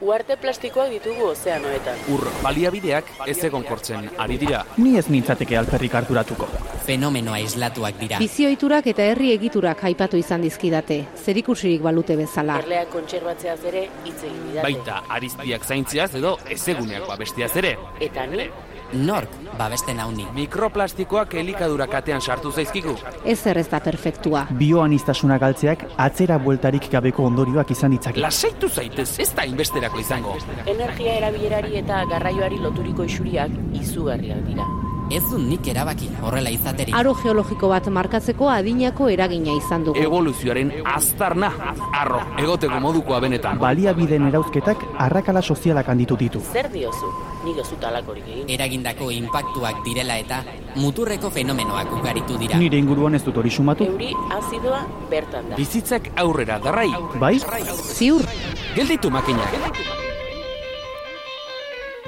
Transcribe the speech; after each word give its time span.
Uarte 0.00 0.36
plastikoak 0.38 0.92
ditugu 0.92 1.24
ozeanoetan. 1.32 1.96
Ur 2.14 2.20
baliabideak 2.44 3.08
ez 3.26 3.36
egonkortzen 3.48 4.04
ari 4.22 4.36
dira. 4.38 4.60
Ni 4.78 4.92
ez 4.98 5.08
nintzateke 5.10 5.56
alperrik 5.58 5.96
harturatuko. 5.98 6.46
Fenomenoa 6.86 7.40
islatuak 7.42 7.98
dira. 7.98 8.20
Bizioiturak 8.22 8.86
eta 8.92 9.08
herri 9.10 9.32
egiturak 9.34 9.82
aipatu 9.90 10.20
izan 10.20 10.46
dizkidate, 10.46 11.00
zerikusirik 11.18 11.82
balute 11.82 12.14
bezala. 12.20 12.60
Erleak 12.62 12.92
kontserbatzeaz 12.94 13.58
ere 13.72 13.88
hitz 14.04 14.20
egin 14.22 14.38
didate. 14.52 14.68
Baita 14.68 15.02
arizpiak 15.18 15.66
zaintziaz 15.66 16.12
edo 16.22 16.36
ezeguneak 16.46 17.08
babestiaz 17.10 17.50
ere. 17.58 17.74
Eta 18.00 18.26
ni, 18.30 18.46
Nork 18.92 19.30
babesten 19.58 19.98
hauni. 20.00 20.26
Mikroplastikoak 20.34 21.34
elikadura 21.34 21.86
katean 21.86 22.20
sartu 22.20 22.52
zaizkigu. 22.52 22.94
Ez 23.24 23.46
ez 23.46 23.68
da 23.68 23.80
perfektua. 23.80 24.46
Bioanistasuna 24.58 25.38
galtzeak 25.38 25.84
atzera 25.96 26.38
bueltarik 26.38 26.90
gabeko 26.90 27.24
ondorioak 27.24 27.70
izan 27.70 27.90
ditzake. 27.90 28.20
Lasaitu 28.20 28.68
zaitez, 28.68 29.18
ez 29.18 29.34
da 29.34 29.44
inbesterako 29.44 29.98
izango. 30.00 30.36
energia 30.66 31.14
erabilerari 31.14 31.76
eta 31.76 32.04
garraioari 32.10 32.58
loturiko 32.58 33.04
isuriak 33.04 33.50
izugarriak 33.72 34.44
dira. 34.46 34.64
Ez 35.08 35.22
du 35.30 35.38
nik 35.40 35.64
erabaki 35.72 36.10
horrela 36.20 36.50
izaterik. 36.52 36.92
Aro 36.96 37.14
geologiko 37.16 37.70
bat 37.72 37.86
markatzeko 37.88 38.50
adinako 38.52 39.06
eragina 39.08 39.54
izan 39.56 39.86
dugu. 39.86 39.96
Evoluzioaren 40.04 40.72
aztarna, 40.84 41.48
arro, 41.96 42.20
egoteko 42.42 42.76
modukoa 42.84 43.20
benetan. 43.24 43.56
Baliabideen 43.62 44.26
erauzketak 44.28 44.84
arrakala 45.06 45.40
sozialak 45.40 45.88
handitu 45.88 46.18
ditu. 46.20 46.42
Zer 46.52 46.68
diozu? 46.72 47.08
Nik 47.46 47.62
ez 47.62 47.66
dut 47.70 47.86
alakorik 47.88 48.28
egin. 48.28 48.50
Eragindako 48.58 49.08
inpaktuak 49.14 49.80
direla 49.86 50.18
eta 50.20 50.42
muturreko 50.76 51.30
fenomenoak 51.32 51.94
ugaritu 52.00 52.36
dira. 52.36 52.60
Nire 52.60 52.76
inguruan 52.76 53.16
ez 53.16 53.22
dut 53.24 53.40
hori 53.40 53.50
sumatu. 53.50 53.88
Euri 53.88 54.12
azidoa 54.36 54.82
bertan 55.08 55.48
da. 55.48 55.56
Bizitzak 55.56 56.12
aurrera 56.20 56.60
darrai. 56.60 56.90
Bai? 57.16 57.38
Ziur, 57.80 58.28
Gelditu 58.76 59.08
makinak. 59.10 59.56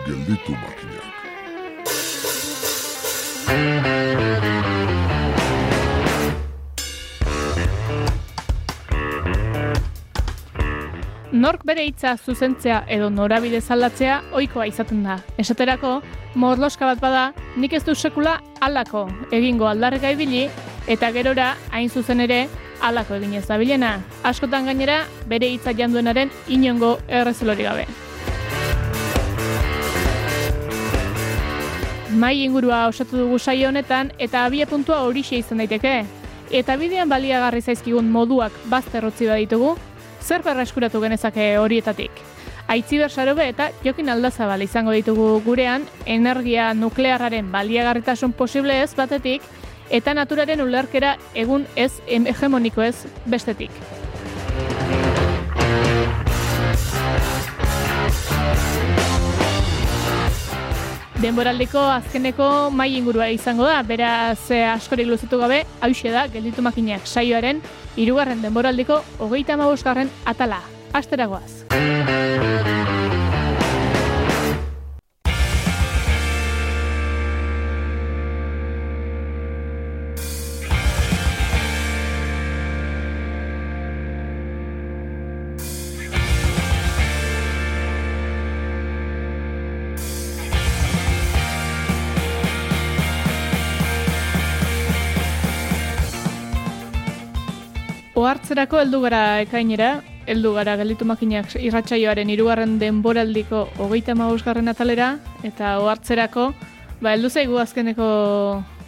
Gelditu 0.04 0.52
makinak. 0.52 0.79
Nork 11.32 11.62
bere 11.64 11.84
hitza 11.86 12.16
zuzentzea 12.18 12.82
edo 12.94 13.08
norabide 13.10 13.60
zaldatzea 13.60 14.16
ohikoa 14.36 14.66
izaten 14.68 15.04
da. 15.06 15.16
Esaterako, 15.38 15.92
morloska 16.34 16.88
bat 16.90 17.00
bada, 17.00 17.22
nik 17.56 17.72
ez 17.78 17.82
du 17.86 17.94
sekula 17.94 18.36
alako 18.60 19.06
egingo 19.32 19.70
aldarreka 19.70 20.12
ibili, 20.12 20.44
eta 20.86 21.10
gerora, 21.16 21.54
hain 21.72 21.88
zuzen 21.88 22.20
ere, 22.26 22.42
alako 22.82 23.16
eginez 23.16 23.46
da 23.48 23.58
bilena. 23.62 23.96
Askotan 24.22 24.68
gainera, 24.68 25.00
bere 25.32 25.48
hitza 25.54 25.72
janduenaren 25.72 26.30
inongo 26.48 26.98
errezelori 27.08 27.66
gabe. 27.70 27.88
Mai 32.10 32.42
ingurua 32.42 32.88
osatu 32.88 33.16
dugu 33.16 33.38
saio 33.38 33.68
honetan 33.68 34.10
eta 34.18 34.44
abia 34.44 34.66
puntua 34.66 35.02
horixe 35.06 35.38
izan 35.38 35.60
daiteke. 35.62 36.04
Eta 36.50 36.74
bidean 36.76 37.08
baliagarri 37.08 37.60
zaizkigun 37.62 38.08
moduak 38.10 38.52
bazterrotzi 38.72 39.28
baditugu, 39.30 39.76
zer 40.20 40.42
berreskuratu 40.42 41.00
genezake 41.00 41.52
horietatik. 41.58 42.10
Aitziber 42.66 43.10
Sarobe 43.10 43.48
eta 43.48 43.70
Jokin 43.84 44.10
Aldazabal 44.10 44.62
izango 44.62 44.90
ditugu 44.94 45.40
gurean 45.46 45.86
energia 46.06 46.72
nuklearraren 46.74 47.52
baliagarritasun 47.52 48.32
posible 48.32 48.82
ez 48.82 48.94
batetik 48.94 49.42
eta 49.90 50.14
naturaren 50.14 50.60
ulerkera 50.62 51.16
egun 51.34 51.66
ez 51.76 51.92
em- 52.06 52.26
hegemoniko 52.26 52.82
ez 52.82 53.06
bestetik. 53.26 53.70
Denboraldiko 61.20 61.80
azkeneko 61.84 62.70
mai 62.72 62.94
ingurua 62.96 63.26
izango 63.28 63.66
da, 63.68 63.82
beraz 63.84 64.48
eh, 64.48 64.62
askorik 64.64 65.10
luzatu 65.10 65.36
gabe, 65.42 65.58
hauxe 65.84 66.14
da, 66.14 66.24
gelditu 66.32 66.64
makinak 66.64 67.04
saioaren, 67.04 67.60
hirugarren 68.00 68.40
denboraldiko 68.40 69.02
hogeita 69.20 69.58
hamabosgarren 69.58 70.08
atala. 70.24 70.62
Asteragoaz. 70.96 72.19
Ohartzerako 98.50 98.80
heldu 98.82 98.98
gara 99.04 99.18
ekainera, 99.44 99.88
heldu 100.26 100.50
gara 100.56 100.72
gelditu 100.74 101.06
makinak 101.06 101.52
irratsaioaren 101.54 102.32
hirugarren 102.34 102.72
denboraldiko 102.80 103.60
hogeita 103.78 104.10
hamabosgarren 104.16 104.66
atalera, 104.72 105.12
eta 105.46 105.76
ohartzerako, 105.78 106.48
ba, 106.98 107.12
heldu 107.12 107.30
zaigu 107.30 107.60
azkeneko 107.62 108.08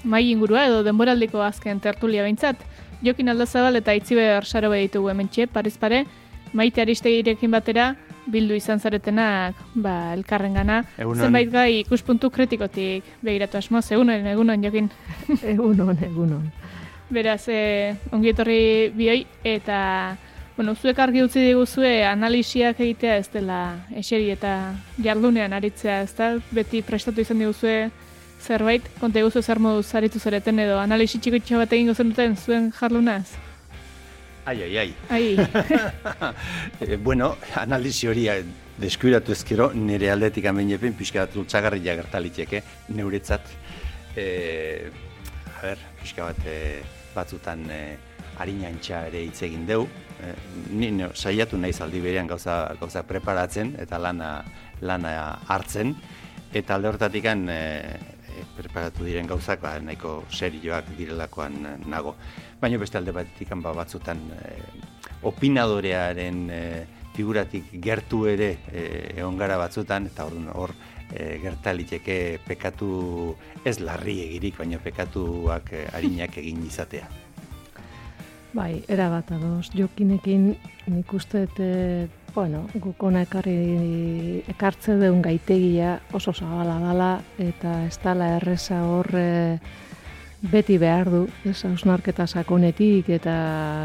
mai 0.03 0.25
ingurua 0.33 0.65
edo 0.67 0.81
denboraldiko 0.83 1.45
azken 1.47 1.79
tertulia 1.79 2.25
behintzat. 2.27 2.59
Jokin 3.07 3.31
Aldazabal 3.31 3.79
eta 3.79 3.95
Itziber 3.95 4.43
Sarobe 4.43 4.83
ditugu 4.83 5.13
hementxe, 5.15 5.47
pariz 5.47 5.77
pare, 5.79 6.03
maite 6.53 6.83
aristegirekin 6.83 7.55
batera, 7.55 7.93
bildu 8.27 8.59
izan 8.59 8.83
zaretenak, 8.83 9.63
ba, 9.77 9.95
elkarren 10.17 10.59
gana, 10.59 10.83
Egunon. 10.99 11.23
zenbait 11.29 11.55
gai 11.55 11.71
ikuspuntu 11.85 12.35
kritikotik 12.35 13.15
begiratu 13.23 13.63
asmoz, 13.63 13.87
egunon, 13.95 14.27
egunon, 14.27 14.67
Jokin. 14.67 14.91
Egunon, 15.55 15.95
egunon. 16.03 16.51
Beraz, 17.13 17.45
e, 17.53 17.95
ongi 18.11 18.31
etorri 18.33 18.89
bioi, 18.97 19.27
eta, 19.45 20.17
bueno, 20.57 20.73
zuek 20.73 20.97
argi 21.05 21.21
utzi 21.21 21.43
diguzue 21.45 22.07
analisiak 22.09 22.81
egitea 22.81 23.19
ez 23.21 23.27
dela 23.35 23.59
eseri 24.01 24.31
eta 24.33 24.73
jardunean 24.97 25.53
aritzea, 25.53 25.99
ez 26.07 26.15
da? 26.17 26.31
Beti 26.57 26.81
prestatu 26.87 27.21
izan 27.21 27.43
diguzue 27.43 27.91
zerbait, 28.41 28.87
konta 29.01 29.21
diguzue 29.21 29.43
zer 29.43 29.61
moduz 29.61 29.91
aritu 29.95 30.19
zareten 30.19 30.63
edo 30.65 30.79
analisi 30.81 31.21
txikotxo 31.21 31.61
bat 31.61 31.75
egingo 31.77 31.95
zenuten 31.95 32.37
zuen 32.37 32.71
jardunaz? 32.79 33.27
Ai, 34.49 34.57
ai, 34.65 34.79
ai. 34.79 34.89
Ai, 35.09 35.37
Eh, 36.83 36.97
bueno, 36.97 37.37
analizi 37.61 38.09
hori 38.09 38.25
eh, 38.33 38.41
deskuiratu 38.81 39.37
ezkero, 39.37 39.69
nire 39.77 40.09
aldetik 40.11 40.49
amenepen 40.49 40.97
pixka 40.99 41.27
bat 41.27 41.37
lutzagarria 41.37 41.95
gertaliteke, 42.01 42.65
neuretzat. 42.97 43.53
E, 44.17 44.27
a 45.53 45.61
ber, 45.61 45.87
pixka 46.01 46.33
bat 46.33 46.49
eh, 46.49 46.83
batzutan 47.15 47.65
e, 47.71 47.83
harinantxa 48.39 49.07
ere 49.09 49.25
hitz 49.27 49.43
egin 49.49 49.67
deu. 49.67 49.87
E, 50.23 50.33
ni 50.71 50.91
no, 50.95 51.13
saiatu 51.15 51.59
naiz 51.59 51.79
aldi 51.81 52.01
berean 52.01 52.31
gauza, 52.31 52.75
gauza 52.81 53.05
preparatzen 53.07 53.77
eta 53.83 53.99
lana, 53.99 54.35
lana 54.81 55.15
hartzen. 55.49 55.95
Eta 56.53 56.77
alde 56.77 56.91
horretatik 56.91 57.25
preparatu 58.57 59.05
diren 59.07 59.29
gauzak 59.29 59.63
ba, 59.63 59.77
nahiko 59.81 60.23
serioak 60.31 60.93
direlakoan 60.99 61.59
eh, 61.67 61.77
nago. 61.89 62.17
Baina 62.61 62.81
beste 62.81 62.99
alde 62.99 63.15
batetik 63.15 63.53
ba, 63.63 63.75
batzutan 63.77 64.21
eh, 64.39 64.59
opinadorearen 65.29 66.43
eh, 66.51 66.83
figuratik 67.17 67.75
gertu 67.85 68.25
ere 68.31 68.57
eh, 68.73 69.13
egon 69.19 69.37
gara 69.39 69.59
batzutan, 69.61 70.09
eta 70.13 70.27
hor, 70.29 70.39
hor 70.55 70.75
eh, 71.15 71.39
gertaliteke 71.43 72.39
pekatu 72.47 73.37
ez 73.65 73.79
larri 73.81 74.21
egirik, 74.27 74.59
baina 74.59 74.79
pekatuak 74.79 75.73
eh, 75.73 75.87
arinak 75.97 76.39
egin 76.39 76.65
izatea. 76.67 77.09
Bai, 78.53 78.83
era 78.89 79.09
bat 79.09 79.31
ados. 79.33 79.71
Jokinekin 79.73 80.51
nik 80.93 81.13
uste 81.17 81.47
eh, 81.59 82.09
bueno, 82.35 82.67
guk 82.75 83.03
ona 83.05 83.23
ekarri 83.27 84.43
ekartze 84.49 84.97
deun 85.01 85.23
gaitegia 85.25 85.99
oso 86.13 86.33
zabala 86.33 86.79
dala 86.81 87.13
eta 87.39 87.83
ez 87.87 87.97
dala 88.03 88.29
erreza 88.37 88.83
hor 88.89 89.09
eh, 89.17 89.59
beti 90.53 90.77
behar 90.79 91.09
du, 91.11 91.23
ez 91.47 91.59
hausnarketa 91.65 92.27
sakonetik 92.27 93.09
eta 93.15 93.37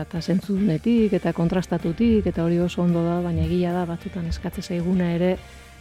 eta 0.07 0.21
zentzunetik 0.21 1.13
eta 1.13 1.33
kontrastatutik 1.33 2.27
eta 2.27 2.43
hori 2.43 2.59
oso 2.59 2.81
ondo 2.81 3.03
da, 3.05 3.19
baina 3.21 3.45
egia 3.45 3.73
da 3.75 3.85
batzutan 3.85 4.25
eskatze 4.31 4.61
zaiguna 4.61 5.11
ere 5.13 5.35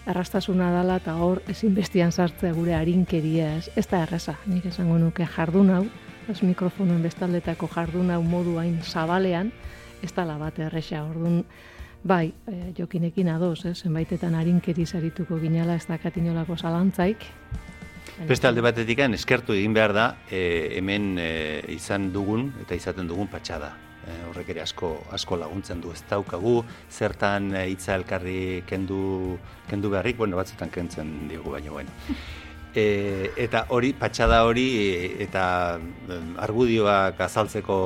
errastasuna 0.06 0.70
dala 0.70 0.98
eta 1.00 1.16
hor 1.22 1.42
ezinbestian 1.50 2.12
sartzea 2.12 2.54
gure 2.54 2.74
arinkeria, 2.78 3.56
ez, 3.58 3.70
ez 3.76 3.86
da 3.90 4.04
erreza, 4.06 4.36
nik 4.46 4.66
esango 4.70 4.98
nuke 5.02 5.26
jardun 5.36 5.72
hau, 5.74 5.84
ez 6.30 6.40
mikrofonoen 6.42 7.02
bestaldetako 7.02 7.68
jardun 7.74 8.12
hau 8.14 8.22
modu 8.22 8.56
hain 8.60 8.78
zabalean, 8.82 9.52
ez 10.02 10.12
dala 10.14 10.38
bat 10.38 10.58
erresa, 10.62 11.02
orduan, 11.04 11.42
bai, 12.06 12.32
e, 12.46 12.72
jokinekin 12.78 13.30
ados, 13.34 13.64
ez, 13.66 13.76
zenbaitetan 13.82 14.36
arinkeri 14.38 14.86
zarituko 14.86 15.40
ginala 15.42 15.74
ez 15.74 15.86
dakat 15.88 16.18
inolako 16.22 16.56
zalantzaik. 16.56 17.26
Beste 18.28 18.48
alde 18.48 18.62
batetik 18.64 19.02
eskertu 19.10 19.52
egin 19.52 19.74
behar 19.74 19.92
da, 19.92 20.06
e, 20.30 20.78
hemen 20.78 21.16
e, 21.18 21.64
izan 21.74 22.12
dugun 22.12 22.52
eta 22.62 22.74
izaten 22.74 23.08
dugun 23.08 23.26
patxada. 23.26 23.85
E, 24.06 24.16
horrek 24.30 24.52
ere 24.54 24.62
asko, 24.62 24.92
asko 25.10 25.38
laguntzen 25.40 25.80
du 25.82 25.90
ez 25.90 26.02
daukagu, 26.08 26.60
zertan 26.90 27.50
e, 27.54 27.66
hitza 27.72 27.96
elkarri 27.98 28.62
kendu, 28.66 29.36
kendu 29.70 29.90
beharrik, 29.90 30.18
bueno, 30.20 30.38
batzutan 30.38 30.70
kentzen 30.70 31.28
diogu 31.30 31.56
baino, 31.56 31.78
bueno. 31.78 31.90
E, 32.76 33.30
eta 33.40 33.62
hori, 33.72 33.94
patxada 33.96 34.42
hori, 34.44 34.66
eta 35.24 35.44
argudioak 36.44 37.22
azaltzeko 37.24 37.78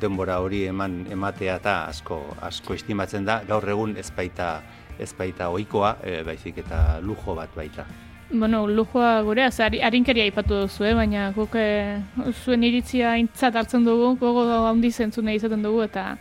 denbora 0.00 0.38
hori 0.40 0.62
eman 0.70 1.02
ematea 1.12 1.58
eta 1.60 1.74
asko, 1.90 2.22
asko 2.48 2.72
estimatzen 2.72 3.28
da, 3.28 3.42
gaur 3.44 3.68
egun 3.68 3.98
ez 4.00 4.08
baita, 4.16 4.62
ez 4.96 5.12
baita 5.18 5.52
ohikoa, 5.52 5.98
e, 6.00 6.22
baizik 6.24 6.64
eta 6.64 6.80
lujo 7.04 7.36
bat 7.36 7.52
baita. 7.60 7.84
Bueno, 8.30 8.66
lujoa 8.68 9.22
gure, 9.22 9.44
az, 9.44 9.58
ari- 9.60 9.80
harinkeria 9.80 10.24
aipatu 10.24 10.54
duzu, 10.60 10.84
eh? 10.84 10.92
baina 10.94 11.30
guk 11.32 11.54
eh, 11.56 11.96
zuen 12.44 12.62
iritzia 12.66 13.12
aintzat 13.14 13.54
hartzen 13.56 13.86
dugu, 13.86 14.10
gogo 14.20 14.42
handi 14.68 14.90
zentzune 14.92 15.32
izaten 15.34 15.62
dugu, 15.64 15.80
eta 15.86 16.18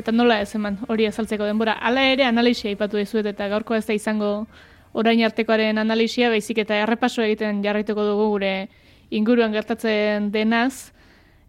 eta 0.00 0.12
nola 0.16 0.38
ez 0.40 0.54
eman 0.56 0.78
hori 0.88 1.04
azaltzeko 1.04 1.44
denbora. 1.44 1.74
Hala 1.84 2.06
ere 2.08 2.24
analisia 2.24 2.70
aipatu 2.72 2.96
dizuet, 2.96 3.26
eta 3.28 3.48
gaurko 3.52 3.74
ez 3.76 3.84
da 3.84 3.92
izango 3.92 4.46
orain 4.96 5.20
artekoaren 5.26 5.76
analisia, 5.78 6.30
baizik 6.32 6.62
eta 6.64 6.78
errepaso 6.86 7.20
egiten 7.22 7.60
jarraituko 7.62 8.06
dugu 8.08 8.30
gure 8.30 8.54
inguruan 9.10 9.52
gertatzen 9.52 10.30
denaz, 10.32 10.94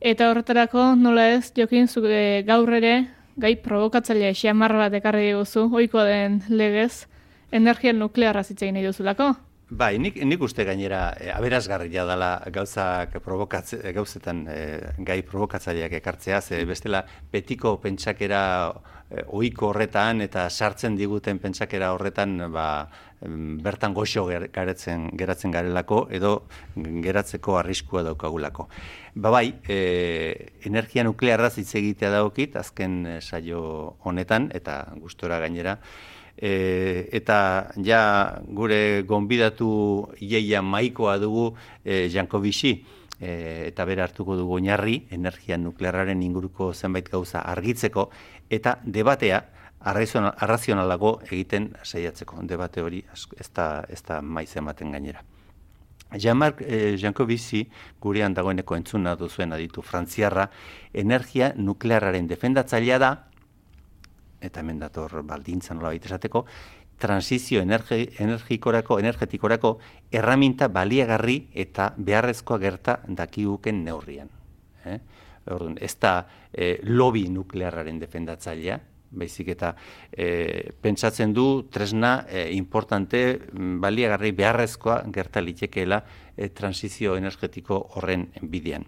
eta 0.01 0.27
horretarako 0.33 0.95
nola 0.99 1.29
ez, 1.37 1.53
jokin 1.55 1.87
zu 1.87 2.03
eh, 2.11 2.43
gaur 2.45 2.73
ere, 2.75 3.07
gai 3.37 3.55
provokatzailea 3.55 4.35
xamar 4.35 4.75
bat 4.75 4.99
ekarri 4.99 5.29
diguzu, 5.31 5.69
ohikoa 5.71 6.03
den 6.11 6.41
legez, 6.49 7.05
energia 7.55 7.93
nuklearra 7.93 8.43
zitzegin 8.43 8.75
nahi 8.75 8.83
duzulako. 8.91 9.31
Bai, 9.73 9.95
nik, 9.97 10.19
nik 10.21 10.41
uste 10.45 10.61
gainera 10.67 11.15
e, 11.17 11.31
aberazgarria 11.33 12.03
dela 12.05 12.27
gauzak 12.53 13.15
provokatze, 13.25 13.79
gauzetan 13.95 14.43
e, 14.51 14.57
gai 15.07 15.23
provokatzaileak 15.25 15.95
ekartzea, 15.97 16.41
ze 16.41 16.59
bestela 16.69 17.01
betiko 17.31 17.71
pentsakera 17.81 18.43
e, 19.09 19.23
ohiko 19.39 19.71
horretan 19.71 20.21
eta 20.21 20.45
sartzen 20.51 20.99
diguten 20.99 21.41
pentsakera 21.41 21.89
horretan 21.95 22.37
ba, 22.53 22.67
bertan 23.65 23.97
goxo 23.97 24.27
garetzen, 24.29 25.09
geratzen 25.17 25.55
garelako 25.55 26.03
edo 26.11 26.33
geratzeko 26.75 27.57
arriskua 27.57 28.03
daukagulako. 28.05 28.67
Ba 29.15 29.31
bai, 29.33 29.47
e, 29.65 30.51
energia 30.69 31.07
nuklearraz 31.07 31.55
hitz 31.57 31.71
egitea 31.81 32.13
daukit, 32.19 32.59
azken 32.61 33.15
saio 33.21 33.63
honetan, 34.05 34.51
eta 34.53 34.83
gustora 35.01 35.41
gainera, 35.41 35.79
E, 36.37 37.09
eta 37.13 37.69
ja 37.85 38.39
gure 38.47 39.03
gonbidatu 39.05 40.09
iaia 40.19 40.61
maikoa 40.61 41.19
dugu 41.21 41.53
e, 41.85 42.09
Jankovici 42.09 42.73
e, 43.19 43.67
eta 43.67 43.85
bere 43.85 44.01
hartuko 44.01 44.35
dugu 44.35 44.57
oinarri 44.57 45.03
energia 45.11 45.57
nuklearraren 45.57 46.23
inguruko 46.25 46.73
zenbait 46.73 47.09
gauza 47.09 47.45
argitzeko 47.53 48.09
eta 48.49 48.79
debatea 48.83 49.43
arrazional- 49.83 50.33
arrazionalago 50.37 51.19
egiten 51.29 51.73
saiatzeko. 51.83 52.41
Debate 52.43 52.81
hori 52.81 53.03
ez 53.39 53.49
da, 53.53 53.85
ez 53.89 54.01
da 54.03 54.21
maiz 54.21 54.55
ematen 54.57 54.91
gainera. 54.91 55.23
Jean-Marc 56.13 56.61
eh, 56.61 56.95
Jancovici 56.99 57.63
gurean 58.01 58.33
dagoeneko 58.33 58.75
entzuna 58.77 59.15
duzuen 59.17 59.53
aditu 59.53 59.81
frantziarra 59.81 60.49
energia 60.93 61.53
nuklearraren 61.57 62.27
defendatzailea 62.27 62.99
da 62.99 63.11
eta 64.43 64.59
hemen 64.59 64.79
dator 64.79 65.21
baldintza 65.23 65.73
nola 65.73 65.93
esateko, 65.93 66.45
transizio 66.99 67.61
energi, 67.61 68.07
energikorako, 68.19 68.99
energetikorako 68.99 69.77
erraminta 70.11 70.67
baliagarri 70.67 71.49
eta 71.53 71.93
beharrezkoa 71.97 72.59
gerta 72.59 72.99
dakiguken 73.07 73.83
neurrian. 73.83 74.29
Eh? 74.85 74.99
Orduan, 75.51 75.77
ez 75.81 75.95
da 75.99 76.13
eh, 76.53 76.79
lobby 76.83 77.27
nuklearraren 77.29 77.99
defendatzailea, 77.99 78.79
baizik 79.13 79.53
eta 79.53 79.73
eh, 80.11 80.71
pentsatzen 80.81 81.33
du 81.33 81.67
tresna 81.71 82.25
eh, 82.27 82.49
importante 82.55 83.23
mm, 83.37 83.79
baliagarri 83.83 84.31
beharrezkoa 84.37 85.03
gerta 85.13 85.41
litekeela 85.41 86.01
eh, 86.35 86.49
transizio 86.49 87.15
energetiko 87.17 87.79
horren 87.95 88.27
bidean. 88.41 88.85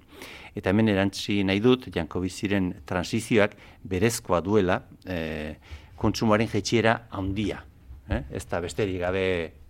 Eta 0.55 0.71
hemen 0.71 0.89
erantzi 0.89 1.41
nahi 1.43 1.59
dut, 1.59 1.89
Jankobiziren 1.91 2.71
transizioak 2.87 3.57
berezkoa 3.83 4.39
duela 4.41 4.79
eh, 5.05 5.55
kontsumoaren 5.99 6.47
jetxiera 6.51 7.01
handia. 7.11 7.61
Eh? 8.09 8.21
Ez 8.37 8.45
da 8.47 8.61
besterik 8.63 9.01
gabe 9.01 9.25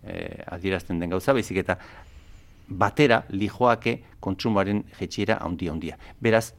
eh, 0.06 0.44
adierazten 0.52 1.00
den 1.00 1.10
gauza, 1.10 1.34
baizik 1.34 1.62
eta 1.64 1.78
batera 2.66 3.22
lijoake 3.30 3.98
kontsumoaren 4.20 4.84
jetxiera 5.00 5.40
handia 5.42 5.72
handia. 5.72 5.98
Beraz, 6.22 6.52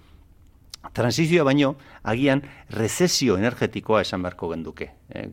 transizioa 0.93 1.45
baino, 1.47 1.75
agian 2.03 2.43
rezesio 2.69 3.37
energetikoa 3.37 4.01
esan 4.05 4.23
beharko 4.25 4.51
genduke. 4.53 4.91
E, 5.09 5.27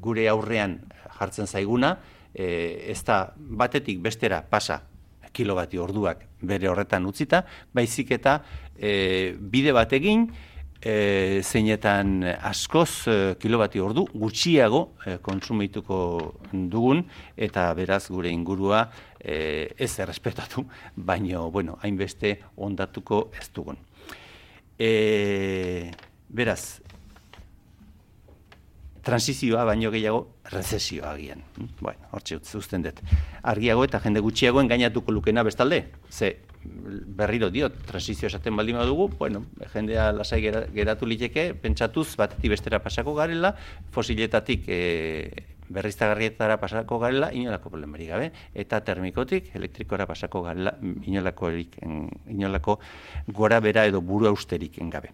gure 0.00 0.28
aurrean 0.28 0.78
jartzen 1.18 1.46
zaiguna, 1.46 1.96
e, 2.34 2.90
ez 2.92 3.02
da 3.04 3.24
batetik 3.36 4.00
bestera 4.02 4.42
pasa 4.42 4.82
kilobati 5.32 5.80
orduak 5.80 6.26
bere 6.42 6.68
horretan 6.68 7.06
utzita, 7.08 7.44
baizik 7.74 8.12
eta 8.18 8.40
e, 8.76 9.32
bide 9.38 9.72
bat 9.72 9.92
egin, 9.96 10.26
e, 10.82 11.40
zeinetan 11.42 12.22
askoz 12.42 13.06
e, 13.08 13.16
kilobati 13.40 13.80
ordu 13.80 14.06
gutxiago 14.12 14.82
e, 15.06 15.16
kontsumituko 15.24 15.98
dugun, 16.52 17.04
eta 17.36 17.68
beraz 17.78 18.04
gure 18.10 18.32
ingurua 18.32 18.84
e, 19.18 19.72
ez 19.78 19.92
errespetatu, 20.02 20.66
baino, 20.96 21.48
bueno, 21.50 21.78
hainbeste 21.82 22.38
ondatuko 22.56 23.28
ez 23.38 23.48
dugun. 23.54 23.78
E, 24.78 25.90
beraz, 26.28 26.80
transizioa 29.02 29.64
baino 29.66 29.90
gehiago 29.90 30.28
rezesioa 30.52 31.12
agian. 31.16 31.42
Bueno, 31.80 32.06
hortxe 32.14 32.38
uzten 32.58 32.84
dut. 32.86 33.00
Argiago 33.42 33.82
eta 33.84 33.98
jende 34.04 34.20
gutxiago 34.22 34.60
engainatuko 34.62 35.10
lukena 35.12 35.42
bestalde. 35.42 35.84
Ze 36.10 36.36
berriro 36.62 37.48
diot, 37.50 37.74
transizio 37.88 38.28
esaten 38.28 38.54
baldin 38.56 38.76
badugu, 38.78 39.08
bueno, 39.18 39.44
jendea 39.72 40.12
lasai 40.14 40.38
gera- 40.44 40.68
geratu 40.70 41.06
liteke, 41.10 41.48
pentsatuz 41.58 42.14
batetik 42.16 42.52
bestera 42.54 42.78
pasako 42.78 43.16
garela, 43.18 43.56
fosiletatik 43.90 44.68
e, 44.68 44.78
berriztagarrietara 45.72 46.58
pasako 46.60 46.98
garela, 47.02 47.32
inolako 47.32 47.72
problemarik 47.72 48.12
gabe, 48.12 48.30
eta 48.54 48.82
termikotik 48.84 49.50
elektrikora 49.56 50.06
pasako 50.06 50.44
garela, 50.46 50.76
inolako, 51.06 51.50
erik, 51.50 51.80
inolako 52.28 52.78
gora 53.28 53.60
bera 53.60 53.86
edo 53.86 54.00
buru 54.00 54.28
austerik 54.28 54.78
gabe. 54.92 55.12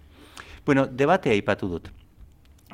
Bueno, 0.67 0.87
debatea 0.87 1.33
aipatu 1.33 1.69
dut 1.69 1.91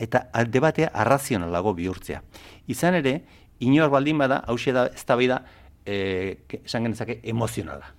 eta 0.00 0.26
debatea 0.50 0.90
arrazionalago 0.92 1.74
bihurtzea. 1.74 2.22
Izan 2.70 2.98
ere, 2.98 3.14
inor 3.60 3.90
baldin 3.90 4.18
bada, 4.18 4.42
hause 4.50 4.72
da, 4.74 4.86
ez 4.86 5.04
da 5.06 5.16
da, 5.16 5.42
e, 5.86 6.38
esan 6.64 6.88
genezake, 6.88 7.20
emozionala. 7.22 7.92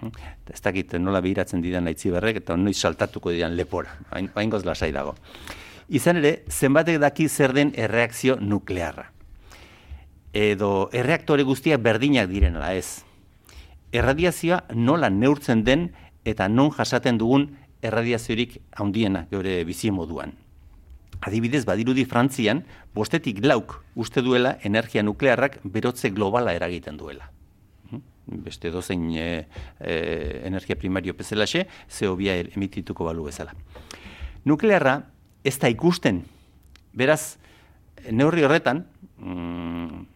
Eta 0.00 0.54
Ez 0.54 0.60
dakit 0.62 0.94
nola 0.98 1.20
behiratzen 1.20 1.60
didan 1.60 1.86
aitzi 1.86 2.10
berrek, 2.10 2.40
eta 2.40 2.56
noiz 2.56 2.78
saltatuko 2.78 3.30
didan 3.30 3.56
lepora, 3.56 3.98
hain, 4.10 4.30
hain 4.34 4.50
lasai 4.64 4.92
dago. 4.92 5.14
Izan 5.90 6.20
ere, 6.20 6.44
zenbatek 6.46 7.00
daki 7.02 7.26
zer 7.28 7.50
den 7.52 7.72
erreakzio 7.74 8.36
nuklearra. 8.38 9.08
Edo 10.30 10.88
erreaktore 10.94 11.42
guztiak 11.42 11.82
berdinak 11.82 12.30
diren 12.30 12.60
ala 12.60 12.76
ez. 12.78 13.02
Erradiazioa 13.90 14.60
nola 14.78 15.10
neurtzen 15.10 15.64
den 15.66 15.88
eta 16.24 16.46
non 16.48 16.70
jasaten 16.70 17.18
dugun 17.18 17.48
erradiaziorik 17.82 18.60
handiena 18.78 19.24
geure 19.32 19.64
bizi 19.66 19.90
moduan. 19.90 20.36
Adibidez, 21.26 21.64
badirudi 21.66 22.06
Frantzian, 22.06 22.62
bostetik 22.94 23.42
lauk 23.44 23.80
uste 23.98 24.22
duela 24.22 24.56
energia 24.62 25.02
nuklearrak 25.02 25.58
berotze 25.64 26.14
globala 26.14 26.54
eragiten 26.54 26.96
duela. 26.96 27.32
Mhm. 27.90 28.44
Beste 28.46 28.70
dozein 28.70 29.10
e, 29.18 29.46
e, 29.80 29.94
energia 30.46 30.76
primario 30.76 31.18
bezalaxe, 31.18 31.66
zeobia 31.90 32.38
emitituko 32.44 33.10
balu 33.10 33.26
bezala. 33.26 33.58
Nuklearra 34.44 35.00
ez 35.44 35.58
da 35.58 35.68
ikusten, 35.72 36.24
beraz, 36.92 37.36
neurri 38.10 38.44
horretan, 38.44 38.84
mm, 39.18 40.06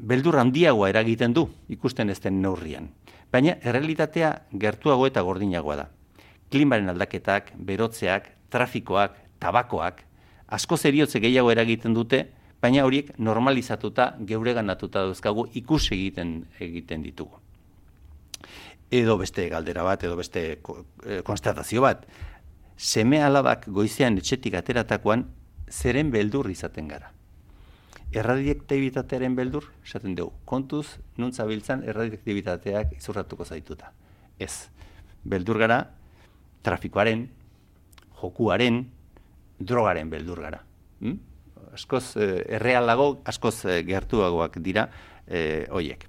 beldur 0.00 0.38
handiagoa 0.40 0.88
eragiten 0.90 1.34
du 1.36 1.48
ikusten 1.68 2.10
ez 2.10 2.20
den 2.20 2.40
neurrian. 2.42 2.88
Baina 3.30 3.56
errealitatea 3.62 4.32
gertuago 4.58 5.06
eta 5.06 5.22
gordinagoa 5.22 5.76
da. 5.76 5.88
Klimaren 6.50 6.88
aldaketak, 6.90 7.52
berotzeak, 7.54 8.26
trafikoak, 8.50 9.14
tabakoak, 9.38 10.02
asko 10.48 10.76
zeriotze 10.76 11.20
gehiago 11.22 11.50
eragiten 11.52 11.94
dute, 11.94 12.24
baina 12.60 12.84
horiek 12.84 13.12
normalizatuta, 13.18 14.14
geureganatuta 14.26 15.06
dauzkagu 15.06 15.46
ikus 15.54 15.86
egiten 15.92 16.40
egiten 16.60 17.06
ditugu. 17.06 17.38
Edo 18.90 19.16
beste 19.20 19.46
galdera 19.48 19.84
bat, 19.86 20.02
edo 20.02 20.16
beste 20.18 20.42
eh, 20.58 21.20
konstatazio 21.22 21.84
bat. 21.86 22.02
Seme 22.80 23.20
alabak 23.22 23.66
goizean 23.68 24.16
etxetik 24.16 24.56
ateratakoan, 24.56 25.26
zeren 25.68 26.10
beldur 26.10 26.48
izaten 26.48 26.88
gara 26.88 27.12
erradioaktibitatearen 28.10 29.36
beldur, 29.38 29.68
esaten 29.86 30.16
dugu, 30.18 30.32
kontuz, 30.44 30.98
nun 31.18 31.32
zabiltzan 31.32 31.84
erradioaktibitateak 31.86 32.96
izurratuko 32.98 33.46
zaituta. 33.46 33.92
Ez, 34.38 34.70
beldur 35.22 35.60
gara, 35.62 35.80
trafikoaren, 36.66 37.28
jokuaren, 38.20 38.82
drogaren 39.60 40.10
beldur 40.10 40.42
gara. 40.42 40.62
Hm? 41.00 41.18
Askoz 41.76 42.16
eh, 42.18 42.42
errealago, 42.58 43.20
askoz 43.30 43.54
eh, 43.66 43.82
gertuagoak 43.86 44.58
dira 44.64 44.88
eh, 45.28 45.68
hoiek. 45.70 46.08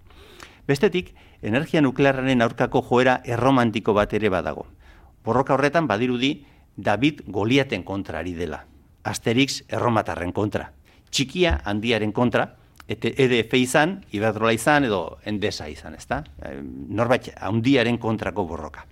Bestetik, 0.67 1.13
energia 1.41 1.83
nuklearraren 1.85 2.41
aurkako 2.41 2.81
joera 2.87 3.19
erromantiko 3.25 3.93
bat 3.93 4.13
ere 4.17 4.31
badago. 4.33 4.65
Borroka 5.21 5.53
horretan 5.53 5.85
badirudi 5.85 6.39
David 6.75 7.23
Goliaten 7.27 7.83
kontra 7.83 8.19
ari 8.19 8.33
dela. 8.33 8.65
Asterix 9.03 9.63
erromatarren 9.67 10.31
kontra. 10.31 10.71
Txikia 11.11 11.59
handiaren 11.65 12.11
kontra, 12.11 12.47
eta 12.87 13.11
EDF 13.11 13.53
izan, 13.59 13.99
Iberdrola 14.11 14.53
izan, 14.55 14.85
edo 14.87 15.19
Endesa 15.25 15.67
izan, 15.69 15.95
ezta? 15.95 16.23
Norbait 16.89 17.31
handiaren 17.39 17.97
kontrako 17.97 18.45
borroka. 18.47 18.85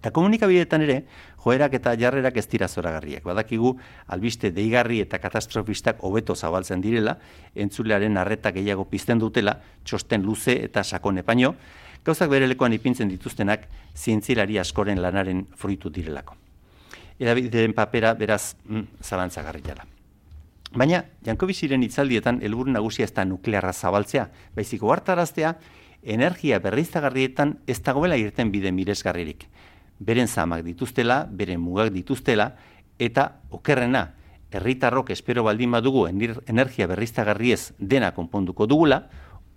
Eta 0.00 0.12
komunikabideetan 0.16 0.84
ere, 0.86 0.96
joerak 1.44 1.74
eta 1.76 1.92
jarrerak 2.00 2.36
ez 2.40 2.46
dira 2.48 2.68
zoragarriak. 2.68 3.24
Badakigu, 3.26 3.74
albiste 4.08 4.50
deigarri 4.56 5.02
eta 5.04 5.18
katastrofistak 5.20 6.00
hobeto 6.06 6.34
zabaltzen 6.34 6.80
direla, 6.80 7.18
entzulearen 7.54 8.16
arreta 8.16 8.52
gehiago 8.56 8.86
pizten 8.88 9.20
dutela, 9.20 9.58
txosten 9.84 10.24
luze 10.24 10.56
eta 10.64 10.84
sakon 10.84 11.20
epaino, 11.20 11.54
gauzak 12.04 12.30
berelekoan 12.32 12.72
ipintzen 12.78 13.12
dituztenak 13.12 13.66
zientzilari 13.96 14.56
askoren 14.58 15.02
lanaren 15.02 15.44
fruitu 15.56 15.92
direlako. 15.92 16.38
Edabideen 17.20 17.74
papera 17.76 18.14
beraz 18.16 18.56
mm, 18.64 19.02
zabantzagarri 19.04 19.62
jala. 19.66 19.84
Baina, 20.72 21.02
Jankobiziren 21.26 21.82
itzaldietan 21.82 22.40
helburu 22.42 22.72
nagusia 22.72 23.04
ez 23.04 23.12
da 23.12 23.24
nuklearra 23.26 23.72
zabaltzea, 23.72 24.28
baizik 24.56 24.82
hartaraztea, 24.82 25.56
energia 26.02 26.58
berriztagarrietan 26.58 27.58
ez 27.66 27.82
dagoela 27.84 28.16
irten 28.16 28.50
bide 28.50 28.72
miresgarririk 28.72 29.44
beren 30.00 30.28
zamak 30.28 30.64
dituztela, 30.64 31.26
beren 31.30 31.60
mugak 31.60 31.92
dituztela, 31.92 32.54
eta 32.98 33.26
okerrena, 33.52 34.14
herritarrok 34.50 35.12
espero 35.14 35.44
baldin 35.46 35.70
badugu 35.76 36.06
energia 36.08 36.88
berriztagarriez 36.90 37.74
dena 37.78 38.10
konponduko 38.16 38.66
dugula, 38.66 39.04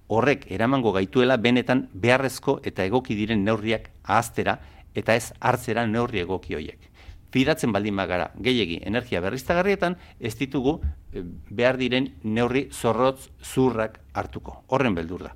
horrek 0.08 0.46
eramango 0.52 0.92
gaituela 0.94 1.38
benetan 1.38 1.88
beharrezko 1.94 2.60
eta 2.64 2.84
egoki 2.86 3.16
diren 3.16 3.44
neurriak 3.48 3.90
ahaztera 4.04 4.60
eta 4.94 5.16
ez 5.16 5.32
hartzera 5.40 5.88
neurri 5.88 6.22
egoki 6.22 6.60
hoiek. 6.60 6.92
Fidatzen 7.34 7.72
baldin 7.74 7.98
bagara 7.98 8.28
gehiegi 8.46 8.80
energia 8.86 9.22
berriztagarrietan 9.24 9.96
ez 10.20 10.36
ditugu 10.38 10.76
eh, 10.84 11.24
behar 11.50 11.80
diren 11.82 12.12
neurri 12.24 12.68
zorrotz 12.72 13.30
zurrak 13.42 13.98
hartuko. 14.14 14.60
Horren 14.68 14.94
beldur 14.94 15.24
da. 15.30 15.34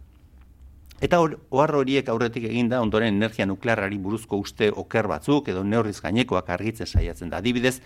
Eta 1.01 1.20
ohar 1.22 1.75
horiek 1.77 2.08
aurretik 2.10 2.48
eginda 2.50 2.82
ondoren 2.82 3.13
energia 3.13 3.46
nuklearrari 3.46 3.98
buruzko 4.01 4.38
uste 4.42 4.70
oker 4.74 5.10
batzuk 5.10 5.50
edo 5.54 5.63
neurriz 5.63 6.00
gainekoak 6.01 6.50
argitzen 6.54 6.89
saiatzen 6.89 7.30
da. 7.34 7.42
Adibidez, 7.42 7.80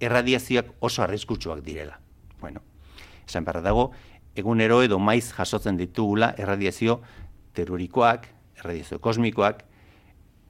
erradiazioak 0.00 0.72
oso 0.80 1.02
arriskutsuak 1.02 1.62
direla. 1.66 1.98
Bueno, 2.40 2.62
esan 3.26 3.46
barra 3.46 3.62
dago, 3.62 3.90
egunero 4.38 4.82
edo 4.82 4.98
maiz 4.98 5.32
jasotzen 5.34 5.78
ditugula 5.78 6.32
erradiazio 6.38 7.00
terurikoak, 7.54 8.26
erradiazio 8.58 8.98
kosmikoak, 9.02 9.64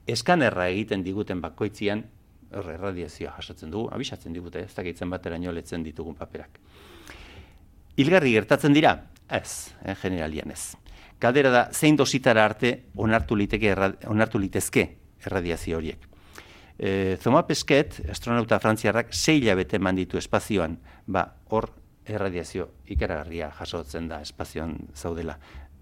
eskanerra 0.09 0.67
egiten 0.69 1.03
diguten 1.05 1.41
bakoitzian, 1.41 2.05
erradiazioa 2.51 3.35
jasotzen 3.37 3.71
dugu, 3.71 3.89
abisatzen 3.93 4.33
digute, 4.33 4.63
ez 4.65 4.73
dakitzen 4.73 5.09
batera 5.09 5.37
letzen 5.37 5.83
ditugun 5.83 6.15
paperak. 6.15 6.59
Hilgarri 7.97 8.33
gertatzen 8.33 8.73
dira? 8.73 8.95
Ez, 9.29 9.73
en 9.83 9.95
generalian 9.95 10.51
ez. 10.51 10.75
Galdera 11.19 11.49
da, 11.51 11.69
zein 11.73 11.95
dositara 11.95 12.45
arte 12.45 12.85
onartu, 12.95 13.35
liteke, 13.35 13.75
onartu 14.07 14.39
litezke 14.39 14.85
erradiazio 15.25 15.77
horiek. 15.77 16.07
E, 16.79 17.17
Zoma 17.21 17.43
Pesket, 17.45 17.99
astronauta 18.09 18.59
frantziarrak, 18.59 19.11
sei 19.11 19.41
labete 19.43 19.79
manditu 19.79 20.17
espazioan, 20.17 20.77
ba, 21.07 21.25
hor 21.49 21.73
erradiazio 22.07 22.69
ikaragarria 22.87 23.51
jasotzen 23.59 24.07
da 24.07 24.21
espazioan 24.23 24.77
zaudela. 24.95 25.35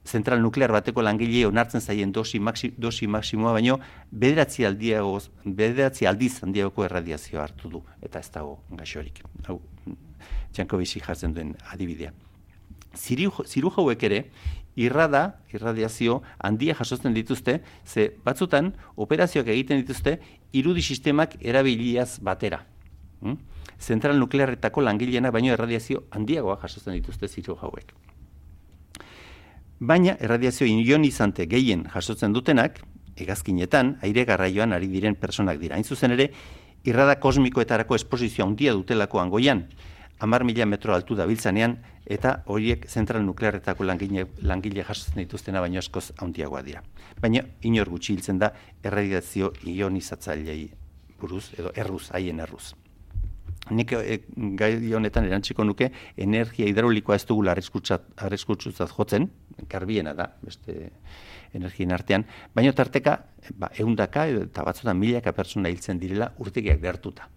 Zentral 0.07 0.39
nuklear 0.41 0.71
bateko 0.71 1.03
langile 1.03 1.43
onartzen 1.47 1.81
zaien 1.81 2.13
dosi, 2.15 2.39
maxi, 2.39 2.71
dosi 2.77 3.07
maksimoa, 3.11 3.51
baino 3.57 3.79
bederatzi, 4.11 4.63
aldiagoz, 4.65 5.27
bederatzi 5.43 6.07
aldiz 6.07 6.37
handiagoko 6.45 6.85
erradiazio 6.87 7.41
hartu 7.43 7.71
du, 7.73 7.81
eta 8.01 8.21
ez 8.23 8.29
dago 8.31 8.55
gaixorik. 8.79 9.19
Hau, 9.47 9.59
txanko 10.55 10.79
bizi 10.79 11.03
jartzen 11.03 11.35
duen 11.35 11.51
adibidea. 11.73 12.13
Ziru 12.97 13.69
jauek 13.75 14.07
ere, 14.07 14.23
irrada, 14.79 15.41
irradiazio, 15.53 16.21
handia 16.39 16.77
jasotzen 16.79 17.13
dituzte, 17.13 17.59
ze 17.85 18.09
batzutan 18.23 18.71
operazioak 18.95 19.51
egiten 19.53 19.83
dituzte 19.83 20.17
irudi 20.53 20.81
sistemak 20.81 21.35
erabiliaz 21.41 22.19
batera. 22.23 22.63
Hmm? 23.21 23.41
Zentral 23.77 24.17
nuklearretako 24.21 24.81
langileenak 24.85 25.33
baino 25.35 25.51
erradiazio 25.53 26.05
handiagoa 26.11 26.61
jasotzen 26.63 26.95
dituzte 26.95 27.27
ziru 27.27 27.57
hauek. 27.61 27.91
Baina 29.79 30.15
erradiazio 30.17 30.65
ionizante 30.65 31.45
gehien 31.45 31.83
jasotzen 31.93 32.33
dutenak, 32.33 32.79
egazkinetan, 33.15 33.97
aire 34.01 34.23
garraioan 34.25 34.73
ari 34.73 34.87
diren 34.89 35.13
personak 35.15 35.59
dira. 35.61 35.75
Hain 35.75 35.85
zuzen 35.85 36.15
ere, 36.15 36.31
irrada 36.83 37.19
kosmikoetarako 37.21 37.95
esposizio 37.95 38.45
handia 38.45 38.73
dutelako 38.73 39.21
angoian, 39.21 39.67
amar 40.19 40.43
mila 40.49 40.65
metro 40.65 40.95
altu 40.95 41.13
da 41.13 41.27
biltzanean, 41.29 41.77
eta 42.09 42.41
horiek 42.47 42.89
zentral 42.89 43.21
nuklearretako 43.21 43.85
langile, 43.85 44.25
langile 44.41 44.81
jasotzen 44.81 45.21
dituztena 45.21 45.61
baino 45.61 45.77
askoz 45.77 46.09
handiagoa 46.17 46.63
dira. 46.65 46.81
Baina 47.21 47.45
inor 47.61 47.93
gutxi 47.93 48.15
hiltzen 48.15 48.41
da 48.41 48.53
erradiazio 48.81 49.53
ionizatzailei 49.61 50.71
buruz, 51.21 51.51
edo 51.53 51.69
erruz, 51.75 52.07
haien 52.17 52.39
erruz. 52.39 52.73
Nik 53.69 53.91
e, 53.97 54.19
gai 54.59 54.71
honetan 54.93 55.25
erantziko 55.27 55.63
nuke 55.63 55.89
energia 56.15 56.67
hidraulikoa 56.69 57.15
ez 57.15 57.25
dugula 57.27 57.55
arreskutsutzat 57.55 58.93
jotzen, 58.93 59.29
garbiena 59.69 60.13
da, 60.13 60.29
beste 60.43 60.91
energien 61.57 61.91
artean, 61.91 62.25
baina 62.55 62.73
tarteka, 62.75 63.17
ba, 63.55 63.71
eundaka 63.79 64.27
eta 64.27 64.63
batzutan 64.67 64.99
milaka 64.99 65.33
pertsona 65.33 65.71
hiltzen 65.71 65.99
direla 65.99 66.31
urtegiak 66.43 66.81
gertuta 66.81 67.27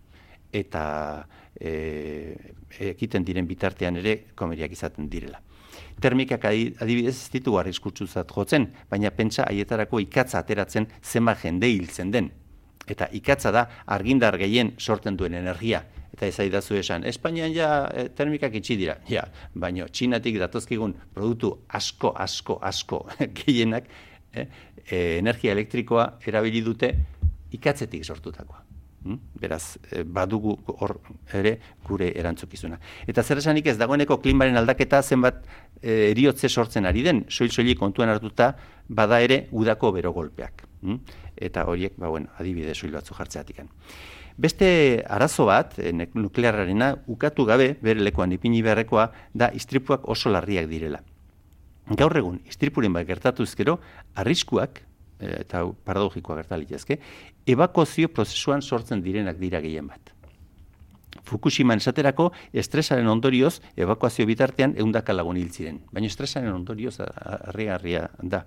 eta 0.53 1.27
e, 1.55 2.35
ekiten 2.91 3.25
diren 3.25 3.47
bitartean 3.47 4.01
ere 4.01 4.17
komeriak 4.35 4.73
izaten 4.75 5.09
direla. 5.11 5.41
Termikak 6.01 6.45
adibidez 6.49 7.15
ez 7.15 7.31
ditu 7.33 7.57
arriskutsuzat 7.61 8.33
jotzen, 8.35 8.67
baina 8.91 9.13
pentsa 9.15 9.47
haietarako 9.49 10.01
ikatza 10.03 10.41
ateratzen 10.41 10.89
zenba 11.03 11.37
jende 11.39 11.69
hiltzen 11.71 12.11
den. 12.11 12.31
Eta 12.91 13.07
ikatza 13.15 13.53
da 13.55 13.67
argindar 13.87 14.39
gehien 14.41 14.75
sorten 14.79 15.17
duen 15.17 15.37
energia. 15.39 15.85
Eta 16.15 16.27
ez 16.27 16.37
aidazu 16.43 16.75
esan, 16.81 17.05
Espainian 17.07 17.53
ja 17.55 17.71
e, 17.95 18.09
termikak 18.17 18.55
itxi 18.59 18.77
dira. 18.81 18.97
Ja, 19.09 19.27
baina 19.55 19.87
txinatik 19.89 20.41
datozkigun 20.43 20.97
produktu 21.15 21.53
asko, 21.69 22.15
asko, 22.17 22.59
asko 22.63 23.05
gehienak 23.43 23.87
e, 24.35 24.49
energia 25.19 25.55
elektrikoa 25.55 26.09
erabili 26.27 26.65
dute 26.67 26.93
ikatzetik 27.55 28.05
sortutakoa. 28.05 28.65
Hmm? 29.01 29.17
Beraz, 29.41 29.79
badugu 30.05 30.59
hor 30.77 30.99
ere 31.33 31.55
gure 31.87 32.11
erantzukizuna. 32.21 32.77
Eta 33.09 33.23
zer 33.25 33.41
esanik 33.41 33.71
ez 33.73 33.79
dagoeneko 33.81 34.19
klimaren 34.21 34.61
aldaketa 34.61 35.01
zenbat 35.01 35.41
e, 35.81 36.11
eriotze 36.11 36.51
sortzen 36.51 36.85
ari 36.91 37.07
den, 37.07 37.25
soil-soili 37.33 37.79
kontuan 37.81 38.13
hartuta 38.13 38.53
bada 38.89 39.23
ere 39.25 39.47
udako 39.57 39.95
bero 39.97 40.13
golpeak. 40.13 40.67
Hmm? 40.83 41.01
Eta 41.37 41.65
horiek, 41.71 41.97
ba, 41.97 42.11
bueno, 42.13 42.29
adibide 42.39 42.75
soil 42.75 42.93
batzu 42.99 43.17
jartzeatik. 43.17 43.65
Beste 44.41 45.05
arazo 45.05 45.45
bat, 45.51 45.75
e, 45.77 45.91
nuklearrarena, 45.93 46.95
ukatu 47.13 47.45
gabe, 47.45 47.75
bere 47.85 48.01
lekoan 48.01 48.33
ipini 48.33 48.63
beharrekoa, 48.65 49.11
da 49.37 49.51
istripuak 49.53 50.07
oso 50.09 50.33
larriak 50.33 50.69
direla. 50.71 51.03
Gaur 52.01 52.17
egun, 52.17 52.39
istripuren 52.49 52.95
bat 52.97 53.05
gertatu 53.09 53.45
ezkero, 53.45 53.77
arriskuak, 54.23 54.81
eta 55.21 55.67
paradogikoa 55.85 56.39
gertalik 56.41 56.73
ezke, 56.79 56.97
ebakozio 57.45 58.09
prozesuan 58.09 58.63
sortzen 58.63 59.03
direnak 59.05 59.37
dira 59.37 59.61
gehien 59.61 59.91
bat. 59.91 60.15
Fukushima 61.29 61.77
esaterako 61.77 62.31
estresaren 62.63 63.11
ondorioz 63.13 63.59
evakuazio 63.77 64.25
bitartean 64.27 64.73
eundaka 64.81 65.13
lagun 65.13 65.37
hil 65.37 65.51
ziren. 65.53 65.83
Baina 65.93 66.09
estresaren 66.09 66.55
ondorioz 66.55 66.97
harri 67.03 67.69
da. 68.23 68.47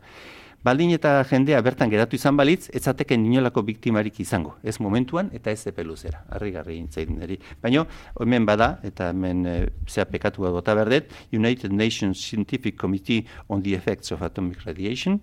Baldin 0.63 0.93
eta 0.95 1.17
jendea 1.27 1.57
bertan 1.59 1.89
geratu 1.91 2.15
izan 2.15 2.37
balitz, 2.39 2.69
ez 2.71 2.85
zateken 2.87 3.25
inolako 3.27 3.65
biktimarik 3.67 4.21
izango. 4.23 4.53
Ez 4.63 4.77
momentuan 4.79 5.27
eta 5.35 5.51
ez 5.51 5.67
epeluzera. 5.67 6.21
Harri 6.31 6.53
garri 6.55 6.77
intzaiden 6.79 7.19
eri. 7.25 7.35
Baina, 7.61 7.83
hemen 8.23 8.47
bada, 8.47 8.69
eta 8.87 9.09
hemen 9.11 9.43
e, 9.43 9.57
zea 9.89 10.05
pekatu 10.07 10.47
gota 10.55 10.75
berdet, 10.79 11.11
United 11.33 11.75
Nations 11.75 12.17
Scientific 12.17 12.79
Committee 12.79 13.25
on 13.49 13.61
the 13.61 13.75
Effects 13.75 14.15
of 14.15 14.23
Atomic 14.23 14.63
Radiation, 14.63 15.19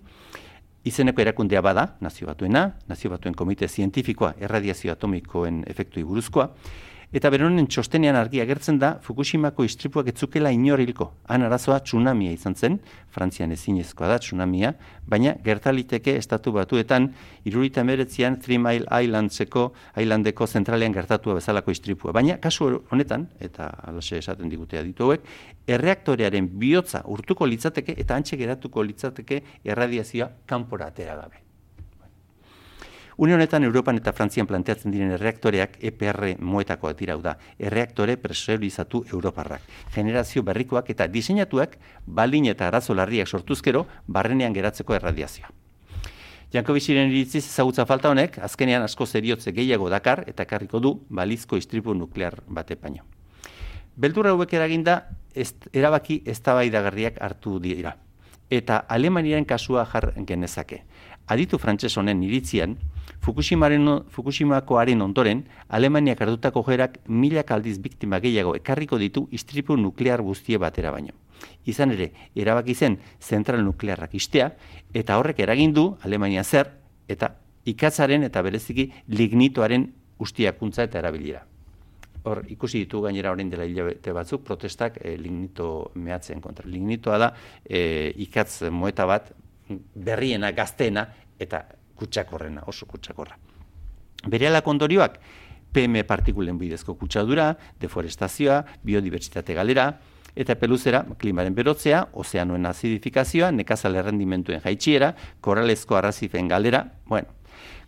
Izeneko 0.81 1.21
erakundea 1.21 1.61
bada, 1.61 1.83
nazio 2.01 2.25
batuena, 2.25 2.63
nazio 2.89 3.11
batuen 3.11 3.35
komite 3.37 3.67
zientifikoa 3.69 4.31
erradiazio 4.41 4.89
atomikoen 4.95 5.59
efektui 5.69 6.01
buruzkoa, 6.01 6.47
Eta 7.11 7.27
beronen 7.27 7.65
txostenean 7.67 8.15
argi 8.15 8.39
agertzen 8.39 8.77
da 8.79 8.93
Fukushimako 9.03 9.65
istripuak 9.67 10.07
etzukela 10.13 10.53
inor 10.55 10.79
hilko. 10.79 11.09
Han 11.27 11.43
arazoa 11.43 11.81
tsunamia 11.83 12.31
izan 12.31 12.55
zen, 12.55 12.77
Frantzian 13.11 13.51
ezinezkoa 13.51 14.07
da 14.13 14.19
tsunamia, 14.23 14.71
baina 15.11 15.33
gertaliteke 15.43 16.15
estatu 16.15 16.53
batuetan 16.55 17.09
irurita 17.43 17.83
emeretzean 17.83 18.39
Three 18.39 18.61
Mile 18.63 18.87
Islandseko, 18.87 19.65
Islandeko 19.99 20.47
zentralean 20.47 20.95
gertatua 20.95 21.35
bezalako 21.41 21.75
istripua. 21.75 22.15
Baina 22.15 22.39
kasu 22.39 22.71
honetan, 22.95 23.27
eta 23.43 23.67
alase 23.91 24.23
esaten 24.23 24.47
digute 24.47 24.79
aditu 24.79 25.09
hauek, 25.09 25.27
erreaktorearen 25.67 26.47
bihotza 26.63 27.03
urtuko 27.11 27.43
litzateke 27.43 27.99
eta 27.99 28.15
antxe 28.15 28.39
geratuko 28.39 28.87
litzateke 28.87 29.43
erradiazioa 29.67 30.31
kanpora 30.47 30.93
atera 30.95 31.19
gabe. 31.25 31.50
Une 33.17 33.33
honetan 33.33 33.63
Europan 33.63 33.97
eta 33.99 34.13
Frantzian 34.13 34.47
planteatzen 34.47 34.91
diren 34.91 35.11
erreaktoreak 35.17 35.77
EPR 35.81 36.37
moetakoak 36.39 36.97
dira 36.97 37.17
da, 37.17 37.37
erreaktore 37.59 38.17
presurizatu 38.17 39.03
Europarrak. 39.11 39.61
Generazio 39.93 40.43
berrikoak 40.43 40.89
eta 40.89 41.07
diseinatuak 41.07 41.77
balin 42.05 42.45
eta 42.45 42.67
arazo 42.67 42.95
larriak 42.95 43.27
sortuzkero 43.27 43.85
barrenean 44.07 44.53
geratzeko 44.53 44.95
erradiazioa. 44.95 45.51
Janko 46.51 46.73
biziren 46.75 47.07
iritziz 47.11 47.45
ezagutza 47.45 47.85
falta 47.87 48.09
honek, 48.11 48.37
azkenean 48.43 48.83
asko 48.83 49.05
zeriotze 49.05 49.53
gehiago 49.55 49.87
dakar 49.89 50.25
eta 50.27 50.45
karriko 50.45 50.81
du 50.83 50.97
balizko 51.09 51.55
istripu 51.55 51.93
nuklear 51.95 52.41
bate 52.47 52.75
paino. 52.75 53.05
Beldurra 53.95 54.31
hauek 54.35 54.53
eraginda, 54.53 54.95
est, 55.35 55.67
erabaki 55.73 56.21
eztabaidagarriak 56.25 57.21
hartu 57.23 57.59
dira. 57.63 57.95
Eta 58.51 58.81
Alemaniaren 58.89 59.45
kasua 59.47 59.85
jar 59.87 60.11
genezake. 60.27 60.83
Aditu 61.27 61.57
frantses 61.57 61.97
honen 61.97 62.23
iritzian, 62.23 62.77
Fukushimaren, 63.21 63.85
Fukushimakoaren 64.09 65.01
ondoren, 65.01 65.43
Alemaniak 65.69 66.21
hartutako 66.21 66.63
jerak 66.65 66.97
milak 67.07 67.51
aldiz 67.51 67.77
biktima 67.79 68.19
gehiago 68.19 68.55
ekarriko 68.57 68.97
ditu 68.97 69.27
istripu 69.31 69.77
nuklear 69.77 70.21
guztie 70.25 70.57
batera 70.57 70.91
baino. 70.91 71.13
Izan 71.65 71.93
ere, 71.93 72.11
erabaki 72.35 72.73
zen 72.73 72.97
zentral 73.21 73.63
nuklearrak 73.65 74.15
istea, 74.17 74.51
eta 74.93 75.17
horrek 75.19 75.39
eragindu 75.39 75.97
Alemania 76.01 76.43
zer, 76.43 76.71
eta 77.07 77.35
ikatzaren 77.65 78.25
eta 78.25 78.41
bereziki 78.41 78.89
lignitoaren 79.07 79.87
ustiakuntza 80.21 80.85
eta 80.89 80.99
erabilera. 81.01 81.45
Hor, 82.23 82.43
ikusi 82.53 82.83
ditu 82.83 83.01
gainera 83.01 83.31
orain 83.33 83.49
dela 83.49 83.65
hilabete 83.65 84.13
batzuk, 84.13 84.43
protestak 84.45 84.99
e, 85.01 85.15
lignito 85.17 85.91
mehatzen 85.95 86.41
kontra. 86.41 86.67
Lignitoa 86.69 87.17
da, 87.17 87.31
e, 87.65 88.13
ikatz 88.27 88.69
moeta 88.69 89.07
bat, 89.09 89.31
berriena, 89.95 90.51
gazteena, 90.51 91.07
eta 91.39 91.63
kutsakorrena, 91.95 92.63
oso 92.67 92.85
kutsakorra. 92.85 93.37
Bere 94.29 94.49
ondorioak, 94.65 95.19
PM 95.71 96.03
partikulen 96.05 96.57
bidezko 96.57 96.95
kutsadura, 96.99 97.55
deforestazioa, 97.79 98.63
biodibertsitate 98.83 99.53
galera, 99.53 99.99
eta 100.35 100.55
peluzera, 100.55 101.03
klimaren 101.19 101.55
berotzea, 101.55 102.05
ozeanoen 102.13 102.65
azidifikazioa, 102.65 103.51
nekazal 103.51 103.95
errendimentuen 103.95 104.61
jaitxiera, 104.63 105.13
koralezko 105.41 105.95
arrazifen 105.95 106.47
galera, 106.47 106.85
bueno, 107.07 107.27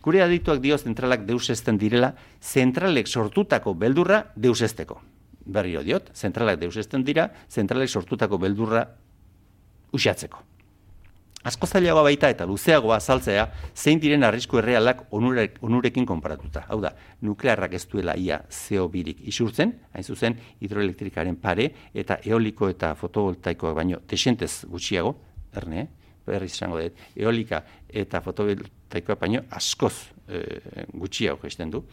gure 0.03 0.23
adituak 0.23 0.61
dio 0.63 0.77
zentralak 0.77 1.25
deusesten 1.27 1.77
direla, 1.79 2.13
zentralek 2.41 3.07
sortutako 3.07 3.73
beldurra 3.73 4.25
deusesteko. 4.35 4.99
Berrio 5.45 5.83
diot, 5.83 6.09
zentralak 6.15 6.59
deusesten 6.59 7.03
dira, 7.03 7.29
zentralek 7.49 7.89
sortutako 7.89 8.39
beldurra 8.39 8.85
usiatzeko. 9.91 10.52
Asko 11.43 11.67
zailagoa 11.67 12.05
baita 12.07 12.29
eta 12.31 12.45
luzeagoa 12.47 12.95
azaltzea 13.01 13.43
zein 13.75 13.99
diren 13.99 14.23
arrisku 14.23 14.61
errealak 14.61 15.01
onurek, 15.11 15.57
onurekin 15.67 16.05
konparatuta. 16.07 16.61
Hau 16.71 16.77
da, 16.81 16.93
nuklearrak 17.27 17.75
ez 17.75 17.83
duela 17.91 18.15
ia 18.15 18.37
zeo 18.49 18.85
birik 18.91 19.19
isurtzen, 19.27 19.73
hain 19.91 20.07
zuzen 20.07 20.37
hidroelektrikaren 20.63 21.35
pare 21.43 21.67
eta 21.93 22.21
eoliko 22.23 22.69
eta 22.71 22.93
fotovoltaikoak 22.95 23.75
baino 23.75 23.99
desentez 24.07 24.63
gutxiago, 24.71 25.17
erne, 25.59 25.89
berri 26.23 26.47
izango 26.47 26.79
dut, 26.79 27.03
eolika 27.19 27.59
eta 27.91 28.23
fotovoltaikoak 28.23 29.19
baino 29.19 29.43
askoz 29.51 29.93
e, 30.29 30.39
gutxiago 30.95 31.43
gesten 31.43 31.75
du, 31.75 31.83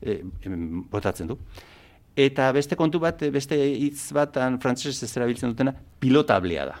e, 0.00 0.22
botatzen 0.88 1.28
du. 1.28 1.36
Eta 2.16 2.48
beste 2.56 2.80
kontu 2.80 2.98
bat, 2.98 3.28
beste 3.28 3.60
hitz 3.60 4.08
bat 4.16 4.40
frantzesez 4.64 5.04
ez 5.04 5.12
erabiltzen 5.20 5.52
dutena, 5.52 5.76
pilotablea 6.00 6.68
da. 6.72 6.80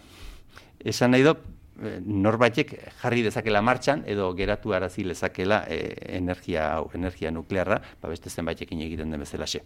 Esan 0.80 1.12
nahi 1.12 1.28
Eh, 1.28 1.59
norbaitek 2.04 2.74
jarri 3.00 3.22
dezakela 3.24 3.62
martxan 3.62 4.04
edo 4.06 4.30
geratu 4.36 4.74
arazi 4.76 5.04
lezakela 5.04 5.62
e, 5.68 5.94
energia 6.16 6.66
hau, 6.74 6.90
energia 6.94 7.30
nuklearra, 7.30 7.80
ba 8.02 8.08
beste 8.12 8.30
zenbaitekin 8.30 8.82
egiten 8.84 9.10
den 9.10 9.20
bezala 9.20 9.46
xe. 9.46 9.62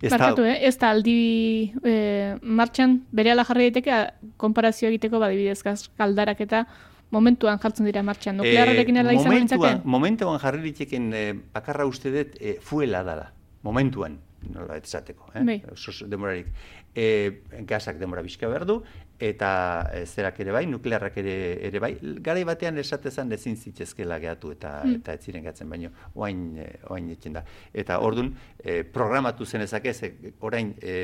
Ez 0.00 0.10
Barkatu, 0.14 0.46
eh? 0.48 0.56
ez 0.66 0.76
da 0.80 0.90
aldi 0.94 1.72
e, 1.84 1.94
martxan 2.40 3.02
bere 3.12 3.34
ala 3.34 3.44
jarri 3.44 3.68
daiteke 3.68 3.98
konparazio 4.40 4.88
egiteko 4.88 5.20
badibidez 5.20 5.60
kaldarak 5.98 6.40
eta 6.40 6.64
momentuan 7.12 7.60
jartzen 7.60 7.86
dira 7.86 8.02
martxan. 8.06 8.38
Nuklearrarekin 8.40 8.96
e, 8.96 9.04
izan 9.14 9.28
momentuan, 9.28 9.82
momentuan 9.84 10.40
jarri 10.40 10.64
diteken 10.70 11.12
e, 11.12 11.22
bakarra 11.52 11.86
uste 11.86 12.12
dut 12.14 12.40
e, 12.40 12.56
fuela 12.64 13.04
dala. 13.04 13.28
Momentuan, 13.62 14.16
nola 14.54 14.78
esateko. 14.80 15.28
Eh? 15.34 15.44
Bai. 15.44 15.60
demorarik. 16.08 16.46
E, 16.94 17.42
gazak 17.68 18.00
demora 18.00 18.22
bizka 18.22 18.48
behar 18.48 18.64
du, 18.66 18.80
eta 19.20 19.50
e, 19.92 20.04
zerak 20.06 20.40
ere 20.40 20.52
bai, 20.54 20.64
nuklearrak 20.66 21.18
ere, 21.20 21.34
ere 21.68 21.82
bai, 21.82 21.92
garai 22.24 22.44
batean 22.48 22.80
esatezan 22.80 23.32
ezin 23.36 23.56
zitzezkela 23.56 24.18
gehatu 24.22 24.54
eta 24.56 24.80
mm. 24.84 25.00
eta 25.00 25.16
ez 25.16 25.24
ziren 25.28 25.44
gatzen 25.44 25.68
baino, 25.68 25.92
oain, 26.14 26.46
e, 26.58 26.70
oain 26.88 27.10
etxen 27.12 27.36
da. 27.36 27.44
Eta 27.72 28.00
ordun 28.00 28.32
e, 28.58 28.80
programatu 28.84 29.44
zen 29.44 29.66
ezak 29.66 29.90
ez, 29.92 29.98
orain 30.40 30.72
e, 30.80 30.94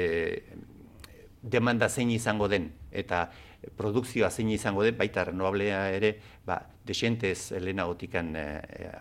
demanda 1.43 1.89
zein 1.89 2.11
izango 2.11 2.49
den, 2.49 2.71
eta 2.91 3.27
produkzioa 3.77 4.31
zein 4.31 4.51
izango 4.55 4.83
den, 4.87 4.97
baita 4.97 5.27
renovablea 5.29 5.87
ere, 5.95 6.15
ba, 6.47 6.59
desentez 6.87 7.53
lehena 7.61 7.87
gotikan 7.91 8.33
e, 8.39 8.47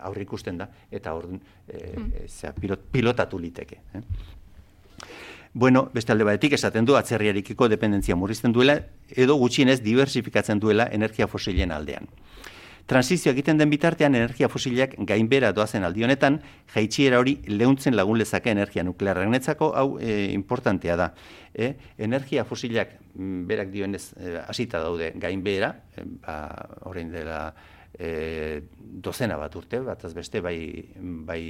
aurrikusten 0.08 0.58
da, 0.60 0.68
eta 0.90 1.14
ordun 1.16 1.40
e, 1.66 1.80
mm. 1.96 2.58
pilot, 2.60 2.88
pilotatu 2.92 3.40
liteke. 3.40 3.80
Eh? 3.94 4.04
Bueno, 5.56 5.88
beste 5.94 6.12
alde 6.12 6.24
batetik 6.28 6.52
esaten 6.52 6.84
du 6.84 6.98
atzerriarekiko 6.98 7.64
dependentzia 7.72 8.12
murrizten 8.20 8.52
duela 8.52 8.74
edo 9.08 9.38
gutxienez 9.40 9.78
diversifikatzen 9.80 10.58
duela 10.60 10.84
energia 10.92 11.24
fosilen 11.32 11.70
aldean. 11.72 12.10
Transizio 12.84 13.32
egiten 13.32 13.56
den 13.56 13.72
bitartean 13.72 14.18
energia 14.18 14.50
fosilak 14.52 14.98
gainbera 15.08 15.54
doazen 15.56 15.86
aldi 15.88 16.04
honetan, 16.04 16.36
jaitxiera 16.74 17.22
hori 17.22 17.38
leuntzen 17.48 17.96
lagun 17.96 18.20
lezake 18.20 18.52
energia 18.52 18.84
nuklearrak 18.84 19.30
netzako, 19.32 19.70
hau 19.80 19.86
e, 19.96 20.26
importantea 20.34 20.98
da. 21.00 21.08
E, 21.54 21.70
energia 22.04 22.44
fosilak 22.44 22.92
mm, 23.14 23.40
berak 23.48 23.72
dioenez 23.72 24.02
e, 24.12 24.36
hasita 24.42 24.84
daude 24.84 25.14
gainbera, 25.24 25.72
e, 25.96 26.04
ba, 26.20 26.36
orain 26.92 27.16
dela 27.16 27.40
e, 27.96 28.60
dozena 29.08 29.40
bat 29.40 29.56
urte, 29.56 29.80
bat 29.88 30.04
beste 30.20 30.44
bai, 30.44 30.60
bai 31.00 31.42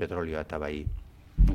petrolioa 0.00 0.48
eta 0.48 0.64
bai 0.64 0.78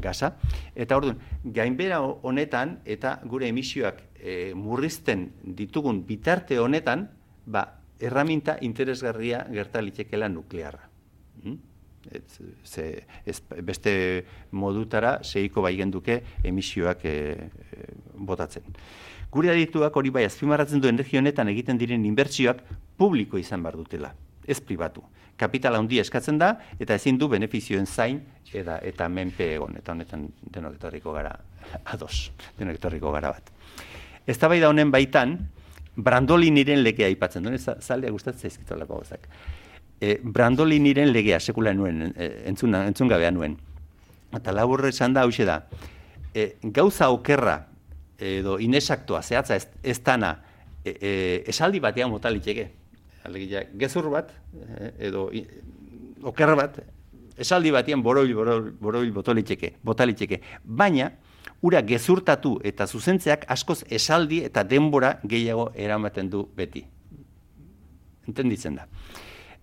gaza. 0.02 0.36
Eta 0.76 0.98
orduan, 0.98 1.20
gainbera 1.44 2.02
honetan 2.02 2.80
eta 2.86 3.20
gure 3.26 3.48
emisioak 3.48 4.02
e, 4.20 4.54
murrizten 4.56 5.30
ditugun 5.44 6.04
bitarte 6.08 6.60
honetan, 6.60 7.10
ba, 7.46 7.66
erraminta 8.00 8.58
interesgarria 8.62 9.46
gertalitekela 9.52 10.30
nuklearra. 10.30 10.90
Hmm? 11.44 11.58
Ez, 12.12 12.40
ze, 12.64 13.08
ez, 13.26 13.40
beste 13.66 13.92
modutara 14.52 15.18
seiko 15.24 15.64
bai 15.66 15.74
genduke 15.78 16.20
emisioak 16.46 17.06
e, 17.06 17.16
e, 17.72 17.88
botatzen. 18.14 18.68
Gure 19.34 19.50
adituak 19.52 19.96
hori 19.98 20.12
bai 20.14 20.26
azpimarratzen 20.28 20.84
du 20.84 20.88
energia 20.88 21.20
honetan 21.20 21.50
egiten 21.50 21.82
diren 21.82 22.06
inbertsioak 22.06 22.62
publiko 22.98 23.42
izan 23.42 23.64
bar 23.66 23.76
dutela, 23.76 24.14
ez 24.48 24.60
pribatu. 24.62 25.04
Kapitala 25.38 25.80
handia 25.82 26.02
eskatzen 26.06 26.38
da 26.40 26.54
eta 26.80 26.96
ezin 26.96 27.18
du 27.20 27.28
benefizioen 27.28 27.86
zain 27.86 28.22
eta 28.54 28.80
eta 28.84 29.10
menpe 29.10 29.54
egon. 29.56 29.76
Eta 29.78 29.92
honetan 29.92 30.30
denok 30.42 30.80
etorriko 30.80 31.14
gara 31.14 31.36
ados 31.94 32.32
denok 32.60 32.80
etorriko 32.80 33.12
gara 33.12 33.34
bat. 33.36 33.52
Eztabaida 34.28 34.70
honen 34.70 34.92
baitan 34.92 35.38
brandoliniren 35.96 36.82
legea 36.84 37.08
aipatzen 37.08 37.44
duen 37.44 37.60
zalea 37.60 38.12
gustatzen 38.12 38.50
zaizkitolako 38.50 38.98
gozak 39.04 39.30
e, 40.00 40.20
brandoliniren 40.24 41.12
legea 41.14 41.40
sekula 41.40 41.74
nuen 41.74 42.14
entzun 42.16 42.76
entzun 42.76 43.12
gabea 43.12 43.32
nuen. 43.32 43.58
Eta 44.36 44.52
laburre 44.52 44.92
esan 44.92 45.14
da 45.16 45.24
hauxe 45.24 45.46
da 45.48 45.62
e, 46.34 46.56
gauza 46.76 47.10
okerra 47.14 47.60
edo 48.20 48.58
inesaktoa 48.60 49.22
zehatza 49.24 49.56
ez, 49.56 49.68
ez 49.84 50.00
tana 50.04 50.36
e, 50.84 50.92
e, 50.92 51.12
esaldi 51.52 51.82
batean 51.84 52.12
motaliteke 52.12 52.70
alegia 53.26 53.66
gezur 53.74 54.10
bat 54.14 54.32
eh, 54.32 54.92
edo 55.10 55.30
oker 56.24 56.56
bat 56.56 56.80
esaldi 57.38 57.72
batien 57.76 58.04
boroil 58.04 58.34
boroil 58.34 58.72
boroil 58.80 59.12
botolitzeke 59.12 59.76
botalitzeke. 59.84 60.42
Baina 60.64 61.12
ura 61.62 61.82
gezurtatu 61.82 62.60
eta 62.64 62.88
zuzentzeak 62.88 63.46
askoz 63.50 63.84
esaldi 63.90 64.44
eta 64.46 64.64
denbora 64.64 65.20
gehiago 65.24 65.72
eramaten 65.76 66.30
du 66.30 66.48
beti. 66.56 66.86
Entenditzen 68.28 68.76
da 68.80 68.88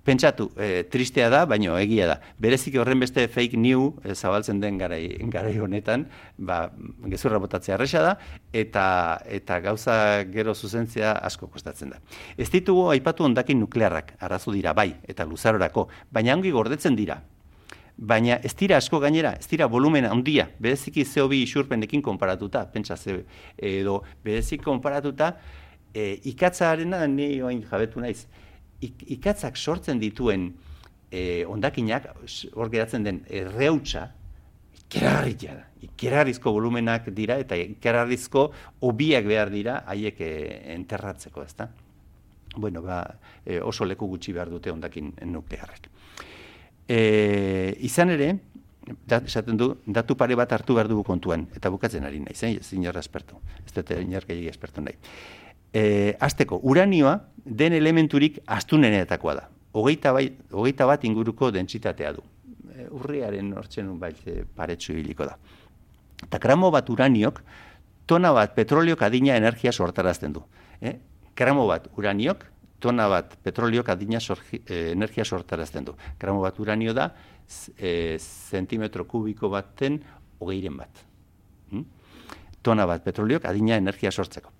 pentsatu, 0.05 0.51
e, 0.57 0.85
tristea 0.91 1.29
da, 1.31 1.45
baino 1.47 1.77
egia 1.79 2.09
da. 2.11 2.17
Bereziki 2.43 2.79
horren 2.83 3.01
beste 3.03 3.27
fake 3.31 3.59
new 3.59 3.93
e, 4.03 4.15
zabaltzen 4.15 4.61
den 4.61 4.79
garai, 4.79 5.17
garai 5.31 5.55
honetan, 5.63 6.07
ba, 6.39 6.65
gezurra 7.07 7.39
botatzea 7.43 7.77
erresa 7.77 8.03
da, 8.03 8.15
eta, 8.53 8.85
eta 9.27 9.61
gauza 9.65 9.97
gero 10.33 10.55
zuzentzea 10.55 11.15
asko 11.31 11.49
kostatzen 11.53 11.95
da. 11.95 12.01
Ez 12.37 12.51
ditugu 12.51 12.89
aipatu 12.95 13.27
ondakin 13.29 13.63
nuklearrak, 13.63 14.17
arazu 14.21 14.55
dira 14.55 14.75
bai, 14.75 14.91
eta 15.09 15.27
luzarorako, 15.29 15.89
baina 16.11 16.35
ongi 16.35 16.51
gordetzen 16.51 16.99
dira. 16.99 17.21
Baina 17.97 18.39
ez 18.43 18.55
dira 18.59 18.79
asko 18.81 18.99
gainera, 18.99 19.37
ez 19.39 19.47
dira 19.47 19.69
volumen 19.71 20.09
handia, 20.09 20.49
bereziki 20.59 21.05
CO2 21.07 21.45
isurpenekin 21.45 22.03
konparatuta, 22.03 22.65
pentsa 22.73 22.97
ze, 22.97 23.21
edo 23.57 24.01
bereziki 24.25 24.65
konparatuta, 24.65 25.37
e, 25.95 26.17
ikatzarena 26.33 27.07
ni 27.07 27.37
oain 27.45 27.63
jabetu 27.69 28.01
naiz, 28.01 28.25
ikatzak 28.83 29.57
sortzen 29.57 30.01
dituen 30.03 30.51
e, 31.11 31.45
ondakinak, 31.49 32.09
hor 32.55 32.71
geratzen 32.73 33.07
den 33.07 33.23
erreutza, 33.31 34.09
ikeragarria 34.83 35.57
da. 35.57 35.67
Ikeragarrizko 35.83 36.53
volumenak 36.55 37.09
dira 37.17 37.39
eta 37.43 37.59
ikeragarrizko 37.59 38.47
obiak 38.89 39.27
behar 39.27 39.51
dira 39.53 39.81
haiek 39.89 40.21
e, 40.21 40.33
enterratzeko, 40.77 41.45
ezta? 41.45 41.69
Bueno, 42.57 42.83
ba, 42.85 43.03
e, 43.45 43.61
oso 43.61 43.87
leku 43.89 44.09
gutxi 44.11 44.35
behar 44.37 44.51
dute 44.53 44.73
ondakin 44.73 45.13
nuklearrek. 45.33 45.89
E, 46.89 46.99
izan 47.89 48.13
ere, 48.13 48.33
da, 49.09 49.23
esaten 49.25 49.57
du, 49.57 49.71
datu 49.87 50.17
pare 50.19 50.37
bat 50.37 50.53
hartu 50.53 50.77
behar 50.77 50.91
dugu 50.91 51.07
kontuan, 51.07 51.47
eta 51.57 51.71
bukatzen 51.73 52.05
ari 52.05 52.21
nahi, 52.21 52.37
zein, 52.37 52.59
zinor 52.61 52.99
espertu, 53.01 53.41
ez 53.65 53.73
dute 53.73 54.01
inorkei 54.03 54.45
espertu 54.51 54.85
nahi 54.85 54.99
e, 55.73 56.17
azteko, 56.21 56.61
uranioa 56.63 57.17
den 57.45 57.73
elementurik 57.73 58.39
astunenetakoa 58.47 59.35
da. 59.35 59.49
Hogeita, 59.73 60.13
bai, 60.13 60.29
hogeita 60.53 60.87
bat 60.87 61.05
inguruko 61.09 61.51
dentsitatea 61.51 62.13
du. 62.13 62.25
E, 62.73 62.87
urriaren 62.91 63.53
hortzen 63.57 63.95
bai 64.01 64.13
e, 64.27 64.43
paretsu 64.45 64.95
hiliko 64.99 65.27
da. 65.29 65.37
Eta 66.23 66.39
gramo 66.39 66.71
bat 66.71 66.89
uraniok, 66.93 67.43
tona 68.07 68.33
bat 68.37 68.55
petroliok 68.55 69.03
adina 69.03 69.37
energia 69.37 69.73
sortarazten 69.73 70.37
du. 70.37 70.45
E, 70.81 70.97
gramo 71.37 71.67
bat 71.67 71.89
uraniok, 71.97 72.45
tona 72.83 73.09
bat 73.09 73.37
petroliok 73.43 73.89
adina 73.95 74.21
sorgi, 74.21 74.61
e, 74.67 74.91
energia 74.93 75.25
sortarazten 75.25 75.87
du. 75.89 75.97
Gramo 76.21 76.43
bat 76.45 76.59
uranio 76.61 76.93
da, 76.95 77.11
e, 77.79 78.19
zentimetro 78.19 79.07
kubiko 79.09 79.49
baten 79.51 80.01
hogeiren 80.39 80.77
bat. 80.77 81.05
Hm? 81.73 81.85
Tona 82.63 82.87
bat 82.87 83.03
petroliok 83.03 83.47
adina 83.51 83.79
energia 83.81 84.13
sortzeko. 84.13 84.53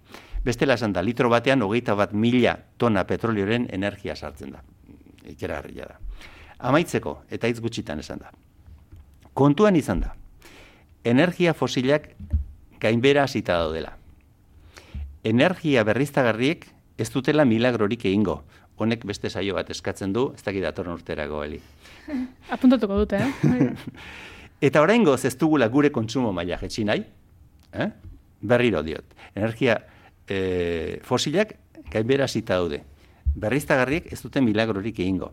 Bestela 0.45 0.75
esan 0.75 0.93
da, 0.93 1.03
litro 1.03 1.31
batean 1.31 1.63
hogeita 1.63 1.95
bat 1.95 2.13
mila 2.13 2.57
tona 2.79 3.05
petrolioren 3.07 3.69
energia 3.71 4.17
sartzen 4.17 4.57
da. 4.57 4.63
Ikera 5.31 5.61
da. 5.63 5.99
Amaitzeko, 6.59 7.23
eta 7.31 7.47
hitz 7.47 7.61
gutxitan 7.61 8.01
esan 8.03 8.19
da. 8.19 8.33
Kontuan 9.35 9.77
izan 9.77 10.01
da, 10.01 10.15
energia 11.05 11.55
fosilak 11.55 12.11
gainbera 12.81 13.23
hasita 13.25 13.57
daudela. 13.59 13.97
Energia 15.25 15.85
berriztagarriek 15.85 16.67
ez 16.99 17.09
dutela 17.11 17.45
milagrorik 17.45 18.05
egingo. 18.05 18.43
Honek 18.83 19.05
beste 19.07 19.31
saio 19.31 19.55
bat 19.55 19.71
eskatzen 19.71 20.13
du, 20.13 20.33
ez 20.35 20.43
dakit 20.43 20.63
datorren 20.65 20.97
urterago, 20.97 21.45
Eli. 21.45 21.61
Apuntatuko 22.55 22.99
dute, 23.05 23.21
eh? 23.23 23.71
eta 24.67 24.83
oraingoz 24.83 25.21
ez 25.25 25.37
dugula 25.39 25.69
gure 25.71 25.93
kontsumo 25.95 26.33
maila 26.35 26.59
jetxi 26.59 26.85
nahi, 26.89 27.05
eh? 27.73 27.91
berriro 28.43 28.83
diot. 28.83 29.15
Energia 29.37 29.79
e, 30.29 31.01
fosilak 31.03 31.57
gainbera 31.91 32.29
zita 32.29 32.57
daude. 32.57 32.83
Berriztagarriek 33.35 34.13
ez 34.13 34.21
duten 34.23 34.45
milagrorik 34.45 34.99
egingo. 34.99 35.33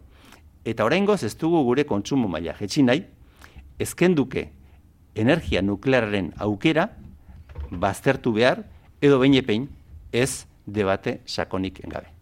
Eta 0.65 0.85
oraingoz 0.85 1.23
ez 1.23 1.35
dugu 1.37 1.63
gure 1.63 1.85
kontsumo 1.85 2.27
maila 2.27 2.53
jetzi 2.59 2.83
nahi, 2.83 3.03
ezkenduke 3.79 4.49
energia 5.15 5.61
nuklearren 5.61 6.33
aukera 6.37 6.89
baztertu 7.71 8.33
behar 8.33 8.63
edo 9.01 9.19
behin 9.19 9.69
ez 10.11 10.45
debate 10.65 11.21
sakonik 11.25 11.83
engabe. 11.83 12.18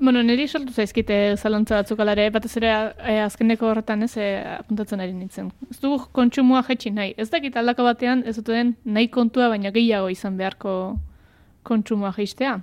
Bueno, 0.00 0.22
niri 0.22 0.46
sortu 0.46 0.70
zaizkite 0.70 1.36
zalantza 1.36 1.80
batzuk 1.80 1.98
alare, 2.00 2.28
batez 2.30 2.52
ere 2.60 2.68
e, 3.02 3.16
azkeneko 3.24 3.66
horretan 3.66 4.06
ez 4.06 4.12
e, 4.16 4.26
apuntatzen 4.60 5.00
ari 5.02 5.14
nintzen. 5.16 5.48
Ez 5.72 5.80
dugu 5.82 6.04
kontsumoa 6.14 6.62
jetxi 6.68 6.92
nahi. 6.94 7.16
Ez 7.18 7.26
dakit 7.32 7.56
aldako 7.58 7.86
batean 7.88 8.22
ez 8.26 8.36
duten 8.36 8.76
nahi 8.84 9.08
kontua, 9.10 9.48
baina 9.50 9.72
gehiago 9.74 10.10
izan 10.14 10.36
beharko 10.38 10.74
kontsumoa 11.66 12.12
jeistea. 12.14 12.60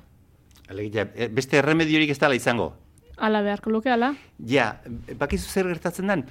Alegia, 0.72 1.10
e, 1.12 1.28
beste 1.28 1.60
erremediorik 1.60 2.16
ez 2.16 2.20
dala 2.24 2.40
izango? 2.40 2.72
Ala 3.18 3.44
beharko 3.44 3.74
luke, 3.74 3.92
ala? 3.92 4.14
Ja, 4.40 4.72
bakizu 5.20 5.52
zer 5.52 5.68
gertatzen 5.74 6.08
den, 6.14 6.24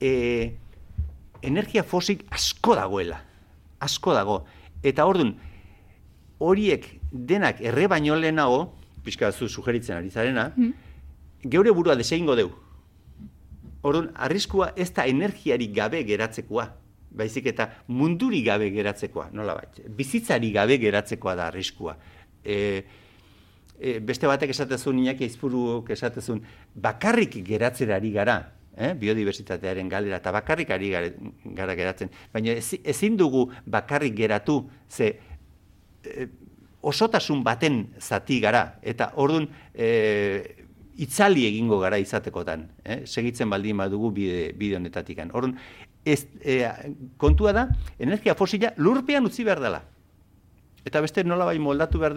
e, 0.00 0.54
energia 1.42 1.84
fosik 1.84 2.24
asko 2.32 2.78
dagoela. 2.78 3.20
Asko 3.84 4.16
dago. 4.16 4.40
Eta 4.82 5.04
ordun 5.04 5.36
horiek 6.40 6.88
denak 7.12 7.60
erre 7.60 7.86
baino 7.90 8.16
lehenago, 8.16 8.77
pixka 9.04 9.32
zu 9.32 9.48
sugeritzen 9.48 9.96
ari 9.96 10.10
zarena, 10.10 10.52
mm. 10.56 10.72
geure 11.50 11.72
burua 11.72 11.96
deseingo 11.96 12.36
deu. 12.36 12.50
Orduan, 13.82 14.10
arriskua 14.14 14.72
ez 14.76 14.90
da 14.94 15.06
energiari 15.06 15.68
gabe 15.74 16.02
geratzekoa, 16.06 16.66
baizik 17.18 17.46
eta 17.52 17.68
munduri 17.88 18.42
gabe 18.46 18.70
geratzekoa, 18.74 19.28
nola 19.32 19.54
bat, 19.60 19.80
bizitzari 19.96 20.50
gabe 20.52 20.78
geratzekoa 20.82 21.34
da 21.38 21.46
arriskua. 21.52 21.94
E, 22.44 22.58
e, 23.78 23.98
beste 24.04 24.26
batek 24.30 24.50
esatezun, 24.54 24.98
inak 25.04 25.22
eizpuru 25.24 25.84
esatezun, 25.94 26.42
bakarrik 26.74 27.38
geratzerari 27.46 28.12
gara, 28.14 28.40
eh? 28.76 28.92
biodiversitatearen 28.98 29.88
galera, 29.88 30.18
eta 30.18 30.32
bakarrik 30.34 30.70
ari 30.74 30.90
gara, 30.92 31.78
geratzen. 31.78 32.10
Baina 32.34 32.58
ezin 32.58 33.16
dugu 33.16 33.48
bakarrik 33.66 34.16
geratu, 34.18 34.60
ze 34.88 35.14
e, 36.04 36.28
osotasun 36.82 37.42
baten 37.44 37.86
zati 37.98 38.40
gara, 38.40 38.78
eta 38.82 39.12
orduan 39.16 39.48
e, 39.74 40.66
itzali 40.98 41.46
egingo 41.46 41.78
gara 41.80 41.98
izatekotan, 41.98 42.66
eh? 42.84 43.02
segitzen 43.06 43.50
baldin 43.50 43.78
badugu 43.78 44.10
bide, 44.14 44.48
bide 44.58 44.78
honetatik. 44.78 45.20
Orduan, 45.32 45.56
ez, 46.04 46.24
e, 46.42 46.64
kontua 47.16 47.54
da, 47.54 47.68
energia 47.98 48.34
fosila 48.38 48.72
lurpean 48.76 49.26
utzi 49.30 49.46
behar 49.46 49.62
dela. 49.62 49.84
Eta 50.88 51.02
beste 51.04 51.22
nola 51.26 51.44
bai 51.44 51.58
moldatu 51.60 51.98
behar 52.00 52.14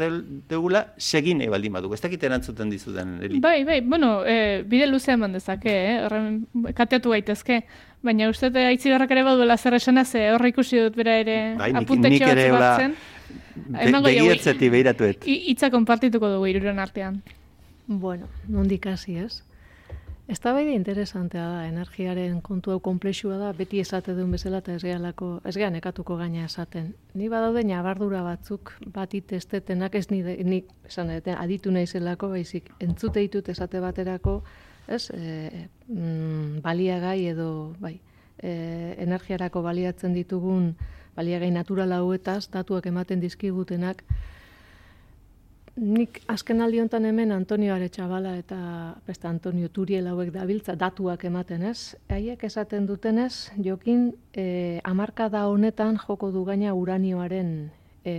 dugula, 0.47 0.85
segin 0.97 1.41
nahi 1.41 1.49
baldin 1.51 1.73
badugu. 1.75 1.97
Ez 1.97 2.03
dakit 2.03 2.21
erantzuten 2.23 2.69
dizuten, 2.71 3.17
Eli? 3.25 3.41
Bai, 3.43 3.63
bai, 3.67 3.81
bueno, 3.81 4.21
e, 4.23 4.61
bide 4.63 4.87
luzea 4.87 5.17
eman 5.17 5.33
dezake, 5.35 5.73
eh? 5.91 6.73
kateatu 6.77 7.11
gaitezke. 7.11 7.63
Baina 8.01 8.29
uste 8.31 8.49
aitzi 8.65 8.89
ere 8.89 9.23
baduela 9.23 9.57
zer 9.57 9.75
esena, 9.77 10.05
ze 10.05 10.31
horre 10.31 10.49
ikusi 10.49 10.79
dut 10.79 10.95
bera 10.95 11.17
ere 11.21 11.55
bai, 11.57 11.71
apuntetxo 11.75 12.29
batzen. 12.55 12.95
Begiertzeti 13.55 14.69
behiratuet. 14.69 15.27
Itza 15.27 15.71
konpartituko 15.73 16.29
dugu 16.35 16.49
iruren 16.51 16.79
artean. 16.79 17.21
Bueno, 17.87 18.27
nondik 18.47 18.85
hasi 18.87 19.17
ez? 19.19 19.41
Ez 20.31 20.37
da 20.39 20.53
bai 20.55 20.69
interesantea 20.71 21.43
da, 21.43 21.63
energiaren 21.67 22.37
kontu 22.45 22.71
hau 22.71 22.79
komplexua 22.79 23.35
da, 23.35 23.49
beti 23.57 23.81
esate 23.83 24.13
duen 24.15 24.31
bezala 24.31 24.61
eta 24.61 24.77
ez 24.77 24.83
gehalako, 24.85 25.31
ez 25.43 25.55
gehan 25.57 25.75
ekatuko 25.75 26.15
gaina 26.15 26.45
esaten. 26.45 26.93
Ni 27.19 27.27
badaude 27.27 27.65
nabardura 27.67 28.21
batzuk, 28.23 28.71
bat 28.95 29.11
itestetenak 29.17 29.97
ez 29.99 30.05
ni, 30.13 30.21
ni 30.47 30.61
esan 30.87 31.11
edeten, 31.11 31.35
aditu 31.41 31.73
nahi 31.75 31.89
zelako, 31.89 32.29
baizik, 32.31 32.71
entzute 32.79 33.25
ditut 33.25 33.49
esate 33.51 33.81
baterako, 33.83 34.37
ez, 34.87 35.09
e, 35.11 35.67
mm, 35.89 36.61
baliagai 36.63 37.19
edo, 37.33 37.49
bai, 37.83 37.97
e, 38.37 38.95
energiarako 39.03 39.65
baliatzen 39.67 40.15
ditugun, 40.15 40.75
baliagai 41.15 41.51
natural 41.51 41.91
hauetaz, 41.91 42.49
datuak 42.51 42.85
ematen 42.87 43.21
dizkigutenak. 43.21 44.03
Nik 45.81 46.19
azken 46.27 46.59
aldi 46.61 46.81
honetan 46.81 47.05
hemen 47.07 47.31
Antonio 47.31 47.73
Aretxabala 47.73 48.33
eta 48.37 48.57
beste 49.07 49.29
Antonio 49.29 49.69
Turiel 49.71 50.09
hauek 50.11 50.33
dabiltza 50.35 50.75
datuak 50.75 51.23
ematen 51.25 51.63
ez. 51.63 51.95
Haiek 52.11 52.43
esaten 52.43 52.85
dutenez, 52.89 53.51
jokin 53.55 54.09
e, 54.35 54.81
amarka 54.83 55.29
da 55.31 55.45
honetan 55.47 55.97
joko 56.01 56.31
du 56.31 56.43
gaina 56.45 56.73
uranioaren 56.75 57.71
e, 58.03 58.15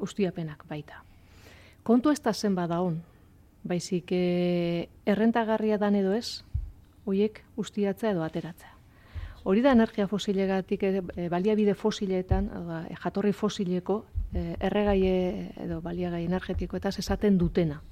ustiapenak 0.00 0.64
baita. 0.68 1.02
Kontu 1.84 2.10
ez 2.10 2.20
da 2.24 2.32
zen 2.32 2.56
bada 2.56 2.80
hon, 2.80 3.02
baizik 3.62 4.10
e, 4.10 4.88
errentagarria 5.06 5.76
dan 5.78 5.94
edo 6.00 6.16
ez, 6.16 6.42
hoiek 7.04 7.44
ustiatza 7.60 8.10
edo 8.10 8.24
ateratzea. 8.24 8.75
Hori 9.46 9.60
da 9.62 9.70
energia 9.76 10.08
fosilegatik, 10.10 10.82
e, 10.82 11.28
baliabide 11.30 11.76
fosileetan, 11.78 12.48
e, 12.90 12.94
jatorri 12.98 13.30
fosileko, 13.32 14.00
e, 14.34 14.56
erregai 14.58 14.98
edo 15.64 15.80
baliagai 15.84 16.24
energetiko 16.24 16.76
eta 16.80 16.90
esaten 16.90 17.38
dutena. 17.38 17.82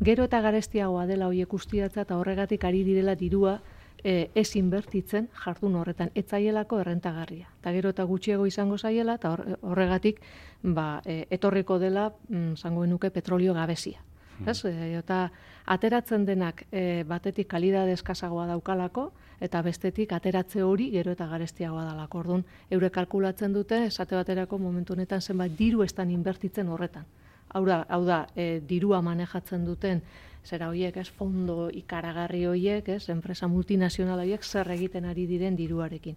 Gero 0.00 0.24
eta 0.24 0.40
garestiagoa 0.40 1.04
dela 1.06 1.28
horiek 1.28 1.52
ustiatza 1.52 2.06
eta 2.06 2.16
horregatik 2.16 2.64
ari 2.64 2.80
direla 2.86 3.14
dirua 3.14 3.58
e, 4.02 4.30
ez 4.34 4.56
inbertitzen 4.56 5.28
jardun 5.44 5.76
horretan, 5.76 6.10
etzaielako 6.14 6.80
errentagarria. 6.80 7.50
Eta 7.60 7.74
gero 7.76 7.92
eta 7.92 8.06
gutxiago 8.08 8.46
izango 8.48 8.78
zaiela 8.78 9.18
eta 9.20 9.34
horregatik 9.60 10.22
ba, 10.62 11.02
e, 11.04 11.26
etorriko 11.30 11.78
dela, 11.78 12.08
mm, 12.28 12.56
zangoen 12.56 12.90
nuke, 12.90 13.10
petrolio 13.10 13.54
gabezia. 13.54 14.00
Ez? 14.46 14.64
E, 14.64 14.98
eta 14.98 15.28
ateratzen 15.66 16.24
denak 16.26 16.64
e, 16.70 17.04
batetik 17.08 17.48
kalidade 17.48 17.92
eskasagoa 17.94 18.46
daukalako, 18.50 19.10
eta 19.42 19.62
bestetik 19.62 20.12
ateratze 20.14 20.62
hori 20.62 20.90
gero 20.92 21.14
eta 21.16 21.26
garestiagoa 21.30 21.84
dalako. 21.84 22.22
Orduan, 22.22 22.44
eure 22.70 22.90
kalkulatzen 22.90 23.52
dute, 23.54 23.84
esate 23.86 24.16
baterako 24.18 24.58
momentu 24.58 24.94
honetan 24.94 25.20
zenbait 25.20 25.54
diru 25.58 25.82
estan 25.82 26.10
inbertitzen 26.10 26.68
horretan. 26.68 27.06
Hau 27.52 27.64
da, 27.66 27.82
hau 27.88 28.04
da 28.06 28.26
e, 28.34 28.60
dirua 28.66 29.02
manejatzen 29.02 29.64
duten 29.66 30.02
zera 30.42 30.68
hoiek, 30.70 30.96
ez, 30.96 31.08
fondo 31.10 31.68
ikaragarri 31.70 32.46
hoiek, 32.50 32.88
ez, 32.96 33.08
enpresa 33.14 33.48
multinazional 33.48 34.22
hoiek 34.24 34.42
zer 34.42 34.70
egiten 34.74 35.04
ari 35.06 35.26
diren 35.30 35.56
diruarekin. 35.58 36.16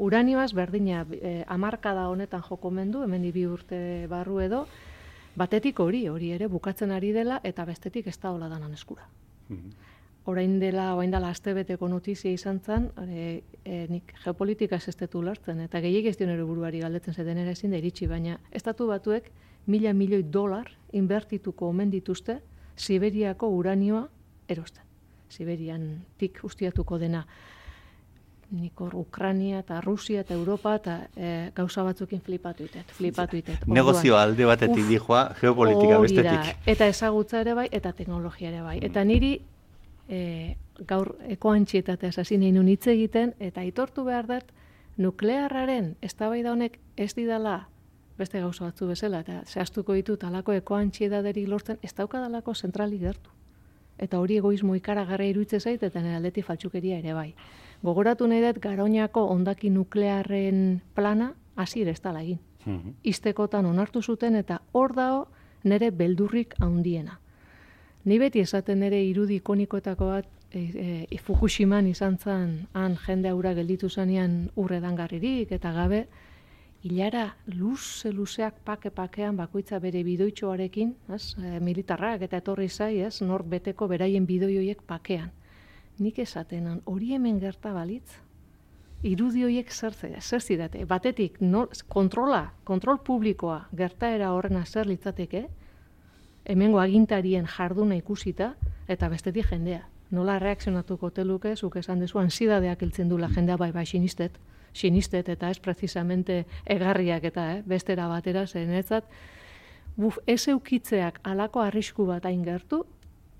Uranioaz 0.00 0.52
berdina 0.56 1.04
e, 1.12 1.42
amarkada 1.46 2.08
honetan 2.08 2.42
joko 2.42 2.70
mendu, 2.70 3.04
hemen 3.04 3.28
bi 3.34 3.44
urte 3.46 4.06
barru 4.08 4.40
edo, 4.40 4.64
batetik 5.36 5.80
hori, 5.80 6.06
hori 6.08 6.32
ere 6.32 6.48
bukatzen 6.48 6.90
ari 6.90 7.12
dela 7.12 7.40
eta 7.44 7.64
bestetik 7.64 8.06
ez 8.06 8.18
da 8.18 8.32
hola 8.32 8.48
danan 8.48 8.72
eskura. 8.74 9.08
Orain 10.30 10.58
dela, 10.60 10.94
orain 10.94 11.10
dela 11.10 11.30
astebeteko 11.30 11.88
notizia 11.88 12.30
izan 12.32 12.60
zen, 12.60 12.90
e, 13.08 13.42
e, 13.64 13.86
nik 13.88 14.12
geopolitika 14.24 14.76
ez 14.76 14.88
estetu 14.92 15.22
lartzen, 15.22 15.60
eta 15.64 15.80
gehiek 15.80 16.06
ez 16.06 16.16
dionero 16.18 16.46
buruari 16.46 16.82
galdetzen 16.84 17.14
zeden 17.14 17.38
ere 17.38 17.56
ezin 17.56 17.70
da 17.70 17.80
iritsi, 17.80 18.06
baina 18.06 18.38
estatu 18.52 18.86
batuek 18.86 19.30
mila 19.66 19.92
milioi 19.92 20.22
dolar 20.22 20.70
inbertituko 20.92 21.68
omen 21.68 21.90
dituzte 21.90 22.40
Siberiako 22.76 23.48
uranioa 23.48 24.06
erosten. 24.48 24.84
Siberian 25.28 26.00
tik 26.18 26.40
ustiatuko 26.44 26.98
dena 26.98 27.24
nik 28.50 28.80
hor 28.80 28.94
Ukrania 28.98 29.60
eta 29.62 29.80
Rusia 29.80 30.24
eta 30.24 30.34
Europa 30.34 30.74
eta 30.74 30.96
e, 31.16 31.50
gauza 31.54 31.84
batzukin 31.86 32.20
flipatu 32.20 32.64
itet, 32.66 32.90
flipatu 32.96 33.38
itet. 33.38 33.66
Negozio 33.66 34.16
alde 34.18 34.44
batetik 34.44 34.86
dijoa, 34.88 35.34
geopolitika 35.40 36.00
bestetik. 36.02 36.56
Eta 36.66 36.88
ezagutza 36.90 37.40
ere 37.44 37.54
bai, 37.54 37.68
eta 37.70 37.92
teknologia 37.92 38.50
ere 38.50 38.62
bai. 38.66 38.78
Eta 38.82 39.04
niri 39.04 39.36
e, 40.08 40.56
gaur 40.86 41.14
ekoantxietatea 41.28 42.10
hasi 42.18 42.38
nahi 42.38 42.52
hitz 42.72 42.86
egiten, 42.88 43.34
eta 43.38 43.60
aitortu 43.60 44.04
behar 44.04 44.26
dut, 44.26 44.52
nuklearraren 45.00 45.94
eztabaida 46.02 46.52
honek 46.52 46.78
ez 46.96 47.14
didala 47.14 47.68
beste 48.18 48.40
gauza 48.40 48.66
batzu 48.66 48.86
bezala, 48.90 49.20
eta 49.24 49.42
zehaztuko 49.46 49.94
ditut 49.96 50.24
alako 50.24 50.52
ekoantxietaterik 50.52 51.48
lortzen, 51.48 51.78
ez 51.82 51.94
daukadalako 51.96 52.54
zentrali 52.54 52.98
gertu. 52.98 53.30
Eta 54.00 54.18
hori 54.20 54.36
egoismo 54.40 54.74
ikaragarra 54.76 55.24
iruitze 55.28 55.60
zait, 55.60 55.82
eta 55.82 56.02
nire 56.02 56.18
aldeti 56.18 56.42
faltsukeria 56.42 56.98
ere 56.98 57.14
bai. 57.16 57.30
Gogoratu 57.82 58.26
nahi 58.28 58.42
dut, 58.44 58.58
garoñako 58.60 59.24
ondaki 59.32 59.70
nuklearren 59.70 60.82
plana, 60.94 61.34
hasi 61.56 61.82
ez 61.82 62.00
dala 62.00 62.22
egin. 62.22 62.40
Mm 62.66 62.94
Iztekotan 63.02 63.66
onartu 63.66 64.02
zuten, 64.02 64.36
eta 64.36 64.60
hor 64.72 64.94
dao 64.94 65.28
nire 65.64 65.90
beldurrik 65.90 66.54
handiena. 66.60 67.20
Ni 68.04 68.18
beti 68.18 68.40
esaten 68.40 68.80
nire 68.80 69.02
irudi 69.04 69.36
ikonikoetako 69.40 70.06
bat, 70.06 70.26
e, 70.52 71.06
e, 71.10 71.18
Fukushiman 71.18 71.86
izan 71.86 72.18
zen, 72.18 72.66
han 72.72 72.96
jende 73.06 73.28
aura 73.28 73.54
gelditu 73.54 73.88
zanean 73.88 74.50
urre 74.56 74.80
dangarririk, 74.80 75.52
eta 75.52 75.72
gabe, 75.72 76.06
Ilara 76.82 77.34
luze 77.46 78.08
luzeak 78.10 78.62
pake 78.64 78.90
pakean 78.90 79.36
bakoitza 79.36 79.78
bere 79.78 80.00
bidoitxoarekin, 80.02 80.94
ez, 81.12 81.34
e, 81.36 81.58
militarrak 81.60 82.22
eta 82.22 82.38
etorri 82.40 82.68
zai, 82.68 83.02
ez, 83.04 83.20
nor 83.20 83.44
beteko 83.44 83.88
beraien 83.88 84.24
bidoioiek 84.26 84.80
pakean. 84.88 85.28
Nik 86.00 86.18
esaten 86.18 86.80
hori 86.88 87.12
hemen 87.12 87.38
gerta 87.42 87.74
balitz, 87.76 88.08
irudi 89.04 89.44
horiek 89.44 89.70
zertze, 89.72 90.08
zer 90.20 90.40
zidate, 90.40 90.84
batetik 90.88 91.40
nor, 91.40 91.68
kontrola, 91.88 92.54
kontrol 92.64 93.00
publikoa 93.04 93.66
gertaera 93.76 94.30
horrena 94.32 94.64
zer 94.64 94.88
litzateke, 94.88 95.46
hemengo 96.44 96.80
agintarien 96.80 97.48
jarduna 97.48 97.98
ikusita, 98.00 98.54
eta 98.88 99.08
bestetik 99.12 99.50
jendea. 99.52 99.82
Nola 100.10 100.38
reakzionatuko 100.42 101.10
teluke, 101.14 101.52
zuk 101.56 101.76
esan 101.76 102.00
dezu, 102.00 102.18
ansidadeak 102.18 102.80
iltzen 102.82 103.08
dula 103.08 103.28
jendea 103.30 103.56
bai 103.60 103.70
bai 103.72 103.84
sinistet, 103.86 104.38
sinistet 104.72 105.28
eta 105.28 105.50
ez 105.50 105.60
precisamente 105.60 106.44
egarriak 106.66 107.24
eta 107.28 107.44
eh, 107.56 107.60
bestera 107.66 108.08
batera 108.08 108.46
zenetzat, 108.46 109.04
buf, 109.96 110.18
ez 110.26 110.48
eukitzeak 110.48 111.20
alako 111.22 111.60
arrisku 111.60 112.06
bat 112.08 112.24
hain 112.24 112.42
gertu, 112.42 112.84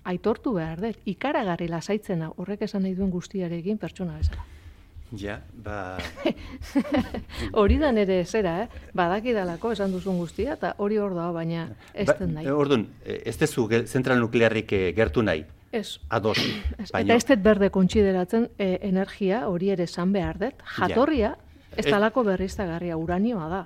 aitortu 0.03 0.55
behar 0.57 0.81
dut, 0.81 0.97
ikaragarri 1.05 1.67
lasaitzena 1.71 2.31
horrek 2.37 2.65
esan 2.67 2.83
nahi 2.85 2.95
duen 2.97 3.11
guztiarekin 3.11 3.77
pertsona 3.77 4.17
bezala. 4.17 4.47
Ja, 5.19 5.41
ba... 5.51 5.97
hori 7.59 7.77
da 7.81 7.91
nere 7.91 8.21
zera, 8.25 8.61
eh? 8.63 8.83
badakidalako 8.95 9.73
esan 9.75 9.91
duzun 9.91 10.21
guztia, 10.21 10.55
eta 10.55 10.75
hori 10.79 10.97
hor 11.03 11.15
da, 11.17 11.27
baina 11.35 11.65
ez 11.93 12.07
ba, 12.07 12.15
nahi. 12.25 12.47
Ordun, 12.47 12.87
ez 13.03 13.35
dezu 13.37 13.67
zentral 13.85 14.21
nuklearrik 14.23 14.71
eh, 14.77 14.85
gertu 14.95 15.25
nahi, 15.25 15.43
Ez. 15.71 15.99
Ados. 16.09 16.37
Baino. 16.91 17.13
Eta 17.13 17.15
ez 17.15 17.25
dut 17.29 17.43
berde 17.43 17.69
kontsideratzen 17.71 18.49
e, 18.59 18.73
energia 18.83 19.45
hori 19.47 19.71
ere 19.71 19.87
esan 19.87 20.11
behar 20.11 20.39
dut. 20.41 20.65
Jatorria, 20.77 21.35
ez 21.77 21.85
talako 21.87 22.25
berriztagarria 22.27 22.97
uranioa 22.99 23.47
da. 23.47 23.61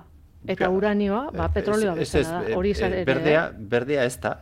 Eta 0.46 0.68
uranioa, 0.70 1.30
ba, 1.34 1.48
petrolioa 1.52 1.94
bezala 1.98 2.42
da. 2.46 2.56
Hori 2.56 2.72
e, 2.76 3.04
berdea, 3.06 3.48
berdea 3.56 4.04
ez 4.06 4.18
da, 4.22 4.36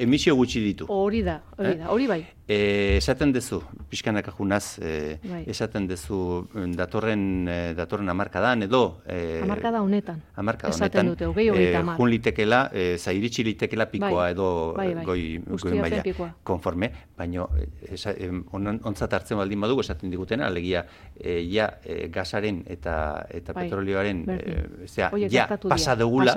emisio 0.00 0.36
gutxi 0.36 0.62
ditu. 0.64 0.88
Hori 0.88 1.22
da, 1.26 1.40
hori 1.58 1.76
da, 1.80 1.90
hori 1.92 2.08
bai. 2.08 2.22
E, 2.44 2.98
esaten 2.98 3.30
dezu, 3.32 3.62
pixkanak 3.88 4.26
ajunaz, 4.28 4.78
e, 4.84 5.16
bai. 5.24 5.42
esaten 5.48 5.86
dezu 5.88 6.18
mm, 6.52 6.74
datorren, 6.76 7.22
e, 7.48 7.56
datorren 7.76 8.12
amarkadan 8.12 8.66
edo... 8.66 8.82
E, 9.08 9.40
amarkada 9.44 9.80
honetan. 9.80 10.20
Amarkada 10.36 10.74
esaten 10.76 11.08
dute, 11.12 11.28
hogei 11.30 11.48
hori 11.52 11.70
e, 11.70 11.84
Jun 11.96 12.12
litekela, 12.12 12.66
e, 12.72 12.98
zairitsi 12.98 13.46
litekela 13.48 13.88
pikoa 13.88 14.26
bai. 14.26 14.30
edo 14.34 14.48
bai, 14.76 14.88
bai. 14.98 15.06
goi, 15.08 15.24
goi 15.62 15.80
maia 15.80 16.02
konforme, 16.44 16.90
baina 17.16 17.48
e, 17.56 18.28
ontzat 18.52 19.16
hartzen 19.16 19.40
baldin 19.40 19.64
badugu 19.64 19.84
esaten 19.86 20.12
digutena, 20.12 20.48
alegia 20.52 20.84
e, 21.16 21.40
ja 21.50 21.78
e, 21.84 22.08
gasaren 22.08 22.62
eta, 22.66 23.26
eta 23.30 23.52
bai. 23.52 23.66
petrolioaren, 23.66 24.24
e, 24.28 24.86
zera, 24.88 25.10
ja, 25.30 25.48
pasa 25.68 25.96
dugula, 25.96 26.34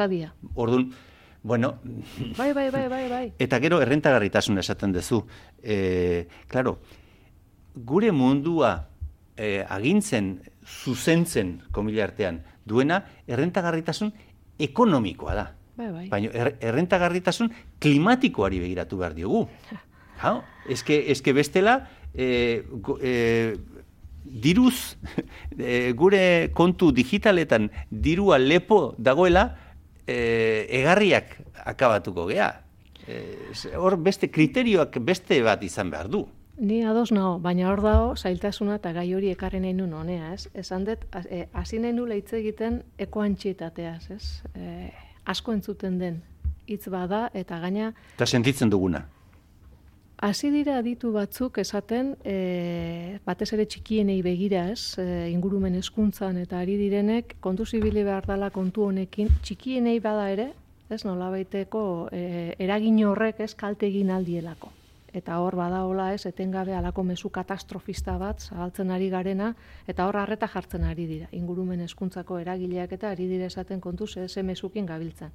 orduan, 0.55 0.91
Bueno, 1.47 1.79
bai, 2.35 2.51
bai, 2.51 2.69
bai, 2.71 2.87
bai, 2.89 3.09
bai. 3.09 3.33
Eta 3.39 3.59
gero 3.63 3.77
errentagarritasun 3.79 4.57
esaten 4.59 4.91
duzu. 4.91 5.21
Eh, 5.63 6.27
claro, 6.49 6.79
gure 7.73 8.11
mundua 8.11 8.89
eh, 9.37 9.63
agintzen 9.63 10.41
zuzentzen 10.65 11.61
komila 11.71 12.03
artean 12.03 12.41
duena 12.67 13.03
errentagarritasun 13.27 14.11
ekonomikoa 14.59 15.37
da. 15.37 15.45
Bai, 15.77 15.91
bai. 15.93 16.05
Baina 16.09 16.33
er, 16.33 16.55
errentagarritasun 16.59 17.53
klimatikoari 17.79 18.59
begiratu 18.65 19.03
behar 19.03 19.15
diogu. 19.17 19.47
Ha, 20.17 20.31
eske, 20.65 20.95
eske 21.13 21.29
bestela 21.37 21.75
eh, 22.17 22.63
eh, 23.05 23.53
diruz 24.27 24.97
eh, 25.57 25.93
gure 25.95 26.51
kontu 26.53 26.91
digitaletan 26.91 27.69
dirua 27.89 28.37
lepo 28.37 28.95
dagoela 28.97 29.49
e, 30.07 30.65
egarriak 30.79 31.35
akabatuko 31.65 32.25
gea. 32.31 32.49
E, 33.07 33.21
hor 33.75 33.97
beste 34.03 34.31
kriterioak 34.31 34.99
beste 35.03 35.39
bat 35.43 35.63
izan 35.63 35.91
behar 35.91 36.09
du. 36.11 36.25
Ni 36.57 36.81
ados 36.81 37.11
nago, 37.13 37.35
baina 37.39 37.67
hor 37.69 37.83
dago 37.85 38.15
zailtasuna 38.17 38.79
eta 38.79 38.91
gai 38.95 39.11
hori 39.13 39.29
ekarri 39.29 39.59
nahi 39.61 39.75
nuen 39.77 39.93
honea, 39.93 40.31
ez? 40.33 40.47
Esan 40.57 40.87
dut, 40.87 41.03
e, 41.29 41.45
hasi 41.53 41.77
nahi 41.83 41.93
nula 41.93 42.17
hitz 42.17 42.31
egiten 42.33 42.81
ekoantxietateaz, 42.97 44.09
ez? 44.15 44.23
E, 44.55 44.89
asko 45.29 45.53
entzuten 45.53 45.99
den 46.01 46.23
hitz 46.67 46.87
bada 46.89 47.27
eta 47.37 47.59
gaina... 47.61 47.91
Eta 48.15 48.25
sentitzen 48.25 48.73
duguna. 48.73 49.05
Hasi 50.17 50.49
dira 50.49 50.79
aditu 50.81 51.11
batzuk 51.13 51.59
esaten, 51.61 52.15
e, 52.25 53.19
batez 53.25 53.51
ere 53.53 53.67
txikienei 53.69 54.23
begira 54.25 54.63
ez, 54.71 54.97
e, 54.97 55.29
ingurumen 55.29 55.75
eskuntzan 55.77 56.39
eta 56.41 56.57
ari 56.57 56.73
direnek, 56.79 57.35
kontu 57.39 57.67
zibili 57.69 58.01
behar 58.01 58.25
dela 58.25 58.49
kontu 58.49 58.87
honekin, 58.87 59.29
txikienei 59.45 59.99
bada 60.01 60.31
ere, 60.33 60.47
ez 60.89 61.03
nola 61.05 61.29
baiteko, 61.29 61.83
e, 62.09 62.55
eragin 62.57 62.97
horrek 63.05 63.43
ez 63.45 63.53
kalte 63.53 63.85
egin 63.91 64.09
aldielako. 64.09 64.71
Eta 65.13 65.37
hor 65.37 65.55
bada 65.55 65.83
hola 65.85 66.09
ez, 66.15 66.25
etengabe 66.25 66.73
alako 66.73 67.03
mezu 67.03 67.29
katastrofista 67.29 68.17
bat, 68.17 68.41
zahaltzen 68.41 68.89
ari 68.89 69.11
garena, 69.13 69.53
eta 69.85 70.09
hor 70.09 70.17
harreta 70.17 70.49
jartzen 70.49 70.83
ari 70.83 71.05
dira. 71.05 71.29
Ingurumen 71.31 71.85
eskuntzako 71.85 72.41
eragileak 72.41 72.91
eta 72.97 73.13
ari 73.13 73.29
dire 73.29 73.53
esaten 73.53 73.79
kontu 73.79 74.07
ze, 74.07 74.27
ze 74.27 74.41
mesukin 74.41 74.85
gabiltzen. 74.85 75.29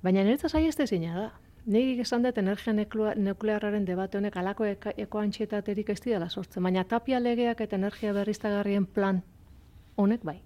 Baina 0.00 0.22
niretzat 0.22 0.86
zina 0.86 1.14
da, 1.14 1.30
Nik 1.66 1.98
esan 2.00 2.22
dut 2.24 2.38
energia 2.40 2.72
nuklearraren 2.72 3.84
debate 3.84 4.18
honek 4.18 4.36
alako 4.36 4.64
eko 4.64 5.18
antxietaterik 5.20 5.90
ez 5.90 6.00
dira 6.00 6.28
sortzen, 6.28 6.62
baina 6.62 6.84
tapia 6.84 7.20
legeak 7.20 7.60
eta 7.60 7.76
energia 7.76 8.12
berriztagarrien 8.16 8.86
plan 8.86 9.20
honek 9.96 10.24
bai. 10.24 10.40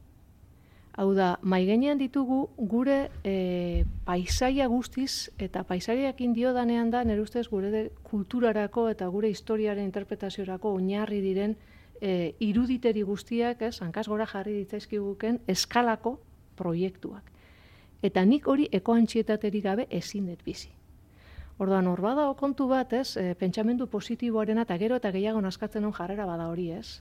Hau 0.97 1.13
da, 1.15 1.39
maigenean 1.43 1.99
ditugu 1.99 2.49
gure 2.71 3.11
e, 3.27 3.85
paisaia 4.07 4.67
guztiz 4.71 5.31
eta 5.39 5.65
paisaiak 5.67 6.21
indio 6.21 6.53
danean 6.55 6.91
da 6.91 7.03
nire 7.05 7.23
ustez 7.23 7.49
gure 7.51 7.71
de, 7.71 7.89
kulturarako 8.03 8.89
eta 8.91 9.09
gure 9.11 9.31
historiaren 9.31 9.85
interpretaziorako 9.85 10.77
oinarri 10.79 11.21
diren 11.21 11.57
e, 12.01 12.35
iruditeri 12.39 13.03
guztiak, 13.03 13.63
ez, 13.63 13.81
hankaz 13.83 14.07
gora 14.07 14.27
jarri 14.27 14.55
ditzaizkiguken 14.61 15.41
eskalako 15.49 16.21
proiektuak. 16.55 17.31
Eta 18.03 18.25
nik 18.25 18.47
hori 18.47 18.69
ekoantxietaterik 18.71 19.65
gabe 19.65 19.87
ezin 19.91 20.27
dut 20.31 20.43
bizi. 20.47 20.71
Orduan, 21.59 21.87
hor 21.87 22.01
bada 22.03 22.27
kontu 22.35 22.67
bat, 22.67 22.93
ez, 22.93 23.17
e, 23.17 23.35
pentsamendu 23.39 23.87
positiboarena 23.87 24.65
eta 24.67 24.77
gero 24.79 24.97
eta 24.99 25.13
gehiago 25.15 25.41
naskatzen 25.45 25.85
hon 25.87 25.93
jarrera 25.95 26.27
bada 26.27 26.49
hori, 26.51 26.71
ez. 26.75 27.01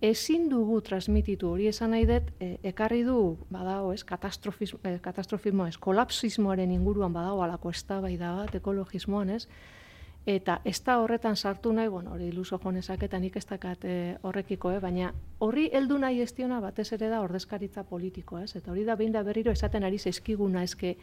Ezin 0.00 0.46
dugu 0.48 0.78
transmititu 0.80 1.50
hori 1.50 1.66
esan 1.68 1.92
nahi 1.92 2.06
dut, 2.08 2.30
e, 2.40 2.54
ekarri 2.70 3.02
du, 3.04 3.36
badao, 3.52 3.92
ez, 3.92 4.00
katastrofismo, 4.08 4.80
e, 4.88 4.96
katastrofismo, 5.04 5.66
ez, 5.68 5.76
kolapsismoaren 5.76 6.72
inguruan 6.72 7.12
badao 7.12 7.42
alako 7.44 7.74
eztabaida 7.76 8.32
bat, 8.38 8.54
ekologismoan, 8.56 9.34
ez, 9.36 9.44
eta 10.26 10.60
ez 10.64 10.82
da 10.84 10.98
horretan 11.00 11.36
sartu 11.36 11.72
nahi, 11.72 11.88
bueno, 11.88 12.12
hori 12.12 12.28
iluso 12.28 12.58
jonezak 12.62 13.02
eta 13.02 13.18
nik 13.18 13.36
ez 13.36 13.46
dakat 13.46 13.84
e, 13.84 13.94
horrekiko, 14.22 14.70
eh? 14.70 14.80
baina 14.80 15.12
horri 15.38 15.70
heldu 15.72 15.98
nahi 15.98 16.20
estiona 16.20 16.60
batez 16.60 16.92
ere 16.92 17.08
da 17.08 17.22
ordezkaritza 17.24 17.84
politiko, 17.84 18.38
ez? 18.38 18.54
eta 18.56 18.70
hori 18.70 18.84
da 18.84 18.96
behin 18.96 19.12
da 19.12 19.22
berriro 19.22 19.52
esaten 19.52 19.84
ari 19.84 19.98
zaizkiguna, 19.98 20.62
eske 20.62 20.96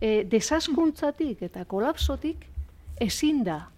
e, 0.00 0.24
desaskuntzatik 0.24 1.42
eta 1.42 1.64
kolapsotik 1.64 2.48
ezin 3.00 3.44
da 3.44 3.68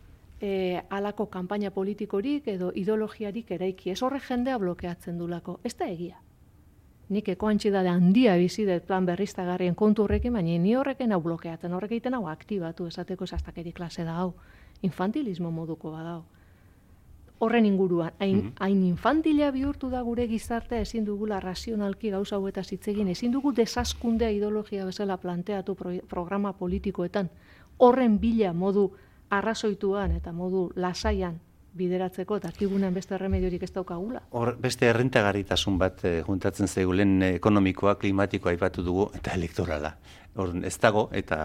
e, 0.41 0.81
alako 0.91 1.27
kanpaina 1.27 1.71
politikorik 1.71 2.47
edo 2.49 2.71
ideologiarik 2.75 3.51
eraiki, 3.51 3.91
ez 3.91 4.03
horre 4.03 4.21
jendea 4.21 4.59
blokeatzen 4.59 5.19
dulako, 5.19 5.59
ez 5.65 5.75
da 5.75 5.91
egia. 5.91 6.21
Nik 7.11 7.29
eko 7.29 7.51
antxidade 7.51 7.91
handia 7.91 8.39
bizi 8.41 8.65
dut 8.65 8.87
plan 8.87 9.05
berriztagarrien 9.05 9.75
kontu 9.75 10.07
horrekin, 10.07 10.33
baina 10.33 10.55
ni 10.59 10.75
horrekin 10.79 11.13
hau 11.13 11.21
blokeatzen, 11.21 11.75
horrek 11.75 11.99
egiten 11.99 12.15
hau 12.15 12.29
aktibatu, 12.31 12.87
esateko 12.87 13.27
esastakeri 13.27 13.73
klase 13.73 14.07
da 14.07 14.23
hau 14.23 14.33
infantilismo 14.85 15.51
moduko 15.51 15.91
badao. 15.93 16.25
Horren 17.45 17.67
inguruan, 17.67 18.13
hain, 18.23 18.37
mm 18.37 18.53
hain 18.65 18.83
infantila 18.87 19.51
bihurtu 19.51 19.91
da 19.91 20.01
gure 20.03 20.29
gizartea 20.31 20.81
ezin 20.81 21.05
dugula 21.05 21.41
razionalki 21.41 22.11
gauza 22.11 22.37
hau 22.37 22.47
eta 22.49 22.63
zitzegin, 22.63 23.09
ezin 23.09 23.33
dugu 23.33 23.53
desaskundea 23.53 24.31
ideologia 24.31 24.85
bezala 24.85 25.17
planteatu 25.17 25.75
programa 26.09 26.53
politikoetan, 26.53 27.31
horren 27.79 28.19
bila 28.21 28.53
modu 28.53 28.93
arrazoituan 29.31 30.13
eta 30.13 30.33
modu 30.33 30.71
lasaian 30.77 31.41
bideratzeko 31.75 32.39
eta 32.39 32.51
akigunean 32.55 32.95
beste 32.95 33.19
remediorik 33.19 33.65
ez 33.67 33.73
daukagula. 33.75 34.23
Hor, 34.39 34.55
beste 34.63 34.87
errentagarritasun 34.87 35.79
bat 35.79 36.05
eh, 36.07 36.21
juntatzen 36.27 36.71
zeigulen 36.71 37.23
ekonomikoa, 37.35 37.97
klimatikoa 37.99 38.55
aipatu 38.55 38.85
dugu 38.87 39.09
eta 39.19 39.35
elektorala. 39.35 39.95
Hor, 40.39 40.55
ez 40.67 40.77
dago 40.83 41.09
eta 41.15 41.41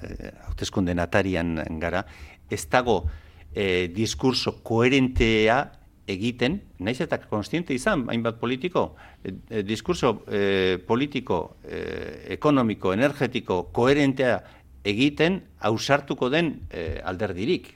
eh, 0.00 0.32
hauteskunde 0.48 0.94
natarian 0.96 1.58
gara, 1.80 2.04
ez 2.54 2.64
dago 2.70 3.04
e, 3.54 3.88
diskurso 3.94 4.58
koherentea 4.62 5.58
egiten, 6.10 6.58
naiz 6.84 6.98
eta 7.00 7.18
konstiente 7.30 7.74
izan, 7.74 8.04
hainbat 8.12 8.40
politiko, 8.40 8.94
e, 9.24 9.62
diskurso 9.64 10.18
e, 10.28 10.78
politiko, 10.86 11.56
ekonomiko, 12.36 12.92
energetiko, 12.92 13.64
koherentea 13.72 14.40
egiten, 14.84 15.40
hausartuko 15.64 16.28
den 16.28 16.58
alderdirik. 17.08 17.70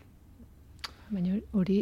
Baina 1.08 1.38
hori, 1.56 1.78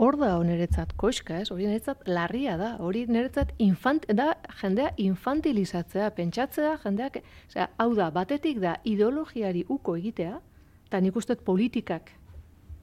hor 0.00 0.16
da 0.16 0.30
oneretzat 0.40 0.94
koiska, 0.96 1.42
ez? 1.42 1.50
Hori 1.52 1.66
niretzat 1.68 2.06
larria 2.08 2.56
da. 2.56 2.70
Hori 2.80 3.04
niretzat 3.10 3.52
infant, 3.60 4.06
da 4.16 4.32
jendea 4.62 4.94
infantilizatzea, 5.04 6.08
pentsatzea 6.16 6.78
jendeak, 6.84 7.20
osea, 7.50 7.68
hau 7.82 7.90
da, 7.98 8.08
batetik 8.14 8.62
da 8.62 8.78
ideologiari 8.88 9.66
uko 9.68 9.98
egitea, 10.00 10.38
eta 10.88 11.02
nik 11.04 11.20
uste 11.20 11.36
politikak 11.44 12.08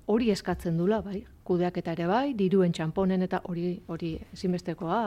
hori 0.07 0.31
eskatzen 0.31 0.77
dula, 0.79 1.01
bai, 1.03 1.21
kudeak 1.43 1.77
eta 1.81 1.93
ere 1.95 2.07
bai, 2.07 2.33
diruen 2.33 2.73
txamponen 2.73 3.21
eta 3.27 3.41
hori 3.43 3.75
hori 3.91 4.13
ezinbestekoa, 4.33 5.01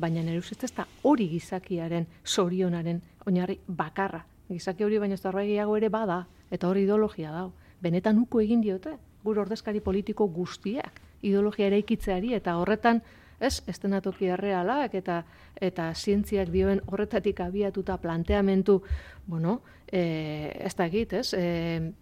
baina 0.00 0.22
nire 0.22 0.38
ustez 0.38 0.64
ez 0.64 0.74
da 0.76 0.86
hori 1.02 1.28
gizakiaren 1.28 2.06
sorionaren 2.24 3.00
oinarri 3.26 3.58
bakarra. 3.66 4.24
Gizaki 4.48 4.84
hori 4.84 4.98
baina 4.98 5.14
ez 5.14 5.24
ere 5.24 5.88
bada, 5.88 6.26
eta 6.50 6.68
hori 6.68 6.82
ideologia 6.82 7.30
da. 7.30 7.48
Benetan 7.82 8.18
uko 8.18 8.40
egin 8.40 8.60
diote, 8.60 8.96
gure 9.24 9.40
ordezkari 9.40 9.80
politiko 9.80 10.26
guztiak, 10.26 11.00
ideologia 11.22 11.66
ere 11.66 11.78
ikitzeari, 11.78 12.34
eta 12.34 12.56
horretan, 12.56 13.02
ez, 13.40 13.62
estenatoki 13.66 14.26
errealak, 14.26 14.94
eta 14.94 15.24
eta 15.60 15.92
zientziak 15.94 16.50
dioen 16.52 16.80
horretatik 16.86 17.40
abiatuta 17.40 17.96
planteamentu, 17.98 18.82
bueno, 19.26 19.60
e, 19.86 20.52
ez 20.58 20.74
da 20.76 20.86
egit, 20.86 21.12
ez, 21.12 21.34
e, 21.34 21.92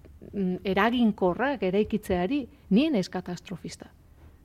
eraginkorrak 0.64 1.62
eraikitzeari 1.62 2.46
nien 2.70 2.94
ez 2.94 3.08
katastrofista. 3.08 3.92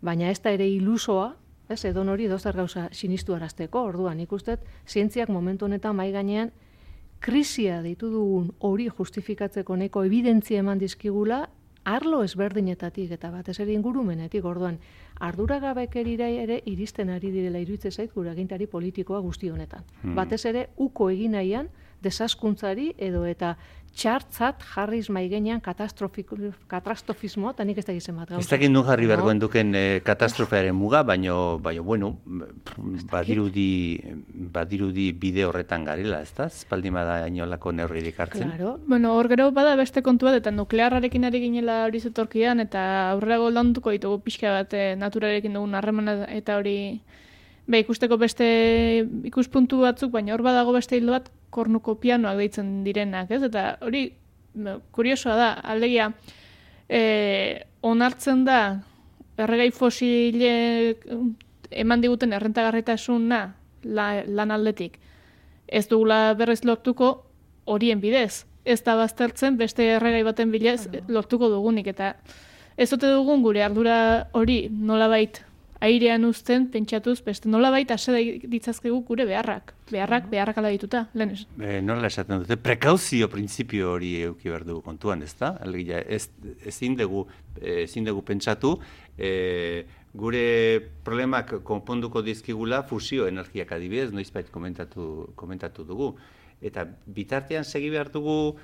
Baina 0.02 0.30
ez 0.30 0.40
da 0.44 0.52
ere 0.52 0.68
ilusoa, 0.68 1.34
ez 1.70 1.84
edon 1.86 2.10
hori 2.10 2.28
dozer 2.28 2.56
gauza 2.56 2.90
sinistu 2.92 3.34
arazteko, 3.34 3.82
orduan 3.90 4.20
ikustet, 4.20 4.66
zientziak 4.88 5.30
momentu 5.30 5.66
honetan 5.66 5.96
mai 5.96 6.12
gainean 6.12 6.52
krisia 7.24 7.82
ditu 7.82 8.10
dugun 8.12 8.52
hori 8.60 8.90
justifikatzeko 8.90 9.76
neko 9.80 10.04
evidentzia 10.04 10.60
eman 10.60 10.80
dizkigula 10.80 11.48
arlo 11.84 12.22
ezberdinetatik 12.24 13.12
eta 13.12 13.30
batez 13.32 13.58
ere 13.60 13.74
ingurumenetik, 13.74 14.44
orduan 14.46 14.78
arduragabekerira 15.20 16.28
ere 16.44 16.62
iristen 16.66 17.10
ari 17.10 17.32
direla 17.32 17.60
iruitze 17.60 17.92
zait 17.92 18.12
gure 18.14 18.32
agintari 18.32 18.68
politikoa 18.68 19.20
guzti 19.20 19.50
honetan. 19.50 19.84
Hmm. 20.02 20.16
Batez 20.16 20.46
ere 20.46 20.70
uko 20.78 21.10
egin 21.12 21.36
nahian 21.36 21.70
desaskuntzari 22.04 22.94
edo 22.98 23.26
eta 23.26 23.58
txartzat 23.93 24.63
jarriz 24.73 25.06
maigenean 25.13 25.62
katastrofismoa, 25.62 27.53
eta 27.53 27.65
nik 27.67 27.77
ez 27.77 27.86
da 27.86 27.93
gizem 27.93 28.17
bat. 28.17 28.32
Ez 28.39 28.47
dakit 28.49 28.71
nun 28.71 28.86
jarri 28.88 29.08
bergoen 29.10 29.41
duken 29.41 29.75
eh, 29.77 29.99
katastrofearen 30.06 30.75
muga, 30.75 31.03
baino, 31.06 31.60
baino, 31.62 31.84
bueno, 31.86 32.10
badirudi, 33.12 34.01
badirudi 34.56 35.12
bide 35.13 35.45
horretan 35.45 35.86
garela, 35.86 36.23
ez 36.25 36.34
da? 36.38 36.49
Espaldi 36.49 36.89
bada 36.93 37.19
inolako 37.29 37.71
neurririk 37.77 38.19
hartzen. 38.19 38.49
Claro. 38.56 38.77
Bueno, 38.88 39.13
hor 39.17 39.29
gero 39.29 39.51
bada 39.53 39.75
beste 39.79 40.01
kontu 40.01 40.29
bat, 40.29 40.39
eta 40.41 40.51
nuklearrarekin 40.51 41.29
ari 41.29 41.43
ginela 41.45 41.84
hori 41.86 42.01
zetorkian, 42.01 42.63
eta 42.65 43.12
aurrera 43.12 43.38
landuko 43.53 43.93
ditugu 43.93 44.23
pixka 44.25 44.58
bat 44.58 44.73
eh, 44.73 44.93
naturarekin 44.97 45.53
dugun 45.53 45.77
harremana 45.77 46.23
eta 46.34 46.58
hori 46.58 46.77
Be, 47.65 47.80
ikusteko 47.80 48.17
beste 48.19 48.45
ikuspuntu 49.30 49.80
batzuk, 49.86 50.12
baina 50.12 50.34
hor 50.36 50.43
badago 50.43 50.73
beste 50.76 50.97
hildo 50.97 51.13
bat 51.15 51.30
kornuko 51.54 51.95
pianoak 52.02 52.38
deitzen 52.41 52.82
direnak, 52.84 53.32
ez? 53.32 53.39
Eta 53.47 53.78
hori, 53.82 54.10
kuriosoa 54.91 55.36
da, 55.39 55.52
aldegia, 55.71 56.10
e, 56.89 57.63
onartzen 57.82 58.43
da, 58.47 58.60
erregai 59.39 59.71
fosile 59.71 60.54
eman 61.71 62.04
diguten 62.04 62.34
errentagarretasuna 62.36 63.41
la, 63.84 64.08
lan 64.28 64.52
aldetik. 64.52 64.99
Ez 65.67 65.88
dugula 65.89 66.34
berrez 66.38 66.62
lortuko 66.67 67.13
horien 67.65 68.02
bidez. 68.04 68.43
Ez 68.65 68.82
da 68.84 68.95
baztertzen 68.95 69.58
beste 69.58 69.88
erregai 69.95 70.23
baten 70.23 70.52
bilez 70.52 70.86
lortuko 71.08 71.49
dugunik. 71.49 71.88
Eta 71.95 72.13
ez 72.78 72.89
dute 72.91 73.10
dugun 73.10 73.41
gure 73.43 73.63
ardura 73.63 73.97
hori 74.34 74.67
nolabait 74.69 75.41
airean 75.84 76.24
uzten, 76.26 76.69
pentsatuz, 76.72 77.17
beste 77.26 77.50
nola 77.52 77.69
baita 77.74 77.98
ase 78.00 78.13
ditzazkegu 78.50 79.02
gure 79.08 79.26
beharrak. 79.28 79.74
Beharrak, 79.91 80.30
beharrak 80.32 80.60
ala 80.62 80.72
dituta, 80.74 81.08
lehen 81.13 81.34
E, 81.60 81.82
nola 81.84 82.08
esaten 82.08 82.43
dute, 82.43 82.58
prekauzio 82.58 83.28
printzipio 83.30 83.91
hori 83.93 84.13
euki 84.30 84.50
behar 84.50 84.63
dugu 84.67 84.82
kontuan, 84.86 85.24
ez 85.24 85.34
da? 85.39 85.54
Algia, 85.65 86.00
ez, 86.00 86.30
ezin 86.65 86.96
dugu, 87.00 87.26
ezin 87.60 88.08
dugu 88.08 88.24
pentsatu, 88.26 88.78
e, 89.17 89.86
gure 90.13 90.46
problemak 91.04 91.58
konponduko 91.67 92.22
dizkigula 92.22 92.84
fusio 92.88 93.28
energiak 93.28 93.74
adibidez, 93.76 94.12
noizbait 94.13 94.52
komentatu, 94.54 95.34
komentatu 95.36 95.84
dugu. 95.89 96.13
Eta 96.63 96.86
bitartean 97.06 97.65
segi 97.67 97.89
behar 97.91 98.13
dugu, 98.13 98.56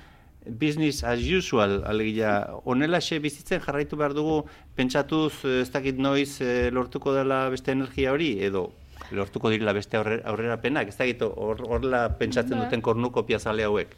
business 0.46 1.04
as 1.04 1.20
usual, 1.20 1.84
alegia, 1.84 2.48
onela 2.64 3.00
xe 3.00 3.18
bizitzen 3.20 3.60
jarraitu 3.60 3.96
behar 3.96 4.14
dugu, 4.16 4.44
pentsatuz 4.76 5.44
ez 5.44 5.70
dakit 5.70 5.98
noiz 5.98 6.40
e, 6.40 6.70
lortuko 6.70 7.12
dela 7.14 7.48
beste 7.52 7.72
energia 7.72 8.12
hori, 8.12 8.36
edo 8.42 8.70
lortuko 9.12 9.50
direla 9.50 9.74
beste 9.76 9.98
aurrera 9.98 10.60
penak, 10.62 10.88
ez 10.88 10.96
dakit 10.96 11.22
horrela 11.26 12.08
pentsatzen 12.18 12.56
ba. 12.56 12.64
duten 12.64 12.82
kornuko 12.82 13.24
piazale 13.26 13.64
hauek. 13.64 13.96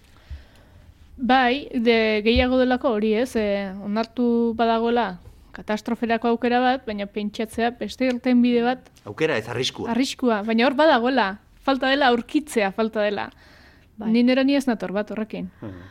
Bai, 1.16 1.68
de 1.74 2.22
gehiago 2.24 2.58
delako 2.58 2.96
hori 2.96 3.14
ez, 3.20 3.34
e, 3.36 3.70
onartu 3.84 4.54
badagoela 4.58 5.20
katastroferako 5.52 6.32
aukera 6.32 6.62
bat, 6.64 6.86
baina 6.86 7.06
pentsatzea 7.06 7.74
beste 7.78 8.08
irten 8.08 8.42
bide 8.42 8.62
bat. 8.64 8.88
Aukera 9.04 9.36
ez 9.38 9.46
arriskua. 9.52 9.90
Arriskua, 9.92 10.42
baina 10.46 10.66
hor 10.66 10.74
badagoela, 10.78 11.36
falta 11.62 11.90
dela 11.92 12.08
aurkitzea, 12.08 12.72
falta 12.72 13.04
dela. 13.04 13.28
Bai. 14.00 14.10
Ni 14.10 14.22
nera 14.24 14.42
ni 14.42 14.56
ez 14.56 14.64
nator 14.66 14.94
bat 14.96 15.12
horrekin. 15.12 15.50
Hmm. 15.60 15.82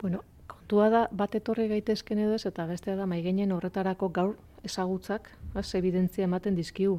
Bueno, 0.00 0.22
kontua 0.46 0.90
da, 0.92 1.02
bat 1.10 1.34
etorri 1.38 1.68
gaitezken 1.70 2.18
edo 2.20 2.34
ez, 2.36 2.44
eta 2.48 2.66
bestea 2.68 2.96
da, 2.98 3.06
maigenien 3.08 3.52
horretarako 3.52 4.10
gaur 4.12 4.34
ezagutzak, 4.66 5.30
az, 5.54 5.70
evidentzia 5.78 6.26
ematen 6.28 6.56
dizkigu. 6.58 6.98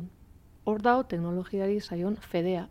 Hor 0.65 0.81
dao, 0.81 1.03
teknologiari 1.03 1.79
zaion 1.79 2.17
fedea. 2.17 2.67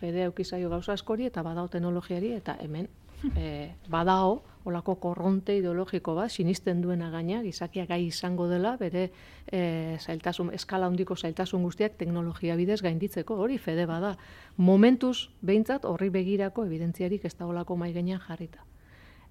Fedea 0.00 0.26
eukizaio 0.28 0.68
gauza 0.68 0.92
askori, 0.92 1.30
eta 1.30 1.42
badao 1.42 1.70
teknologiari, 1.72 2.34
eta 2.36 2.58
hemen, 2.60 2.90
e, 3.40 3.70
badao, 3.88 4.42
olako 4.68 4.98
korronte 5.00 5.56
ideologiko 5.56 6.14
bat, 6.18 6.30
sinisten 6.30 6.82
duena 6.84 7.08
gaina, 7.10 7.40
gizakia 7.42 7.86
gai 7.88 8.02
izango 8.04 8.50
dela, 8.52 8.76
bere 8.76 9.06
e, 9.48 9.96
zailtasun, 10.00 10.52
eskala 10.60 10.92
handiko 10.92 11.16
zailtasun 11.16 11.64
guztiak 11.64 11.96
teknologia 11.96 12.56
bidez 12.60 12.82
gainditzeko, 12.84 13.40
hori 13.40 13.56
fede 13.56 13.88
bada. 13.88 14.16
Momentuz, 14.56 15.30
behintzat, 15.40 15.88
horri 15.88 16.12
begirako 16.12 16.68
evidentziarik 16.68 17.24
ez 17.24 17.36
da 17.38 17.48
olako 17.48 17.80
maigenean 17.80 18.20
jarrita 18.28 18.68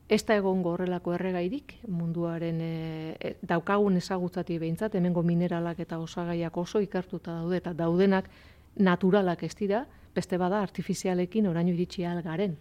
ez 0.09 0.23
da 0.25 0.35
egongo 0.35 0.73
horrelako 0.73 1.13
erregairik 1.15 1.77
munduaren 1.87 2.59
e, 2.61 3.35
daukagun 3.41 3.97
ezagutzati 3.97 4.57
behintzat, 4.59 4.95
hemengo 4.95 5.23
mineralak 5.23 5.79
eta 5.79 5.99
osagaiak 5.99 6.57
oso 6.57 6.81
ikertuta 6.83 7.39
daude 7.39 7.57
eta 7.61 7.73
daudenak 7.73 8.29
naturalak 8.75 9.43
ez 9.43 9.55
dira, 9.55 9.85
beste 10.13 10.37
bada 10.37 10.61
artifizialekin 10.61 11.47
oraino 11.47 11.73
iritsi 11.73 12.05
ahal 12.05 12.21
garen. 12.21 12.57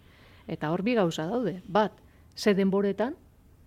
Eta 0.47 0.71
hor 0.71 0.83
bi 0.83 0.95
gauza 0.95 1.25
daude. 1.27 1.61
Bat, 1.67 1.93
ze 2.35 2.53
denboretan, 2.53 3.15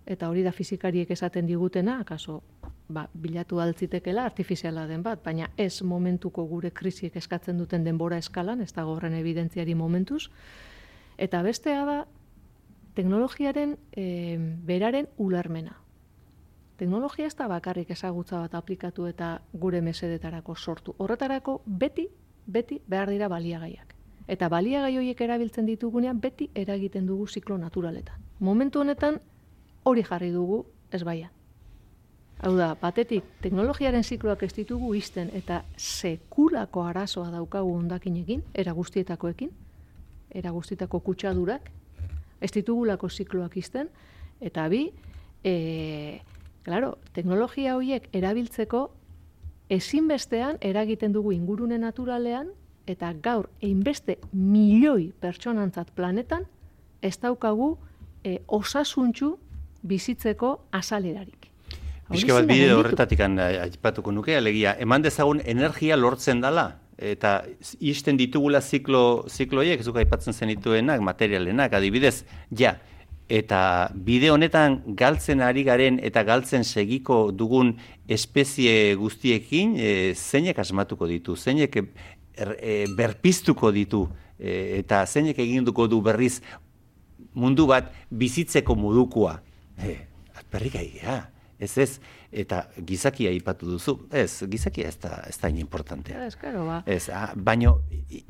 eta 0.06 0.28
hori 0.30 0.42
da 0.42 0.52
fizikariek 0.52 1.10
esaten 1.10 1.46
digutena, 1.46 2.00
akaso 2.00 2.42
ba, 2.88 3.06
bilatu 3.12 3.60
altzitekela 3.60 4.24
artifiziala 4.24 4.86
den 4.86 5.02
bat, 5.02 5.22
baina 5.24 5.50
ez 5.56 5.82
momentuko 5.82 6.46
gure 6.46 6.70
krisiek 6.70 7.16
eskatzen 7.16 7.58
duten 7.58 7.84
denbora 7.84 8.18
eskalan, 8.18 8.60
ez 8.62 8.72
da 8.72 8.86
horren 8.86 9.14
evidentziari 9.14 9.74
momentuz. 9.74 10.28
Eta 11.18 11.42
bestea 11.42 11.84
da, 11.88 11.98
teknologiaren 12.96 13.76
e, 13.92 14.38
beraren 14.64 15.08
ulermena. 15.20 15.76
Teknologia 16.80 17.28
ez 17.28 17.36
da 17.36 17.46
bakarrik 17.48 17.90
ezagutza 17.92 18.40
bat 18.40 18.54
aplikatu 18.56 19.06
eta 19.08 19.36
gure 19.52 19.82
mesedetarako 19.84 20.56
sortu. 20.56 20.94
Horretarako 20.98 21.60
beti, 21.66 22.08
beti 22.46 22.80
behar 22.88 23.12
dira 23.12 23.28
baliagaiak. 23.28 23.94
Eta 24.26 24.48
baliagai 24.48 24.96
horiek 24.96 25.20
erabiltzen 25.20 25.68
ditugunean 25.68 26.20
beti 26.20 26.50
eragiten 26.54 27.06
dugu 27.06 27.26
ziklo 27.28 27.56
naturaletan. 27.60 28.20
Momentu 28.40 28.80
honetan 28.80 29.20
hori 29.84 30.02
jarri 30.02 30.32
dugu 30.32 30.64
ez 30.90 31.04
baia. 31.04 31.30
Hau 32.44 32.52
da, 32.56 32.74
batetik, 32.80 33.24
teknologiaren 33.40 34.04
zikloak 34.04 34.42
ez 34.44 34.52
ditugu 34.56 34.92
izten 34.94 35.30
eta 35.32 35.62
sekulako 35.76 36.82
arazoa 36.84 37.30
daukagu 37.32 37.72
ondakinekin, 37.76 38.42
era 38.52 38.72
guztietakoekin, 38.76 39.52
era 40.36 40.50
guztietako 40.52 41.00
kutsadurak, 41.00 41.70
ez 42.40 42.50
ditugulako 42.52 43.08
zikloak 43.08 43.56
izten, 43.56 43.88
eta 44.40 44.68
bi, 44.68 44.90
e, 45.44 46.20
claro, 46.66 46.96
teknologia 47.14 47.76
horiek 47.76 48.08
erabiltzeko 48.12 48.90
ezinbestean 49.72 50.60
eragiten 50.60 51.12
dugu 51.12 51.32
ingurune 51.32 51.78
naturalean, 51.78 52.52
eta 52.86 53.10
gaur, 53.22 53.48
einbeste 53.62 54.18
milioi 54.32 55.10
pertsonantzat 55.20 55.90
planetan, 55.96 56.46
ez 57.02 57.16
daukagu 57.22 57.74
e, 58.22 58.38
osasuntxu 58.46 59.34
bizitzeko 59.86 60.56
azalerarik. 60.74 61.50
Bizke 62.06 62.30
bat 62.30 62.46
bide 62.46 62.70
horretatik 62.70 63.20
aipatuko 63.20 64.12
nuke, 64.14 64.36
alegia, 64.38 64.76
eman 64.78 65.02
dezagun 65.02 65.40
energia 65.44 65.96
lortzen 65.98 66.40
dala, 66.40 66.68
eta 66.98 67.44
izten 67.80 68.16
ditugula 68.16 68.60
ziklo, 68.60 69.26
zikloiek, 69.28 69.82
zuka 69.82 70.00
aipatzen 70.00 70.32
zenituenak, 70.32 71.00
materialenak, 71.04 71.74
adibidez, 71.76 72.24
ja, 72.50 72.76
eta 73.28 73.90
bide 74.06 74.30
honetan 74.30 74.78
galtzen 74.98 75.42
ari 75.42 75.64
garen 75.66 75.98
eta 76.04 76.22
galtzen 76.24 76.64
segiko 76.64 77.32
dugun 77.32 77.74
espezie 78.08 78.94
guztiekin, 78.96 79.74
e, 79.76 80.14
zeinek 80.14 80.58
asmatuko 80.62 81.08
ditu, 81.10 81.36
zeinek 81.36 81.80
er, 81.80 82.54
e, 82.60 82.76
berpiztuko 82.96 83.72
ditu, 83.74 84.06
e, 84.38 84.78
eta 84.80 85.04
zeinek 85.06 85.38
eginduko 85.42 85.88
du 85.90 86.00
berriz 86.00 86.40
mundu 87.34 87.66
bat 87.66 87.90
bizitzeko 88.10 88.76
modukoa. 88.78 89.40
E, 89.76 89.98
perrikai, 90.52 90.86
ja 91.02 91.24
ez 91.58 91.78
ez, 91.78 92.00
eta 92.32 92.66
gizakia 92.86 93.30
aipatu 93.30 93.70
duzu, 93.70 93.96
ez, 94.10 94.42
gizakia 94.50 94.88
ez 94.88 94.98
da, 95.02 95.22
ez 95.28 95.36
da 95.40 95.48
importantea. 95.48 96.26
Ez, 96.26 96.36
karo, 96.36 96.66
ba. 96.66 96.82
Ez, 96.86 97.08
ah, 97.08 97.32
baino, 97.34 97.80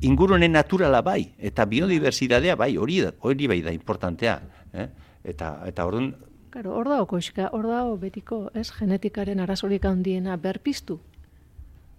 ingurune 0.01 0.47
naturala 0.47 1.01
bai, 1.01 1.33
eta 1.37 1.65
biodiversidadea 1.65 2.55
bai, 2.55 2.77
hori, 2.77 3.01
hori 3.19 3.47
bai 3.47 3.61
da 3.61 3.71
importantea. 3.71 4.39
Eh? 4.73 4.87
Eta, 5.23 5.57
eta 5.67 5.85
orduan... 5.85 6.13
Karo, 6.49 6.73
hor 6.77 6.87
dago, 6.89 7.05
koizka, 7.05 7.49
hor 7.53 7.67
dago 7.67 7.97
betiko, 7.97 8.47
ez, 8.55 8.69
genetikaren 8.71 9.39
arazorik 9.39 9.85
handiena 9.85 10.37
berpiztu. 10.37 10.99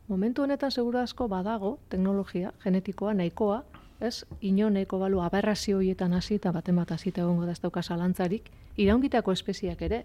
Momentu 0.09 0.43
honetan 0.43 0.71
segura 0.73 1.03
asko 1.05 1.29
badago, 1.29 1.79
teknologia, 1.93 2.53
genetikoa, 2.63 3.13
nahikoa, 3.15 3.63
ez, 4.01 4.25
ino 4.41 4.71
nahiko 4.71 4.99
balu 4.99 5.21
aberrazio 5.21 5.77
horietan 5.77 6.15
hasi 6.15 6.39
eta 6.39 6.53
baten 6.55 6.79
bat 6.81 6.93
hasi 6.95 7.13
egongo 7.15 7.45
da 7.45 7.53
ez 7.53 7.61
dauka 7.61 7.83
zalantzarik, 7.83 8.49
iraungitako 8.77 9.33
espeziak 9.33 9.83
ere, 9.83 10.05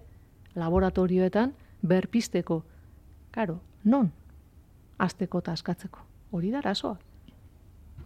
laboratorioetan 0.56 1.54
berpisteko. 1.86 2.64
Karo, 3.32 3.60
non? 3.84 4.12
Azteko 4.98 5.40
eta 5.44 5.52
askatzeko. 5.52 6.00
Hori 6.32 6.52
da 6.52 6.62
arazoa. 6.64 6.98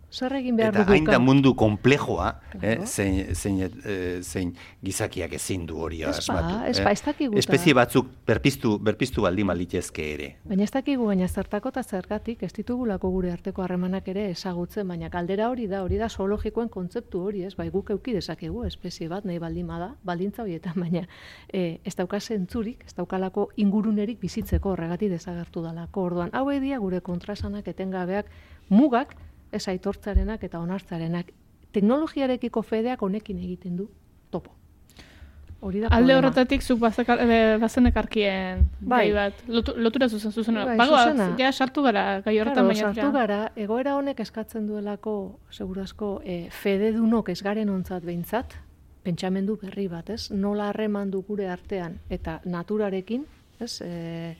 Zer 0.07 0.31
egin 0.37 0.55
behar 0.55 0.71
dugu? 0.71 0.85
Eta 0.85 0.95
hain 0.95 1.05
da 1.09 1.19
mundu 1.19 1.51
komplejoa, 1.59 2.29
eh, 2.61 2.77
zein, 2.85 3.35
zein, 3.35 3.59
eh, 3.83 4.21
zein 4.23 4.53
gizakiak 4.83 5.33
ezin 5.33 5.65
du 5.67 5.81
hori 5.83 6.01
asmatu. 6.03 6.63
Ez 6.65 6.79
ba, 6.79 6.91
ez 6.91 7.01
dakigu. 7.03 7.37
Espezie 7.37 7.73
batzuk 7.73 8.07
berpiztu, 8.25 8.77
berpiztu 8.79 9.21
baldi 9.21 9.43
malitezke 9.43 10.05
ere. 10.13 10.29
Baina 10.47 10.63
ez 10.63 10.71
dakigu, 10.71 11.05
baina 11.05 11.27
zertako 11.27 11.73
eta 11.75 11.83
zergatik, 11.83 12.43
ez 12.43 12.53
ditugulako 12.53 13.11
gure 13.11 13.31
arteko 13.31 13.65
harremanak 13.65 14.07
ere 14.07 14.29
ezagutzen, 14.31 14.87
baina 14.87 15.09
kaldera 15.09 15.49
hori 15.49 15.67
da, 15.67 15.83
hori 15.83 15.97
da 15.97 16.07
zoologikoen 16.09 16.69
kontzeptu 16.69 17.25
hori, 17.27 17.43
ez, 17.43 17.55
bai 17.55 17.69
guk 17.69 17.91
euki 17.91 18.13
dezakegu, 18.13 18.63
espezie 18.63 19.09
bat, 19.09 19.25
nahi 19.25 19.39
baldima 19.39 19.77
da, 19.79 19.91
baldintza 20.07 20.43
horietan, 20.43 20.79
baina 20.79 21.03
e, 21.51 21.79
ez 21.83 21.95
dauka 21.95 22.21
zentzurik, 22.21 22.85
ez 22.87 22.95
daukalako 22.95 23.49
ingurunerik 23.57 24.21
bizitzeko 24.21 24.71
horregati 24.71 25.09
desagertu 25.09 25.61
dalako. 25.61 26.07
Orduan, 26.07 26.29
hau 26.31 26.49
edia 26.51 26.79
gure 26.79 27.01
kontrasanak 27.01 27.67
etengabeak 27.67 28.31
mugak, 28.69 29.17
ez 29.51 29.67
aitortzarenak 29.67 30.43
eta 30.43 30.59
onartzarenak. 30.59 31.31
Teknologiarekiko 31.73 32.61
fedeak 32.61 33.01
honekin 33.01 33.39
egiten 33.43 33.75
du 33.77 33.89
topo. 34.31 34.57
Hori 35.59 35.81
da 35.81 35.89
Alde 35.89 36.13
horretatik 36.13 36.61
zuk 36.61 36.83
eh, 36.85 37.57
bazenek 37.57 37.95
arkien 37.97 38.67
bai. 38.79 39.11
bat, 39.11 39.33
lotura 39.49 40.07
zuzen 40.07 40.31
zuzena. 40.31 40.65
Bai, 40.65 40.75
Bagoa, 40.77 41.31
ja 41.39 41.51
sartu 41.51 41.81
gara 41.81 42.21
gai 42.21 42.37
horretan 42.39 42.67
baina. 42.67 42.93
Sartu 42.93 43.11
gara, 43.11 43.39
egoera 43.55 43.95
honek 43.97 44.19
eskatzen 44.19 44.67
duelako, 44.67 45.39
segurazko, 45.49 46.21
e, 46.23 46.49
fede 46.51 46.91
dunok 46.93 47.29
ez 47.33 47.41
garen 47.41 47.69
ontzat 47.73 48.05
behintzat, 48.05 48.53
pentsamendu 49.03 49.57
berri 49.57 49.87
bat, 49.87 50.11
ez? 50.13 50.29
Nola 50.31 50.69
harreman 50.69 51.09
du 51.09 51.23
gure 51.25 51.49
artean 51.49 51.97
eta 52.09 52.39
naturarekin, 52.45 53.25
ez? 53.59 53.81
E, 53.81 54.37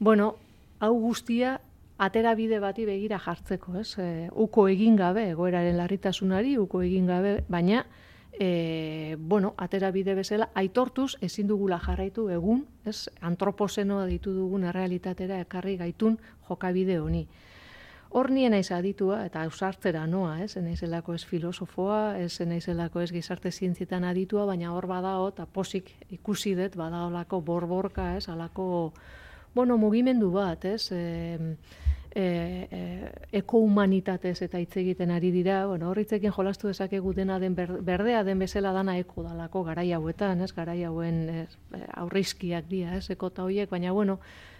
bueno, 0.00 0.34
hau 0.80 0.94
guztia 0.98 1.60
atera 1.98 2.34
bide 2.38 2.60
bati 2.62 2.86
begira 2.86 3.18
jartzeko, 3.18 3.74
ez? 3.80 3.98
E, 3.98 4.28
uko 4.32 4.68
egin 4.70 4.96
gabe, 4.96 5.28
egoeraren 5.32 5.76
larritasunari, 5.76 6.56
uko 6.58 6.82
egin 6.86 7.10
gabe, 7.10 7.42
baina, 7.48 7.84
e, 8.38 9.16
bueno, 9.18 9.54
atera 9.58 9.90
bide 9.90 10.14
bezala, 10.14 10.48
aitortuz 10.54 11.16
ezin 11.20 11.48
dugula 11.50 11.80
jarraitu 11.82 12.28
egun, 12.30 12.64
ez? 12.86 13.08
Antroposenoa 13.20 14.06
ditu 14.06 14.32
dugun 14.32 14.64
errealitatera 14.70 15.40
ekarri 15.42 15.76
gaitun 15.76 16.18
jokabide 16.48 17.00
honi. 17.02 17.26
Hor 18.08 18.30
nien 18.32 18.54
naiz 18.54 18.70
aditua, 18.72 19.18
eta 19.26 19.42
ausartzera 19.44 20.06
noa, 20.06 20.38
ez? 20.40 20.54
Naizelako 20.56 21.18
ez 21.18 21.24
filosofoa, 21.28 22.16
ez 22.16 22.38
naizelako 22.40 23.02
ez 23.04 23.10
gizarte 23.12 23.50
zientzietan 23.50 24.06
aditua, 24.08 24.46
baina 24.48 24.70
hor 24.72 24.86
badao, 24.88 25.28
eta 25.34 25.44
posik 25.44 25.90
ikusi 26.14 26.54
dut, 26.56 26.78
badaolako 26.78 27.42
borborka, 27.42 28.14
ez? 28.16 28.28
Alako, 28.32 28.94
bueno, 29.54 29.76
mugimendu 29.76 30.30
bat, 30.32 30.64
ez? 30.64 30.92
E, 30.92 31.56
e, 32.14 32.68
e, 32.70 33.10
eko 33.40 33.60
humanitatez 33.64 34.40
eta 34.42 34.60
hitz 34.60 34.76
egiten 34.80 35.10
ari 35.10 35.30
dira, 35.34 35.66
bueno, 35.66 35.90
horritzekin 35.90 36.32
jolastu 36.32 36.68
dezakegu 36.68 37.12
dena 37.14 37.38
den 37.38 37.54
berdea 37.54 38.24
den 38.24 38.38
bezala 38.38 38.72
dana 38.72 38.98
eko 38.98 39.22
dalako 39.26 39.64
garai 39.64 39.90
hauetan, 39.92 40.42
ez? 40.42 40.52
Garai 40.56 40.82
hauen 40.84 41.28
ez, 41.44 41.48
aurrizkiak 41.94 42.68
dira, 42.68 42.96
ez? 42.96 43.10
Eko 43.10 43.30
ta 43.30 43.44
hoiek, 43.44 43.70
baina 43.70 43.92
bueno, 43.92 44.18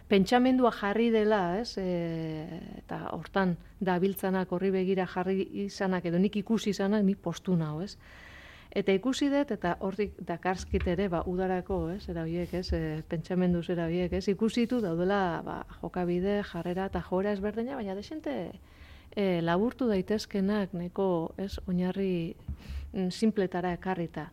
pentsamendua 0.08 0.72
jarri 0.72 1.10
dela, 1.10 1.58
ez? 1.60 1.76
E, 1.78 2.46
eta 2.82 3.04
hortan 3.16 3.56
dabiltzanak 3.80 4.52
horri 4.52 4.70
begira 4.74 5.06
jarri 5.06 5.48
izanak 5.66 6.08
edo 6.08 6.18
nik 6.18 6.36
ikusi 6.36 6.70
izanak 6.70 7.04
nik 7.04 7.22
postu 7.22 7.56
nao, 7.56 7.82
ez? 7.82 7.96
Eta 8.76 8.92
ikusi 8.92 9.30
dut, 9.32 9.50
eta 9.54 9.76
hortik 9.80 10.18
dakarskit 10.28 10.84
ere, 10.92 11.08
ba, 11.08 11.22
udarako, 11.26 11.78
ez, 11.94 12.02
era 12.12 12.26
horiek, 12.26 12.52
ez, 12.54 12.66
e, 12.76 13.02
pentsamendu 13.08 13.62
zera 13.62 13.86
horiek, 13.88 14.12
ez, 14.12 14.26
ikusi 14.28 14.66
ditu 14.66 14.82
daudela, 14.84 15.40
ba, 15.44 15.62
jokabide, 15.80 16.42
jarrera 16.50 16.90
eta 16.92 17.00
jora 17.06 17.32
ezberdina, 17.32 17.78
baina 17.80 17.96
desente 17.96 18.34
e, 19.16 19.40
laburtu 19.42 19.88
daitezkenak, 19.88 20.74
neko, 20.76 21.08
ez, 21.40 21.54
oinarri 21.66 22.34
mm, 22.92 23.08
simpletara 23.10 23.72
ekarrita. 23.76 24.28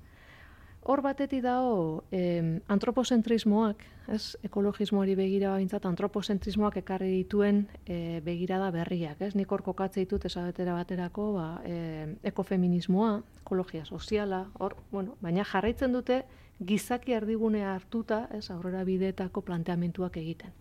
Hor 0.86 1.02
batetik 1.02 1.42
dago 1.42 2.04
eh, 2.14 2.62
antropozentrismoak, 2.70 3.80
ez, 4.14 4.36
ekologismoari 4.46 5.16
begira 5.18 5.56
bintzat, 5.58 5.88
antropozentrismoak 5.90 6.78
ekarri 6.84 7.08
dituen 7.24 7.64
eh, 7.90 8.22
begirada 8.26 8.68
berriak. 8.76 9.24
Ez? 9.26 9.32
Nik 9.34 9.50
hor 9.50 9.64
kokatze 9.66 10.04
ditut 10.04 10.28
esabetera 10.30 10.76
baterako 10.78 11.32
ba, 11.40 11.48
eh, 11.66 12.06
ekofeminismoa, 12.30 13.16
ekologia 13.42 13.82
soziala, 13.86 14.44
hor, 14.62 14.78
bueno, 14.92 15.18
baina 15.26 15.48
jarraitzen 15.50 15.98
dute 15.98 16.22
gizaki 16.62 17.18
erdigunea 17.18 17.74
hartuta, 17.74 18.28
ez, 18.38 18.52
aurrera 18.54 18.86
bideetako 18.86 19.42
planteamentuak 19.50 20.22
egiten. 20.22 20.54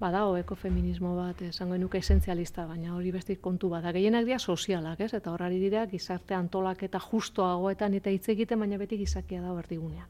Badao 0.00 0.36
ekofeminismo 0.38 1.14
bat, 1.16 1.40
esango 1.42 1.76
nuke 1.78 1.98
esentzialista, 1.98 2.66
baina 2.66 2.94
hori 2.94 3.10
beste 3.10 3.36
kontu 3.42 3.68
bada. 3.72 3.92
Gehienak 3.92 4.26
dira 4.28 4.38
sozialak, 4.38 5.00
ez? 5.00 5.12
Eta 5.14 5.32
horari 5.32 5.58
dira 5.58 5.86
gizarte 5.90 6.34
antolak 6.34 6.84
eta 6.86 7.00
justoagoetan 7.02 7.94
eta 7.98 8.10
hitz 8.14 8.28
egiten, 8.28 8.60
baina 8.60 8.78
beti 8.78 8.98
gizakia 8.98 9.42
da 9.42 9.54
berdigunean. 9.56 10.06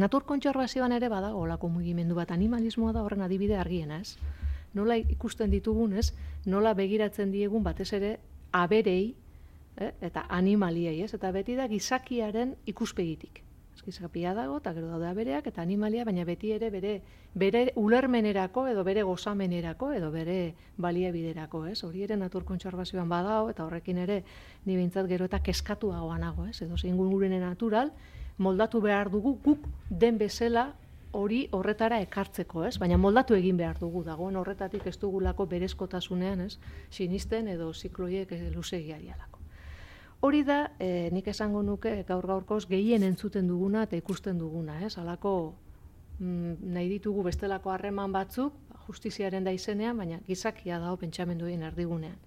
Natur 0.00 0.24
kontserbazioan 0.24 0.92
ere 0.92 1.08
badago 1.10 1.40
olako 1.44 1.68
mugimendu 1.68 2.14
bat 2.14 2.30
animalismoa 2.30 2.92
da 2.92 3.02
horren 3.02 3.26
adibide 3.26 3.58
argiena, 3.58 4.00
ez? 4.00 4.16
Nola 4.74 4.96
ikusten 4.96 5.50
ditugun, 5.50 5.96
ez? 5.98 6.12
Nola 6.46 6.74
begiratzen 6.78 7.32
diegun 7.32 7.64
batez 7.66 7.92
ere 7.92 8.16
aberei, 8.52 9.14
eh? 9.76 9.92
eta 10.00 10.24
animaliei, 10.28 11.02
ez? 11.02 11.12
Eta 11.14 11.32
beti 11.34 11.58
da 11.58 11.66
gizakiaren 11.68 12.54
ikuspegitik 12.70 13.42
eskizapia 13.80 14.34
dago, 14.36 14.58
eta 14.60 14.74
gero 14.76 14.90
daude 14.92 15.08
abereak, 15.08 15.46
eta 15.48 15.62
animalia, 15.64 16.04
baina 16.04 16.24
beti 16.28 16.52
ere 16.52 16.70
bere, 16.70 16.92
bere 17.34 17.62
ulermenerako, 17.80 18.66
edo 18.68 18.84
bere 18.84 19.02
gozamenerako, 19.08 19.92
edo 19.96 20.10
bere 20.12 20.54
baliabiderako, 20.76 21.64
ez? 21.72 21.80
Hori 21.84 22.04
ere 22.04 22.18
natur 22.20 22.44
kontserbazioan 22.44 23.08
badao, 23.08 23.48
eta 23.50 23.64
horrekin 23.64 24.02
ere, 24.04 24.22
ni 24.66 24.76
bintzat 24.76 25.08
gero 25.08 25.24
eta 25.30 25.40
keskatu 25.42 25.92
nago, 25.92 26.46
ez? 26.46 26.60
Edo 26.62 26.76
zein 26.76 26.96
gurene 26.96 27.40
natural, 27.40 27.92
moldatu 28.38 28.80
behar 28.80 29.10
dugu 29.10 29.38
guk 29.44 29.66
den 29.88 30.18
bezala 30.18 30.74
hori 31.12 31.48
horretara 31.50 32.00
ekartzeko, 32.00 32.64
ez? 32.64 32.78
Baina 32.78 32.98
moldatu 32.98 33.34
egin 33.34 33.56
behar 33.56 33.78
dugu 33.80 34.04
dagoen 34.04 34.36
horretatik 34.36 34.86
ez 34.86 34.96
dugulako 34.98 35.46
berezkotasunean, 35.46 36.46
ez? 36.46 36.58
Sinisten 36.90 37.48
edo 37.48 37.72
zikloiek 37.72 38.32
luzegiarialako. 38.54 39.39
Hori 40.20 40.42
da, 40.44 40.72
e, 40.78 41.08
nik 41.14 41.28
esango 41.32 41.62
nuke 41.64 42.02
gaur 42.08 42.26
gaurkoz 42.28 42.66
gehien 42.68 43.02
entzuten 43.06 43.46
duguna 43.48 43.86
eta 43.86 43.96
ikusten 43.96 44.38
duguna, 44.38 44.76
ez? 44.84 44.98
Halako 45.00 45.32
mm, 46.18 46.58
nahi 46.74 46.90
ditugu 46.90 47.24
bestelako 47.24 47.72
harreman 47.72 48.12
batzuk, 48.12 48.58
justiziaren 48.86 49.48
da 49.48 49.54
izenean, 49.56 49.96
baina 49.96 50.20
gizakia 50.26 50.78
dago 50.82 50.98
pentsamenduen 51.00 51.64
erdigunean. 51.70 52.18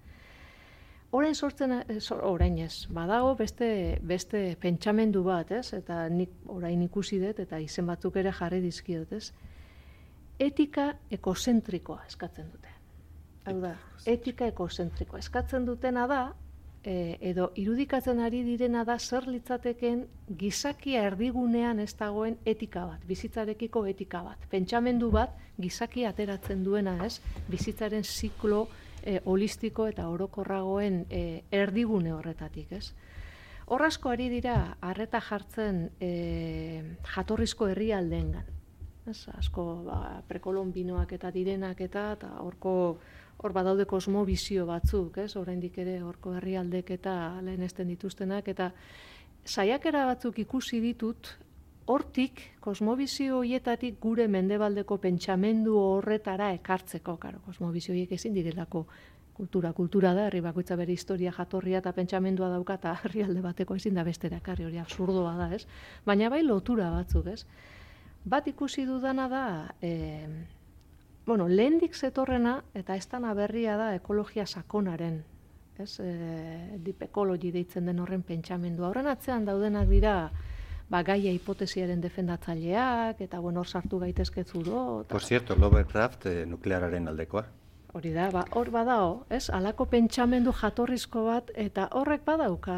Orain 1.14 1.34
sortzen, 1.38 1.76
eh, 1.78 2.00
orain 2.26 2.58
ez, 2.58 2.88
badago 2.90 3.36
beste, 3.38 3.68
beste 4.02 4.56
pentsamendu 4.60 5.22
bat, 5.22 5.52
ez? 5.54 5.68
Eta 5.78 6.08
nik 6.10 6.32
orain 6.50 6.82
ikusi 6.82 7.20
dut 7.22 7.38
eta 7.38 7.60
izen 7.62 7.86
batzuk 7.86 8.16
ere 8.18 8.32
jarri 8.34 8.58
dizkiot, 8.64 9.12
ez? 9.12 9.28
Etika 10.42 10.88
ekozentrikoa 11.14 12.00
eskatzen 12.08 12.50
dute. 12.50 12.72
Hau 13.46 13.60
da, 13.62 13.76
etika 14.10 14.48
ekozentrikoa 14.50 15.20
eskatzen 15.22 15.68
dutena 15.68 16.08
da, 16.10 16.24
e, 16.84 17.16
edo 17.20 17.50
irudikatzen 17.56 18.20
ari 18.20 18.42
direna 18.44 18.84
da 18.84 18.98
zer 18.98 19.26
litzateken 19.28 20.04
gizakia 20.38 21.02
erdigunean 21.08 21.80
ez 21.80 21.92
dagoen 21.98 22.36
etika 22.44 22.84
bat, 22.86 23.02
bizitzarekiko 23.08 23.86
etika 23.90 24.22
bat. 24.22 24.46
Pentsamendu 24.52 25.10
bat 25.14 25.34
gizaki 25.60 26.04
ateratzen 26.04 26.64
duena, 26.64 26.98
ez? 27.06 27.20
Bizitzaren 27.48 28.04
ziklo 28.04 28.66
e, 29.02 29.20
holistiko 29.24 29.88
eta 29.88 30.08
orokorragoen 30.12 31.04
e, 31.10 31.42
erdigune 31.50 32.12
horretatik, 32.12 32.72
ez? 32.72 32.92
Horrazko 33.64 34.10
ari 34.12 34.28
dira 34.28 34.76
harreta 34.84 35.22
jartzen 35.24 35.86
e, 36.00 36.10
jatorrizko 37.14 37.70
herrialdeengan. 37.72 38.52
Ez, 39.08 39.26
asko 39.36 39.64
ba, 39.84 39.98
prekolombinoak 40.28 41.12
eta 41.16 41.30
direnak 41.32 41.80
eta 41.84 42.10
eta 42.16 42.30
horko 42.40 42.74
hor 43.38 43.52
badaude 43.52 43.84
kosmobizio 43.84 44.66
batzuk, 44.66 45.18
ez? 45.18 45.34
Oraindik 45.36 45.78
ere 45.78 46.00
horko 46.02 46.34
herrialdek 46.38 46.90
eta 46.98 47.40
lehenesten 47.42 47.88
dituztenak 47.88 48.48
eta 48.48 48.70
saiakera 49.44 50.06
batzuk 50.06 50.38
ikusi 50.38 50.80
ditut 50.80 51.34
hortik 51.86 52.40
kosmobizio 52.64 53.42
hoietatik 53.42 53.98
gure 54.00 54.26
mendebaldeko 54.28 54.96
pentsamendu 55.02 55.76
horretara 55.76 56.52
ekartzeko, 56.56 57.18
claro, 57.20 57.42
kosmobizio 57.44 57.92
hoiek 57.92 58.14
ezin 58.16 58.32
direlako 58.34 58.86
kultura, 59.34 59.72
kultura 59.74 60.14
da, 60.14 60.28
herri 60.28 60.40
bakoitza 60.40 60.76
bere 60.78 60.94
historia 60.94 61.32
jatorria 61.34 61.82
eta 61.82 61.92
pentsamendua 61.92 62.48
dauka 62.52 62.78
eta 62.78 62.94
herrialde 63.04 63.42
bateko 63.44 63.76
ezin 63.76 63.98
da 63.98 64.04
bestera 64.06 64.38
ekarri 64.40 64.64
hori 64.64 64.80
absurdoa 64.80 65.34
da, 65.36 65.50
ez? 65.54 65.64
Baina 66.06 66.30
bai 66.32 66.42
lotura 66.46 66.90
batzuk, 66.94 67.28
ez? 67.34 67.42
Bat 68.24 68.46
ikusi 68.48 68.86
dudana 68.88 69.28
da, 69.28 69.46
eh, 69.82 70.28
bueno, 71.26 71.48
lehendik 71.48 71.94
zetorrena, 71.94 72.62
eta 72.74 72.96
ez 72.96 73.06
dana 73.08 73.34
berria 73.34 73.76
da 73.80 73.94
ekologia 73.96 74.46
sakonaren, 74.46 75.22
ez, 75.78 75.98
e, 76.00 76.78
deep 76.84 77.02
ecology 77.08 77.50
deitzen 77.54 77.86
den 77.86 78.00
horren 78.00 78.22
pentsamendu. 78.22 78.84
Horren 78.84 79.08
atzean 79.10 79.44
daudenak 79.48 79.88
dira, 79.88 80.14
ba, 80.90 81.02
gaia 81.02 81.32
hipotesiaren 81.32 82.00
defendatzaileak, 82.04 83.20
eta 83.24 83.40
bueno, 83.40 83.64
hor 83.64 83.68
sartu 83.68 83.98
gaitezketzu 84.02 84.62
do. 84.62 84.80
Por 85.08 85.22
cierto, 85.22 85.56
Lovecraft 85.56 86.26
eh, 86.26 86.46
nukleararen 86.46 87.08
aldekoa. 87.08 87.46
Hori 87.94 88.10
da, 88.10 88.24
ba, 88.34 88.40
hor 88.58 88.72
badao, 88.74 89.10
ez, 89.30 89.44
alako 89.54 89.84
pentsamendu 89.86 90.50
jatorrizko 90.58 91.20
bat, 91.28 91.52
eta 91.54 91.84
horrek 91.94 92.24
badauka 92.26 92.74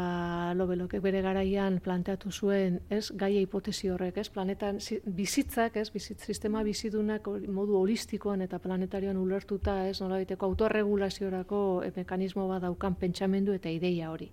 lobelokek 0.59 1.01
bere 1.01 1.23
garaian 1.25 1.79
planteatu 1.81 2.29
zuen, 2.29 2.77
ez, 2.93 3.07
gaia 3.17 3.41
hipotesi 3.41 3.89
horrek, 3.89 4.19
ez, 4.21 4.27
planetan 4.29 4.77
bizitzak, 5.17 5.79
ez, 5.81 5.87
bizitz 5.89 6.19
sistema 6.21 6.61
bizidunak 6.61 7.25
modu 7.49 7.79
holistikoan 7.79 8.45
eta 8.45 8.61
planetarioan 8.61 9.17
ulertuta, 9.17 9.79
ez, 9.89 9.97
nola 10.03 10.21
biteko 10.21 10.51
autorregulaziorako 10.51 11.63
e, 11.87 11.91
mekanismo 11.97 12.45
bat 12.53 12.67
daukan 12.69 13.01
pentsamendu 13.01 13.57
eta 13.57 13.73
ideia 13.73 14.13
hori. 14.13 14.29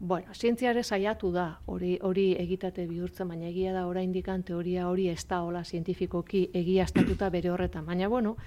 Bueno, 0.00 0.32
zientziare 0.32 0.82
saiatu 0.82 1.28
da, 1.36 1.60
hori 1.68 1.98
hori 2.00 2.30
egitate 2.40 2.88
bihurtzen, 2.88 3.28
baina 3.28 3.52
egia 3.52 3.76
da 3.76 3.84
oraindik 3.86 4.32
teoria 4.46 4.88
hori 4.88 5.10
ez 5.12 5.22
da 5.28 5.44
hola 5.44 5.62
zientifikoki 5.64 6.48
egiaztatuta 6.54 7.28
bere 7.30 7.50
horretan, 7.50 7.84
baina 7.84 8.08
bueno, 8.08 8.38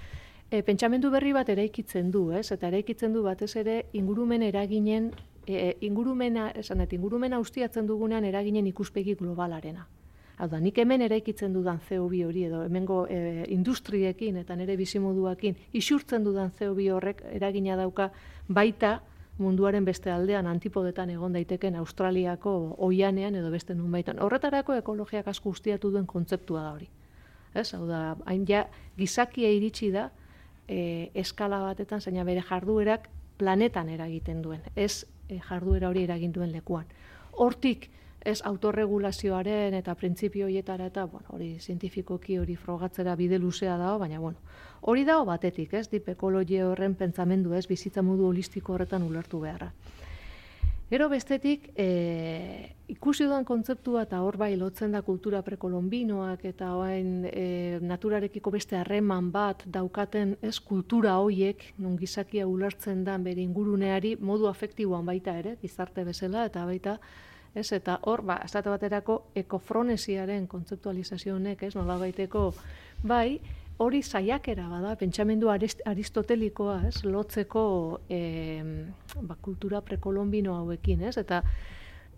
e, 0.50 0.62
pentsamendu 0.62 1.10
berri 1.10 1.32
bat 1.32 1.48
eraikitzen 1.48 2.10
du, 2.10 2.30
ez? 2.32 2.50
Eta 2.52 2.68
eraikitzen 2.68 3.14
du 3.14 3.22
batez 3.26 3.54
ere 3.56 3.82
ingurumen 3.92 4.42
eraginen 4.42 5.10
e, 5.46 5.74
ingurumena, 5.80 6.50
esan 6.54 6.80
et, 6.80 6.92
ingurumena 6.92 7.40
ustiatzen 7.42 7.86
dugunean 7.86 8.24
eraginen 8.24 8.66
ikuspegi 8.66 9.16
globalarena. 9.18 9.86
Hau 10.36 10.50
da, 10.52 10.60
nik 10.60 10.76
hemen 10.76 11.00
eraikitzen 11.00 11.54
dudan 11.54 11.78
CO2 11.88 12.26
hori 12.26 12.42
edo 12.44 12.60
hemengo 12.66 13.06
e, 13.08 13.46
industriekin 13.54 14.36
eta 14.42 14.56
nire 14.56 14.76
bizimoduakin 14.76 15.56
isurtzen 15.72 16.24
dudan 16.24 16.52
CO2 16.58 16.90
horrek 16.92 17.22
eragina 17.32 17.76
dauka 17.76 18.10
baita 18.48 18.98
munduaren 19.38 19.84
beste 19.84 20.12
aldean 20.12 20.46
antipodetan 20.46 21.10
egon 21.12 21.32
daiteken 21.32 21.76
Australiako 21.80 22.52
oianean 22.84 23.34
edo 23.34 23.50
beste 23.50 23.74
nunbaitan. 23.74 24.20
Horretarako 24.20 24.76
ekologiak 24.76 25.28
asko 25.28 25.50
ustiatu 25.56 25.90
duen 25.92 26.06
kontzeptua 26.06 26.62
da 26.62 26.72
hori. 26.74 26.88
Ez, 27.56 27.72
hau 27.72 27.86
da, 27.88 28.16
hain 28.28 28.44
ja 28.48 28.66
gizakia 28.98 29.48
iritsi 29.56 29.90
da, 29.92 30.10
e, 30.68 31.10
eskala 31.14 31.60
batetan, 31.62 32.00
zaina 32.00 32.24
bere 32.24 32.42
jarduerak 32.42 33.08
planetan 33.38 33.88
eragiten 33.88 34.42
duen, 34.42 34.62
ez 34.74 35.06
e, 35.28 35.40
jarduera 35.48 35.90
hori 35.90 36.04
eragin 36.04 36.32
duen 36.32 36.52
lekuan. 36.52 36.86
Hortik, 37.32 37.90
ez 38.26 38.40
autorregulazioaren 38.48 39.74
eta 39.78 39.94
printzipio 39.94 40.46
horietara 40.46 40.88
eta, 40.90 41.04
bueno, 41.06 41.28
hori 41.36 41.52
zientifikoki 41.60 42.38
hori 42.42 42.56
frogatzera 42.56 43.14
bide 43.16 43.38
luzea 43.38 43.76
dago, 43.78 44.00
baina, 44.02 44.18
bueno, 44.18 44.38
hori 44.80 45.04
dago 45.04 45.24
batetik, 45.28 45.74
ez, 45.74 45.86
dip 45.92 46.08
ekologia 46.08 46.66
horren 46.68 46.96
pentsamendu, 46.98 47.54
ez, 47.54 47.66
bizitza 47.70 48.02
modu 48.02 48.26
holistiko 48.26 48.74
horretan 48.74 49.06
ulertu 49.06 49.40
beharra. 49.44 49.70
Gero 50.86 51.08
bestetik, 51.10 51.72
e, 51.74 52.76
ikusi 52.94 53.24
dudan 53.26 53.42
kontzeptua 53.44 54.04
eta 54.06 54.20
hor 54.22 54.36
bai 54.38 54.52
lotzen 54.54 54.92
da 54.94 55.00
kultura 55.02 55.40
prekolombinoak 55.42 56.44
eta 56.46 56.68
hain 56.78 57.24
e, 57.26 57.80
naturarekiko 57.82 58.52
beste 58.54 58.78
harreman 58.78 59.32
bat 59.34 59.64
daukaten 59.66 60.36
ez 60.46 60.60
kultura 60.62 61.16
hoiek, 61.18 61.64
non 61.82 61.96
gizakia 61.98 62.46
ulertzen 62.46 63.02
da 63.02 63.18
bere 63.18 63.42
inguruneari 63.42 64.14
modu 64.20 64.46
afektiboan 64.46 65.10
baita 65.10 65.34
ere, 65.40 65.56
gizarte 65.58 66.06
bezala 66.06 66.46
eta 66.46 66.62
baita, 66.70 67.00
ez, 67.56 67.66
eta 67.74 67.98
hor, 68.06 68.22
ba, 68.22 68.38
estate 68.46 68.70
baterako 68.70 69.24
ekofronesiaren 69.42 70.46
kontzeptualizazio 70.46 71.34
honek, 71.34 71.66
ez, 71.66 71.74
nola 71.74 71.98
baiteko, 71.98 72.52
bai, 73.02 73.40
hori 73.78 74.02
saiakera 74.02 74.68
bada, 74.70 74.94
pentsamendu 74.96 75.50
aristotelikoa, 75.50 76.80
ez, 76.88 77.02
lotzeko 77.04 77.64
e, 78.08 78.20
ba, 79.20 79.36
kultura 79.42 79.82
prekolombino 79.84 80.54
hauekin, 80.56 81.02
ez, 81.10 81.16
eta 81.20 81.42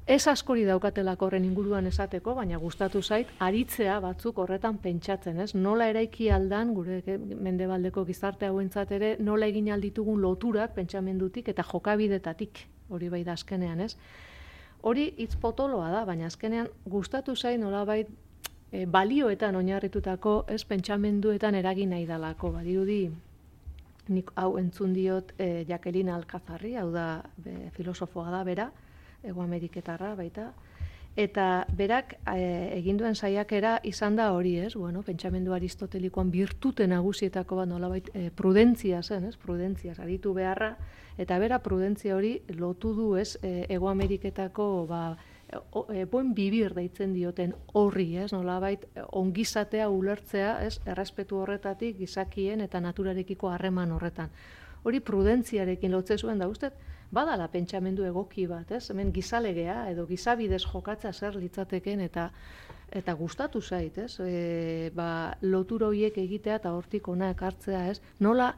ez 0.08 0.22
askori 0.30 0.64
daukatelako 0.64 1.26
horren 1.26 1.44
inguruan 1.44 1.86
esateko, 1.90 2.36
baina 2.38 2.60
gustatu 2.62 3.02
zait, 3.02 3.32
aritzea 3.44 3.98
batzuk 4.00 4.38
horretan 4.38 4.78
pentsatzen, 4.84 5.40
ez, 5.44 5.50
nola 5.54 5.90
eraiki 5.90 6.30
aldan, 6.30 6.72
gure 6.78 7.02
mendebaldeko 7.18 8.06
gizarte 8.08 8.48
hauentzat 8.48 8.94
ere, 8.94 9.16
nola 9.18 9.50
egin 9.50 9.72
alditugun 9.74 10.22
loturak 10.22 10.78
pentsamendutik 10.78 11.50
eta 11.52 11.66
jokabidetatik, 11.66 12.64
hori 12.88 13.10
bai 13.12 13.24
da 13.26 13.34
azkenean, 13.36 13.84
ez, 13.84 13.94
Hori 14.86 15.08
hitz 15.18 15.34
potoloa 15.42 15.88
da, 15.90 16.04
baina 16.06 16.28
azkenean 16.28 16.68
gustatu 16.86 17.34
zain 17.34 17.58
nolabait 17.60 18.10
e, 18.72 18.86
balioetan 18.86 19.56
oinarritutako 19.56 20.44
ez 20.48 20.64
pentsamenduetan 20.64 21.54
eragin 21.54 21.90
nahi 21.90 22.06
dalako. 22.06 22.52
Badirudi 22.52 23.02
nik 24.08 24.30
hau 24.36 24.56
entzun 24.58 24.94
diot 24.96 25.34
e, 25.38 25.64
Jacqueline 25.68 26.12
Alcazarri, 26.12 26.76
hau 26.76 26.90
da 26.92 27.22
be, 27.36 27.70
filosofoa 27.76 28.30
da 28.30 28.44
bera, 28.44 28.70
ego 29.22 29.42
ameriketarra 29.42 30.14
baita, 30.16 30.52
Eta 31.18 31.66
berak 31.74 32.12
e, 32.30 32.42
egin 32.76 32.98
duen 33.00 33.16
saiakera 33.18 33.80
izan 33.82 34.14
da 34.14 34.28
hori, 34.36 34.52
ez? 34.62 34.76
Bueno, 34.78 35.00
pentsamendu 35.02 35.50
aristotelikoan 35.56 36.30
virtute 36.30 36.86
nagusietako 36.86 37.58
bat 37.58 37.66
nolabait 37.66 38.10
e, 38.14 38.28
prudentzia 38.30 39.00
zen, 39.02 39.26
ez? 39.26 39.34
Prudentzia 39.42 39.96
aritu 39.98 40.30
beharra 40.36 40.76
eta 41.18 41.40
bera 41.42 41.58
prudentzia 41.58 42.14
hori 42.14 42.36
lotu 42.54 42.92
du, 42.94 43.08
ez? 43.18 43.32
E, 43.42 43.66
Ego 43.66 43.90
Ameriketako 43.90 44.68
ba 44.86 45.02
buen 46.10 46.34
bibir 46.34 46.74
deitzen 46.76 47.14
dioten 47.14 47.54
horri, 47.72 48.16
ez? 48.20 48.32
Nolabait 48.32 48.84
ongizatea 49.16 49.88
ulertzea, 49.88 50.58
ez? 50.66 50.78
Errespetu 50.86 51.38
horretatik 51.40 51.96
gizakien 51.98 52.60
eta 52.60 52.80
naturarekiko 52.80 53.48
harreman 53.48 53.92
horretan. 53.92 54.30
Hori 54.84 55.00
prudentziarekin 55.00 55.92
lotze 55.92 56.18
zuen 56.18 56.38
da 56.38 56.48
ustez, 56.48 56.72
badala 57.10 57.48
pentsamendu 57.48 58.04
egoki 58.04 58.46
bat, 58.46 58.70
ez? 58.72 58.90
Hemen 58.90 59.12
gizalegea 59.12 59.88
edo 59.90 60.06
gizabidez 60.06 60.62
jokatza 60.66 61.12
zer 61.12 61.36
litzateken 61.36 62.00
eta 62.04 62.30
eta 62.88 63.12
gustatu 63.12 63.60
zait, 63.60 63.98
ez? 63.98 64.14
E, 64.24 64.90
ba, 64.96 65.36
lotura 65.42 65.90
hoiek 65.90 66.16
egitea 66.18 66.56
eta 66.56 66.72
hortik 66.72 67.08
ona 67.08 67.30
ekartzea, 67.34 67.86
ez? 67.92 68.00
Nola 68.24 68.54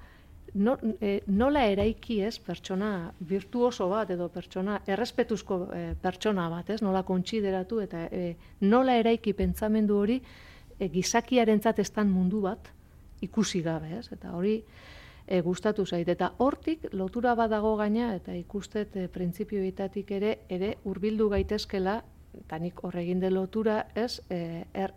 no, 0.55 0.77
e, 1.01 1.21
nola 1.27 1.65
eraiki, 1.71 2.21
ez? 2.27 2.39
Pertsona 2.43 3.11
virtuoso 3.29 3.89
bat 3.91 4.11
edo 4.11 4.29
pertsona 4.33 4.81
errespetuzko 4.87 5.61
e, 5.75 5.83
pertsona 6.01 6.49
bat, 6.53 6.71
ez? 6.71 6.81
Nola 6.83 7.03
kontsideratu 7.07 7.81
eta 7.85 8.07
e, 8.11 8.35
nola 8.67 8.97
eraiki 9.01 9.35
pentsamendu 9.39 9.99
hori 10.03 10.21
e, 10.21 10.89
gizakiarentzat 10.89 11.83
estan 11.85 12.11
mundu 12.11 12.43
bat 12.47 12.73
ikusi 13.23 13.63
gabe, 13.63 13.99
ez? 13.99 14.09
Eta 14.13 14.33
hori 14.37 14.57
e, 15.27 15.41
gustatu 15.41 15.87
zait. 15.87 16.09
Eta 16.09 16.33
hortik 16.39 16.89
lotura 16.93 17.35
badago 17.39 17.77
gaina 17.79 18.15
eta 18.17 18.35
ikustet 18.37 18.97
e, 18.97 19.07
printzipioetatik 19.09 20.11
ere 20.19 20.39
ere 20.49 20.77
hurbildu 20.85 21.29
gaitezkela 21.31 22.01
eta 22.45 22.59
nik 22.63 22.83
horregin 22.85 23.21
de 23.21 23.31
lotura 23.31 23.85
ez 23.95 24.21
e, 24.31 24.65
er, 24.75 24.95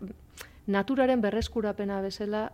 naturaren 0.66 1.20
berreskurapena 1.20 2.00
bezala 2.00 2.48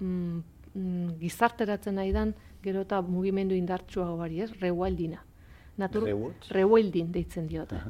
mm, 0.00 0.55
mm, 0.76 1.16
gizarteratzen 1.20 1.96
nahi 1.98 2.12
dan 2.12 2.34
gero 2.62 2.84
eta 2.86 3.00
mugimendu 3.02 3.56
indartsua 3.56 4.10
gari 4.16 4.42
ez, 4.44 4.50
reualdina. 4.60 5.22
Natur, 5.76 6.06
reualdin 6.56 7.10
deitzen 7.12 7.48
diota. 7.50 7.82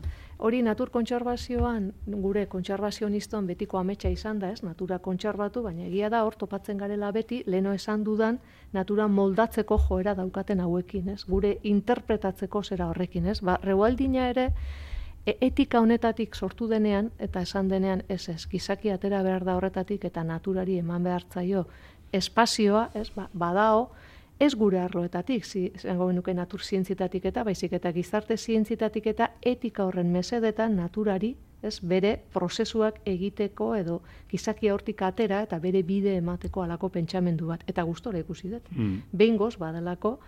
Hori 0.43 0.59
natur 0.66 0.91
kontserbazioan 0.91 1.93
gure 2.24 2.43
kontserbazioniston 2.51 3.47
betiko 3.47 3.78
ametsa 3.78 4.11
izan 4.11 4.41
da, 4.43 4.51
ez? 4.51 4.64
Natura 4.66 4.99
kontserbatu, 5.05 5.62
baina 5.62 5.87
egia 5.87 6.11
da 6.11 6.24
hor 6.26 6.34
topatzen 6.34 6.82
garela 6.82 7.12
beti 7.14 7.45
leno 7.47 7.72
esan 7.72 8.03
dudan 8.05 8.41
natura 8.74 9.07
moldatzeko 9.07 9.78
joera 9.87 10.16
daukaten 10.18 10.61
hauekin, 10.61 11.14
ez? 11.14 11.22
Gure 11.30 11.55
interpretatzeko 11.62 12.64
zera 12.64 12.91
horrekin, 12.91 13.30
ez? 13.30 13.39
Ba, 13.41 13.57
reualdina 13.62 14.28
ere 14.34 14.51
e, 15.26 15.37
etika 15.41 15.80
honetatik 15.80 16.34
sortu 16.34 16.68
denean 16.70 17.11
eta 17.22 17.43
esan 17.47 17.68
denean 17.68 18.03
ez 18.09 18.28
ez 18.28 18.43
gizaki 18.51 18.91
atera 18.91 19.22
behar 19.22 19.45
da 19.45 19.57
horretatik 19.57 20.05
eta 20.11 20.24
naturari 20.24 20.78
eman 20.82 21.07
behartzaio 21.07 21.66
espazioa, 22.13 22.91
ez? 22.95 23.11
Ba, 23.15 23.29
badao 23.33 23.91
ez 24.39 24.55
gure 24.55 24.79
arloetatik, 24.79 25.47
zengo 25.81 26.07
benuke 26.11 26.35
natur 26.35 26.61
zientzitatik 26.61 27.25
eta, 27.25 27.45
baizik 27.45 27.73
eta 27.73 27.93
gizarte 27.93 28.37
zientzitatik 28.37 29.07
eta 29.07 29.31
etika 29.41 29.87
horren 29.87 30.13
mesedetan 30.13 30.77
naturari, 30.77 31.35
ez 31.63 31.79
bere 31.81 32.19
prozesuak 32.35 33.01
egiteko 33.09 33.71
edo 33.75 34.01
gizakia 34.31 34.75
hortik 34.75 35.01
atera 35.03 35.41
eta 35.47 35.59
bere 35.59 35.83
bide 35.83 36.17
emateko 36.21 36.63
alako 36.63 36.91
pentsamendu 36.93 37.49
bat. 37.49 37.65
Eta 37.67 37.83
gustora 37.89 38.21
ikusi 38.21 38.51
dut. 38.53 38.69
Mm. 38.77 38.99
Behingoz, 39.13 39.57
badalako, 39.59 40.19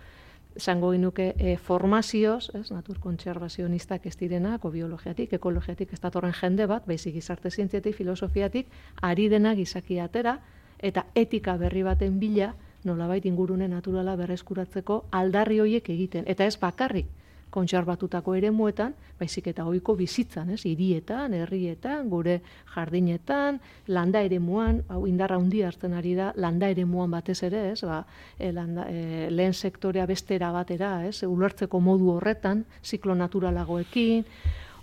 zango 0.59 0.91
genuke 0.91 1.35
e, 1.39 1.57
formazioz, 1.57 2.51
ez, 2.57 2.71
natur 2.73 2.99
kontserbazionistak 3.01 4.07
ez 4.07 4.17
direnak, 4.19 4.65
o 4.65 4.71
biologiatik, 4.75 5.33
ekologiatik, 5.39 5.93
ez 5.93 6.01
datorren 6.01 6.35
jende 6.35 6.67
bat, 6.67 6.87
baizik 6.87 7.15
gizarte 7.15 7.51
zientziatik, 7.51 7.95
filosofiatik, 7.95 8.73
ari 9.03 9.29
dena 9.29 9.55
gizakia 9.55 10.09
atera, 10.09 10.39
eta 10.79 11.07
etika 11.15 11.57
berri 11.57 11.83
baten 11.83 12.19
bila, 12.19 12.55
nolabait 12.85 13.25
ingurune 13.27 13.69
naturala 13.69 14.17
berreskuratzeko 14.17 15.05
aldarri 15.11 15.59
hoiek 15.61 15.89
egiten. 15.91 16.25
Eta 16.27 16.45
ez 16.45 16.57
bakarrik 16.61 17.07
kontserbatutako 17.51 18.35
eremuetan, 18.37 18.95
baizik 19.19 19.49
eta 19.51 19.65
ohiko 19.67 19.95
bizitzan, 19.97 20.51
ez, 20.53 20.61
hirietan, 20.69 21.35
herrietan, 21.35 22.09
gure 22.13 22.39
jardinetan, 22.75 23.61
landa 23.89 24.21
eremuan, 24.27 24.83
hau 24.93 25.07
indarra 25.09 25.39
handi 25.41 25.63
hartzen 25.65 25.97
ari 25.97 26.15
da, 26.19 26.31
landa 26.37 26.69
eremuan 26.69 27.11
batez 27.17 27.41
ere, 27.49 27.65
ez, 27.73 27.81
ba, 27.89 28.03
e, 28.39 28.53
landa, 28.53 28.87
e, 28.91 29.29
lehen 29.33 29.55
sektorea 29.55 30.07
bestera 30.07 30.53
batera, 30.53 30.93
ez, 31.09 31.23
ulertzeko 31.25 31.81
modu 31.81 32.13
horretan, 32.19 32.65
ziklo 32.85 33.17
naturalagoekin, 33.17 34.27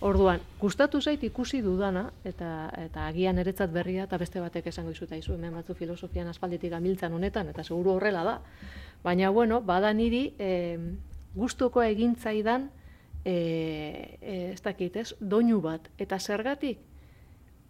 Orduan, 0.05 0.41
gustatu 0.61 0.99
zait 1.01 1.23
ikusi 1.25 1.63
dudana 1.65 2.03
eta 2.29 2.47
eta 2.77 3.07
agian 3.09 3.39
eretzat 3.41 3.71
berria 3.73 4.03
eta 4.05 4.19
beste 4.21 4.41
batek 4.43 4.67
esango 4.69 4.91
dizut 4.93 5.15
aizu 5.15 5.33
hemen 5.33 5.55
batzu 5.57 5.73
filosofian 5.73 6.29
aspalditik 6.29 6.75
amiltzan 6.77 7.13
honetan 7.17 7.49
eta 7.49 7.63
seguru 7.63 7.95
horrela 7.95 8.21
da. 8.27 8.35
Baina 9.03 9.31
bueno, 9.33 9.61
bada 9.65 9.93
niri 9.93 10.27
e, 10.37 10.77
gustuko 11.33 11.81
egintzaidan 11.81 12.69
eh 13.25 14.19
e, 14.21 14.51
ez 14.51 14.61
dakit, 14.61 14.95
ez? 14.95 15.15
Doinu 15.19 15.59
bat 15.61 15.89
eta 15.97 16.19
zergatik 16.19 16.85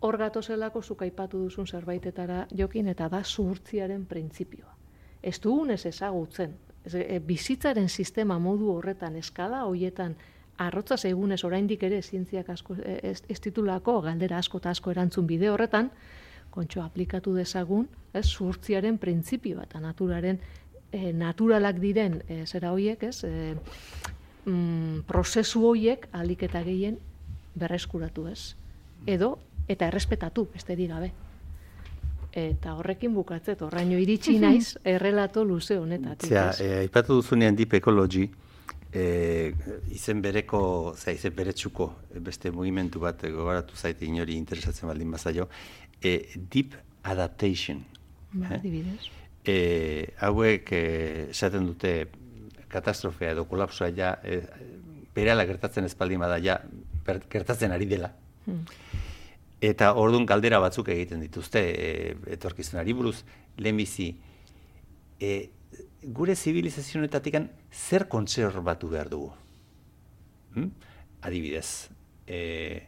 hor 0.01 0.17
gatozelako 0.17 0.81
zuk 0.81 1.03
duzun 1.31 1.67
zerbaitetara 1.67 2.47
jokin 2.51 2.87
eta 2.87 3.07
da 3.07 3.23
zuhurtziaren 3.23 4.05
printzipioa. 4.05 4.75
Ez 5.23 5.39
dugunez 5.39 5.85
ezagutzen, 5.85 6.57
ez, 6.83 6.95
e, 6.95 7.19
bizitzaren 7.19 7.89
sistema 7.89 8.39
modu 8.39 8.73
horretan 8.73 9.15
eskala 9.15 9.63
hoietan 9.63 10.15
arrotza 10.57 10.97
egunez 11.07 11.43
oraindik 11.43 11.83
ere 11.83 12.01
zientziak 12.01 12.49
asko 12.49 12.77
e, 12.79 12.99
ez, 13.03 13.21
ez 13.29 13.39
titulako 13.39 13.99
galdera 14.05 14.37
asko 14.37 14.61
eta 14.61 14.71
asko 14.71 14.91
erantzun 14.91 15.27
bide 15.27 15.49
horretan, 15.49 15.89
kontxo 16.55 16.81
aplikatu 16.81 17.33
dezagun, 17.35 17.87
ez, 18.13 18.25
zurtziaren 18.25 18.97
printzipio 18.97 19.61
eta 19.61 19.81
naturaren 19.83 20.39
e, 20.91 21.11
naturalak 21.13 21.81
diren 21.83 22.21
e, 22.27 22.45
zera 22.45 22.71
hoiek, 22.71 23.03
ez, 23.03 23.23
e, 23.27 23.55
mm, 24.45 25.03
prozesu 25.09 25.65
hoiek 25.67 26.07
alik 26.15 26.45
eta 26.47 26.63
gehien 26.63 26.97
berreskuratu, 27.55 28.27
ez. 28.31 28.55
Edo, 29.05 29.35
eta 29.67 29.89
errespetatu, 29.91 30.47
beste 30.53 30.75
gabe. 30.75 31.11
Eta 32.35 32.73
horrekin 32.75 33.13
bukatzet, 33.15 33.61
horraino 33.61 33.99
iritsi 33.99 34.39
naiz, 34.43 34.77
errelato 34.83 35.43
luze 35.43 35.77
honetatik. 35.79 36.29
Zia, 36.29 36.51
e, 36.59 36.83
ipatu 36.85 37.21
duzunean 37.21 37.55
deep 37.55 37.73
ecology, 37.73 38.29
e, 38.95 39.53
izen 39.91 40.21
bereko, 40.23 40.95
ze 40.97 41.13
izen 41.17 41.35
beretsuko 41.35 41.89
beste 42.23 42.51
mugimendu 42.55 43.01
bat 43.03 43.25
gogoratu 43.27 43.75
zaite 43.75 44.07
inori 44.07 44.37
interesatzen 44.39 44.87
baldin 44.87 45.11
bazaio, 45.11 45.49
e, 46.01 46.15
deep 46.35 46.77
adaptation. 47.03 47.83
Ba, 48.31 48.55
eh? 48.55 48.75
E, 49.45 49.57
hauek 50.25 50.71
esaten 50.71 51.67
dute 51.67 51.95
katastrofea 52.71 53.35
edo 53.35 53.45
kolapsoa 53.51 53.91
ja 53.95 54.15
e, 54.23 54.39
berala 55.15 55.45
gertatzen 55.47 55.85
espaldin 55.87 56.23
bada 56.23 56.39
ja 56.43 56.61
gertatzen 57.05 57.75
ari 57.75 57.87
dela. 57.91 58.13
Hmm. 58.45 58.63
Eta 59.65 59.93
ordun 59.99 60.25
galdera 60.29 60.59
batzuk 60.63 60.89
egiten 60.93 61.21
dituzte 61.23 61.61
e, 61.61 61.91
etorkizunari 62.37 62.95
buruz 62.95 63.19
lehenbizi 63.57 64.09
e, 65.19 65.35
gure 66.13 66.35
zibilizazionetatik 66.35 67.35
zer 67.71 68.07
kontserbatu 68.07 68.89
behar 68.89 69.09
dugu? 69.09 69.31
Hmm? 70.53 70.69
Adibidez, 71.21 71.89
e, 72.27 72.83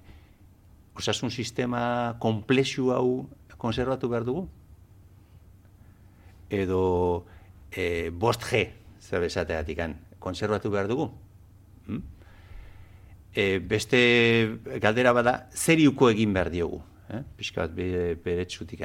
osasun 0.96 1.32
sistema 1.32 2.18
komplexu 2.20 2.92
hau 2.94 3.28
konserbatu 3.58 4.10
behar 4.10 4.26
dugu? 4.26 4.48
Edo 6.50 7.26
e, 7.72 8.10
bost 8.10 8.46
G, 8.46 8.68
zer 9.02 9.22
bezateatik, 9.22 9.82
konserbatu 10.20 10.70
behar 10.70 10.88
dugu? 10.88 11.10
Hmm? 11.88 12.04
E, 13.34 13.60
beste 13.60 14.00
galdera 14.82 15.14
bada, 15.14 15.50
zer 15.54 15.82
iuko 15.82 16.12
egin 16.14 16.34
behar 16.34 16.54
diogu? 16.54 16.84
Eh? 17.10 17.24
Piska 17.38 17.66
bat 17.66 17.74
beretsutik 18.24 18.84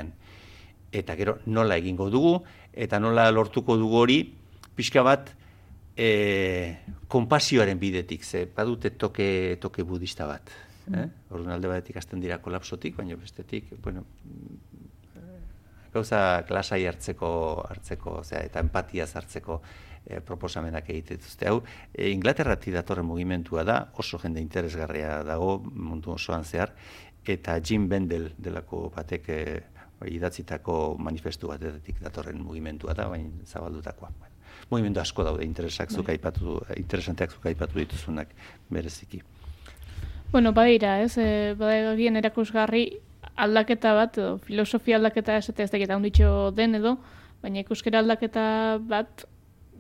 eta 0.92 1.16
gero 1.16 1.38
nola 1.46 1.78
egingo 1.80 2.10
dugu, 2.12 2.42
eta 2.72 3.00
nola 3.00 3.30
lortuko 3.30 3.76
dugu 3.76 4.00
hori, 4.00 4.18
pixka 4.76 5.02
bat, 5.04 5.32
e, 5.96 6.76
konpasioaren 7.08 7.78
bidetik, 7.78 8.24
ze 8.24 8.46
badute 8.56 8.90
toke, 8.96 9.58
toke 9.60 9.84
budista 9.84 10.26
bat. 10.26 10.50
Mm. 10.86 10.98
Eh? 10.98 11.08
Orduan 11.30 11.56
alde 11.56 11.70
batetik 11.70 11.98
hasten 12.00 12.20
dira 12.20 12.40
kolapsotik, 12.42 12.96
baina 12.96 13.16
bestetik, 13.16 13.70
bueno, 13.82 14.04
gauza 15.92 16.42
klasai 16.48 16.86
hartzeko, 16.88 17.30
hartzeko, 17.68 18.20
zera, 18.24 18.46
eta 18.48 18.62
empatiaz 18.64 19.10
hartzeko 19.20 19.60
e, 20.06 20.20
proposamenak 20.24 20.88
egite 20.90 21.18
dituzte. 21.18 21.48
Hau, 21.50 21.60
e, 21.92 22.08
Inglaterrati 22.10 22.72
datorren 22.74 23.06
mugimentua 23.06 23.64
da, 23.68 23.78
oso 24.00 24.20
jende 24.22 24.40
interesgarria 24.40 25.20
dago 25.26 25.58
mundu 25.62 26.14
osoan 26.16 26.44
zehar, 26.44 26.72
eta 27.22 27.58
Jim 27.60 27.86
Bendel 27.88 28.32
delako 28.38 28.88
batek 28.94 29.28
e, 29.28 29.42
idatzitako 30.09 30.96
manifestu 30.98 31.48
batetik 31.48 32.00
datorren 32.03 32.42
mugimentua 32.42 32.94
da, 32.94 33.09
baina 33.09 33.30
zabaldutakoa. 33.46 34.11
Mugimendu 34.70 35.00
asko 35.00 35.24
daude 35.24 35.44
interesak 35.44 35.90
zuk 35.90 36.07
bai. 36.07 36.16
aipatu, 36.16 36.61
interesanteak 36.76 37.32
zuk 37.32 37.46
aipatu 37.46 37.78
dituzunak 37.78 38.28
bereziki. 38.70 39.22
Bueno, 40.32 40.53
badira, 40.53 41.00
ez, 41.03 41.18
e, 41.18 41.55
badagien 41.59 42.16
erakusgarri 42.16 42.86
aldaketa 43.36 43.92
bat, 43.94 44.16
edo 44.18 44.38
filosofia 44.46 44.96
aldaketa 44.96 45.36
esatea 45.36 45.68
ez 45.68 45.72
daketa 45.72 45.96
onditxo 45.96 46.50
den 46.57 46.74
edo, 46.80 46.96
baina 47.42 47.61
ikuskera 47.61 48.00
aldaketa 48.00 48.78
bat 48.78 49.26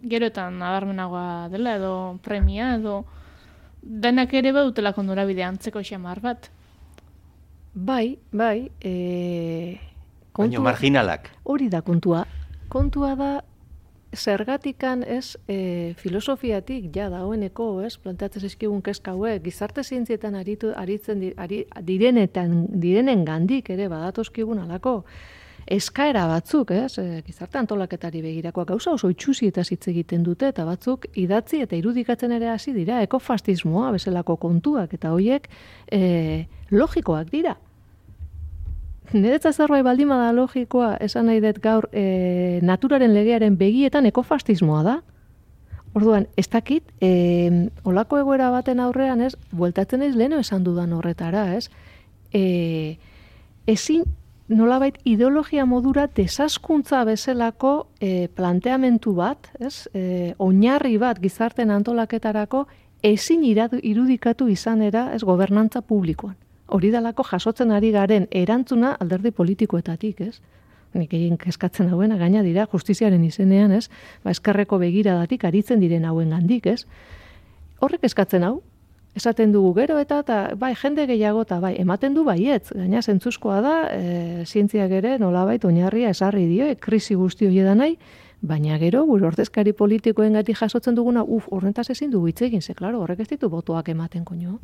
geroetan 0.02 0.58
nabarmenagoa 0.58 1.48
dela 1.52 1.76
edo 1.78 1.92
premia 2.22 2.74
edo 2.76 3.04
denak 3.82 4.34
ere 4.34 4.52
badutela 4.52 4.92
kondurabide 4.92 5.44
antzeko 5.46 5.82
xamar 5.82 6.20
bat. 6.20 6.50
Bai, 7.74 8.18
bai, 8.30 8.70
e, 8.84 9.78
Baina 10.36 10.60
marginalak. 10.60 11.30
Hori 11.44 11.68
da 11.68 11.82
kontua. 11.82 12.24
Kontua 12.72 13.14
da 13.16 13.32
zergatikan 14.12 15.02
ez 15.08 15.36
e, 15.48 15.94
filosofiatik 15.96 16.90
ja 16.96 17.08
dagoeneko, 17.12 17.68
ez, 17.84 17.96
planteatzen 18.00 18.44
eskigun 18.48 18.82
kezka 18.84 19.14
hauek, 19.16 19.42
gizarte 19.44 19.84
zientzietan 19.84 20.36
aritu, 20.36 20.72
aritzen 20.76 21.20
di, 21.20 21.32
ari, 21.36 21.62
direnetan, 21.80 22.66
direnen 22.80 23.24
gandik 23.24 23.70
ere 23.72 23.88
badatozkigun 23.88 24.60
alako 24.60 25.02
eskaera 25.72 26.26
batzuk, 26.28 26.72
ez, 26.76 26.98
e, 26.98 27.22
gizarte 27.26 27.60
antolaketari 27.60 28.22
begirakoak 28.24 28.72
gauza 28.74 28.92
oso 28.92 29.08
itxusi 29.12 29.48
eta 29.48 29.64
hitz 29.64 29.86
egiten 29.88 30.24
dute, 30.26 30.50
eta 30.52 30.66
batzuk 30.68 31.06
idatzi 31.14 31.62
eta 31.64 31.76
irudikatzen 31.78 32.32
ere 32.36 32.50
hasi 32.52 32.74
dira, 32.76 33.00
ekofastismoa 33.06 33.92
bezalako 33.96 34.36
kontuak, 34.42 34.92
eta 34.98 35.12
hoiek 35.14 35.48
e, 35.90 36.46
logikoak 36.70 37.30
dira. 37.32 37.56
Niretza 39.12 39.52
zerbait 39.52 39.84
baldin 39.84 40.08
bada 40.08 40.32
logikoa, 40.32 40.94
esan 41.04 41.26
nahi 41.28 41.40
dut 41.44 41.58
gaur, 41.60 41.88
e, 41.92 42.60
naturaren 42.64 43.12
legearen 43.12 43.58
begietan 43.60 44.06
ekofastismoa 44.08 44.82
da. 44.86 44.94
Orduan, 45.92 46.24
ez 46.40 46.46
dakit, 46.48 46.86
e, 47.04 47.68
olako 47.84 48.22
egoera 48.22 48.48
baten 48.54 48.80
aurrean, 48.80 49.20
ez, 49.20 49.34
bueltatzen 49.52 50.02
ez 50.02 50.14
leheno 50.16 50.38
esan 50.40 50.64
dudan 50.64 50.94
horretara, 50.96 51.44
ez, 51.58 51.68
e, 52.32 52.96
ezin 53.68 54.06
nolabait 54.48 54.96
ideologia 55.04 55.66
modura 55.68 56.06
desaskuntza 56.16 57.04
bezalako 57.04 57.88
e, 58.00 58.28
planteamentu 58.32 59.12
bat, 59.18 59.50
ez, 59.60 59.90
e, 59.92 60.32
oinarri 60.38 60.96
bat 60.96 61.20
gizarten 61.20 61.70
antolaketarako, 61.70 62.64
ezin 63.02 63.44
irudikatu 63.44 64.48
izanera, 64.48 65.10
ez, 65.12 65.20
gobernantza 65.22 65.82
publikoan 65.82 66.38
hori 66.66 66.90
dalako 66.90 67.24
jasotzen 67.24 67.70
ari 67.70 67.92
garen 67.92 68.26
erantzuna 68.30 68.96
alderdi 69.00 69.30
politikoetatik, 69.30 70.20
ez? 70.20 70.40
Nik 70.94 71.14
egin 71.14 71.38
keskatzen 71.40 71.88
hauena 71.88 72.18
gaina 72.20 72.42
dira 72.42 72.66
justiziaren 72.72 73.24
izenean, 73.24 73.72
ez? 73.72 73.88
Ba, 74.24 74.30
eskerreko 74.30 74.78
begiradatik 74.78 75.44
aritzen 75.44 75.80
diren 75.80 76.04
hauen 76.04 76.30
gandik, 76.30 76.66
ez? 76.66 76.84
Horrek 77.80 78.04
eskatzen 78.04 78.44
hau, 78.44 78.60
esaten 79.14 79.52
dugu 79.52 79.72
gero 79.76 79.98
eta 80.00 80.20
eta 80.22 80.36
bai 80.56 80.72
jende 80.78 81.04
gehiago 81.06 81.42
eta 81.44 81.58
bai 81.60 81.74
ematen 81.80 82.14
du 82.14 82.24
baietz 82.24 82.72
gaina 82.72 83.02
zentzuzkoa 83.02 83.60
da 83.60 83.74
e, 83.92 84.44
zientziak 84.46 84.90
ere 84.90 85.18
nolabait 85.20 85.64
oinarria 85.64 86.10
esarri 86.10 86.46
dio 86.48 86.66
e, 86.66 86.76
krisi 86.76 87.14
guzti 87.14 87.46
hori 87.46 87.60
da 87.66 87.74
nahi 87.74 87.98
baina 88.40 88.78
gero 88.78 89.04
gure 89.06 89.26
ordezkari 89.28 89.72
politikoengatik 89.72 90.56
jasotzen 90.56 90.94
duguna 90.94 91.24
uf 91.24 91.48
horrentaz 91.50 91.90
ezin 91.90 92.10
du 92.10 92.24
hitz 92.26 92.40
egin 92.42 92.62
ze 92.62 92.74
claro 92.74 93.02
horrek 93.02 93.20
ez 93.20 93.28
ditu 93.28 93.50
botoak 93.50 93.88
ematen 93.88 94.24
koño 94.24 94.58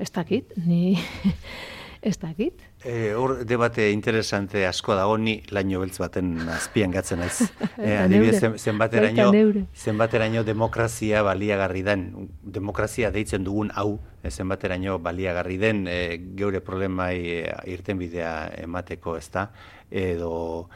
ez 0.00 0.10
dakit, 0.12 0.56
ni 0.66 0.98
ez 2.08 2.16
dakit. 2.18 2.62
E, 2.84 3.12
hor 3.12 3.44
debate 3.44 3.90
interesante 3.92 4.64
asko 4.66 4.94
dago 4.96 5.18
ni 5.20 5.34
laino 5.52 5.82
beltz 5.82 5.98
baten 6.00 6.32
azpian 6.48 6.94
gatzen 6.94 7.20
naiz. 7.20 7.42
E, 7.80 8.32
zen, 8.32 8.56
zenbateraino, 8.58 9.30
zenbateraino 9.74 10.42
demokrazia 10.44 11.22
baliagarri 11.24 11.82
den, 11.84 12.06
demokrazia 12.42 13.10
deitzen 13.10 13.44
dugun 13.44 13.70
hau, 13.74 13.98
e, 14.22 14.30
zenbateraino 14.30 14.98
baliagarri 15.04 15.58
den 15.60 15.86
e, 15.88 15.98
geure 16.36 16.60
problemai 16.64 17.14
e, 17.40 17.42
irten 17.72 18.00
bidea 18.00 18.34
emateko, 18.64 19.16
ez 19.20 19.28
da? 19.32 19.50
Edo 19.90 20.68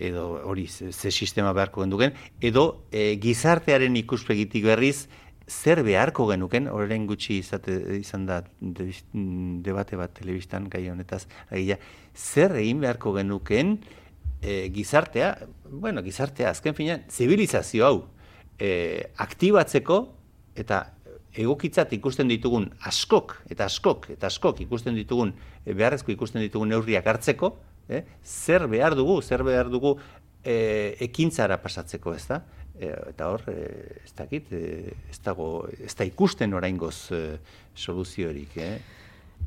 edo 0.00 0.40
hori 0.46 0.66
ze, 0.68 1.10
sistema 1.10 1.52
beharko 1.52 1.82
genduken, 1.82 2.14
edo 2.40 2.86
e, 2.92 3.16
gizartearen 3.20 3.96
ikuspegitik 4.00 4.64
berriz, 4.64 5.08
zer 5.50 5.82
beharko 5.82 6.28
genuken, 6.30 6.68
horren 6.70 7.08
gutxi 7.10 7.40
izate, 7.42 7.74
izan 7.98 8.26
da 8.28 8.40
debate 8.60 9.98
bat 9.98 10.14
telebistan 10.14 10.68
gai 10.70 10.84
honetaz, 10.92 11.24
agia, 11.50 11.80
zer 12.14 12.54
egin 12.60 12.80
beharko 12.84 13.12
genuken 13.16 13.78
e, 14.40 14.70
gizartea, 14.74 15.34
bueno, 15.70 16.04
gizartea, 16.06 16.54
azken 16.54 16.76
finean, 16.78 17.02
zibilizazio 17.10 17.86
hau 17.86 17.96
e, 18.60 19.10
aktibatzeko 19.18 20.00
eta 20.60 20.84
egokitzat 21.40 21.92
ikusten 21.94 22.30
ditugun 22.30 22.68
askok, 22.86 23.36
eta 23.50 23.66
askok, 23.70 24.10
eta 24.14 24.30
askok 24.30 24.62
ikusten 24.66 24.96
ditugun, 24.98 25.34
e, 25.64 25.74
beharrezko 25.74 26.14
ikusten 26.14 26.42
ditugun 26.46 26.70
neurriak 26.72 27.06
hartzeko, 27.10 27.54
e, 27.88 28.04
zer 28.24 28.66
behar 28.70 28.96
dugu, 28.98 29.20
zer 29.22 29.44
behar 29.46 29.70
dugu 29.70 29.96
e, 30.44 30.96
ekintzara 31.06 31.60
pasatzeko, 31.62 32.14
ez 32.14 32.26
da? 32.30 32.42
E, 32.80 32.88
eta 33.10 33.28
hor, 33.28 33.44
e, 33.52 34.00
ez 34.04 34.14
dakit, 34.16 34.52
e, 34.56 34.94
ez 35.10 35.18
dago, 35.24 35.68
ez 35.76 35.92
da 35.94 36.06
ikusten 36.08 36.54
oraingoz 36.56 37.10
soluziorik, 37.76 38.56
eh? 38.56 38.78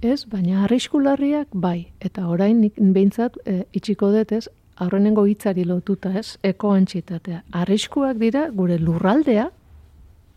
Ez, 0.04 0.26
baina 0.30 0.66
arriskularriak 0.66 1.54
bai, 1.54 1.88
eta 2.04 2.28
orain 2.28 2.60
behintzat 2.78 3.38
e, 3.46 3.64
itxiko 3.74 4.12
dut 4.14 4.34
ez, 4.36 4.46
aurrenengo 4.84 5.26
hitzari 5.30 5.66
lotuta 5.66 6.12
ez, 6.20 6.38
eko 6.44 6.74
antxitatea. 6.76 7.44
Arriskuak 7.62 8.20
dira 8.20 8.48
gure 8.52 8.80
lurraldea 8.82 9.50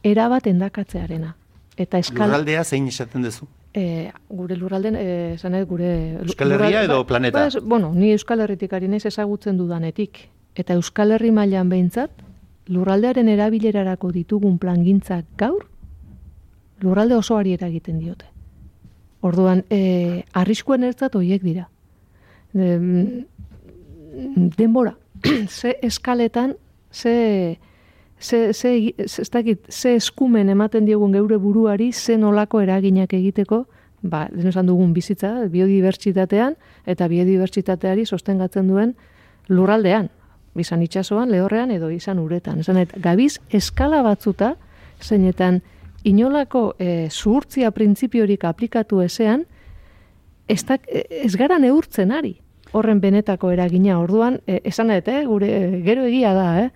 erabat 0.06 0.46
endakatzearena. 0.46 1.34
Eta 1.76 2.00
eskal... 2.00 2.30
Lurraldea 2.30 2.64
zein 2.64 2.86
esaten 2.88 3.26
duzu? 3.26 3.48
E, 3.76 4.12
gure 4.32 4.56
lurralden, 4.56 4.96
e, 4.96 5.64
gure... 5.68 5.90
Euskal 6.22 6.54
Herria 6.56 6.84
edo 6.86 7.02
planeta? 7.06 7.48
Ba, 7.48 7.60
bueno, 7.62 7.92
ni 7.94 8.12
Euskal 8.12 8.40
Herritik 8.40 8.72
ari 8.72 8.88
naiz 8.88 9.04
ezagutzen 9.04 9.58
dudanetik. 9.58 10.28
Eta 10.56 10.78
Euskal 10.78 11.12
Herri 11.12 11.32
mailan 11.34 11.68
behintzat, 11.68 12.22
lurraldearen 12.72 13.28
erabilerarako 13.30 14.10
ditugun 14.14 14.58
plangintzak 14.58 15.26
gaur, 15.38 15.66
lurralde 16.82 17.16
osoari 17.16 17.54
eragiten 17.56 18.00
diote. 18.00 18.26
Orduan, 19.26 19.62
e, 19.70 20.24
arriskuen 20.36 20.84
ertzat 20.86 21.16
horiek 21.18 21.42
dira. 21.42 21.68
E, 22.54 22.76
denbora, 24.58 24.96
ze 25.58 25.76
eskaletan, 25.86 26.56
ze, 26.90 27.58
ze, 28.18 28.52
ze, 28.52 28.94
ze, 29.06 29.56
ze 29.68 29.94
eskumen 29.94 30.48
ematen 30.48 30.84
diogun 30.84 31.12
geure 31.12 31.38
buruari, 31.38 31.92
ze 31.92 32.16
nolako 32.16 32.60
eraginak 32.60 33.12
egiteko, 33.12 33.66
ba, 34.02 34.26
esan 34.36 34.66
dugun 34.66 34.92
bizitza, 34.92 35.32
biodibertsitatean, 35.50 36.56
eta 36.86 37.08
biodibertsitateari 37.08 38.06
sostengatzen 38.06 38.68
duen 38.68 38.94
lurraldean 39.48 40.10
izan 40.60 40.82
itsasoan, 40.82 41.30
lehorrean 41.30 41.70
edo 41.70 41.90
izan 41.90 42.18
uretan. 42.18 42.60
Esan, 42.60 42.80
et, 42.82 42.92
gabiz 43.02 43.36
eskala 43.54 44.02
batzuta, 44.02 44.54
zeinetan 45.02 45.60
inolako 46.04 46.74
e, 46.78 47.08
zuhurtzia 47.10 47.70
printzipiorik 47.74 48.44
aplikatu 48.44 49.00
ezean, 49.02 49.44
ez, 50.48 50.62
da, 50.64 50.78
ez 50.86 51.34
gara 51.36 51.58
neurtzen 51.58 52.12
ari 52.14 52.36
horren 52.76 53.00
benetako 53.00 53.50
eragina. 53.54 53.98
Orduan, 54.00 54.40
e, 54.46 54.60
esan 54.64 54.90
eta, 54.94 55.20
eh, 55.20 55.24
gure, 55.26 55.48
gero 55.86 56.06
egia 56.08 56.34
da, 56.36 56.48
eh? 56.64 56.70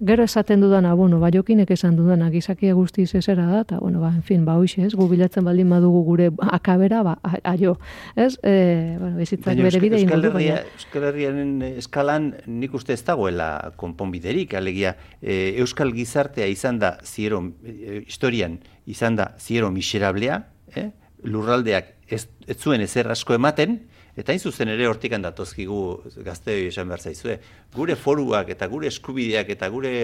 Gero 0.00 0.24
esaten 0.24 0.60
dudana, 0.60 0.92
bueno, 0.94 1.20
ba, 1.20 1.28
jokinek 1.30 1.70
esan 1.70 1.94
dudana, 1.94 2.26
gizakia 2.30 2.74
guztiz 2.74 3.14
ezera 3.14 3.44
da, 3.46 3.60
eta, 3.62 3.76
bueno, 3.78 4.00
ba, 4.02 4.08
en 4.10 4.24
fin, 4.26 4.42
ba, 4.44 4.56
hoxe, 4.58 4.82
ez, 4.82 4.94
gu 4.98 5.06
bilatzen 5.08 5.46
baldin 5.46 5.70
badugu 5.70 6.00
gure 6.02 6.30
akabera, 6.50 7.04
ba, 7.06 7.12
aio, 7.46 7.76
ez, 8.16 8.34
e, 8.42 8.96
bueno, 8.98 9.14
bizitzak 9.20 9.62
bere 9.62 9.80
bide 9.80 10.00
Euskal, 10.02 10.26
Herria, 10.32 10.58
Euskal 10.74 11.08
Herriaren 11.12 11.54
eskalan 11.68 12.28
nik 12.50 12.74
uste 12.74 12.96
ez 12.98 13.04
dagoela 13.06 13.70
konponbiderik, 13.78 14.58
alegia, 14.58 14.96
e, 15.22 15.54
Euskal 15.62 15.94
gizartea 15.94 16.50
izan 16.50 16.82
da, 16.82 16.96
ziero, 17.06 17.44
e, 17.62 18.02
historian, 18.02 18.58
izan 18.90 19.14
da, 19.20 19.30
ziero 19.38 19.70
miserablea, 19.70 20.42
eh? 20.74 20.90
lurraldeak 21.22 21.94
ez, 22.10 22.26
ez 22.50 22.58
zuen 22.58 22.82
ezer 22.82 23.06
asko 23.14 23.38
ematen, 23.38 23.84
Eta 24.16 24.30
hain 24.30 24.40
zuzen 24.40 24.70
ere 24.70 24.86
hortik 24.86 25.14
handatozkigu 25.16 25.78
gazte 26.26 26.54
esan 26.68 26.90
behar 26.90 27.02
zaizue. 27.02 27.38
Gure 27.74 27.96
foruak 27.98 28.52
eta 28.54 28.68
gure 28.70 28.86
eskubideak 28.90 29.50
eta 29.56 29.68
gure 29.74 29.94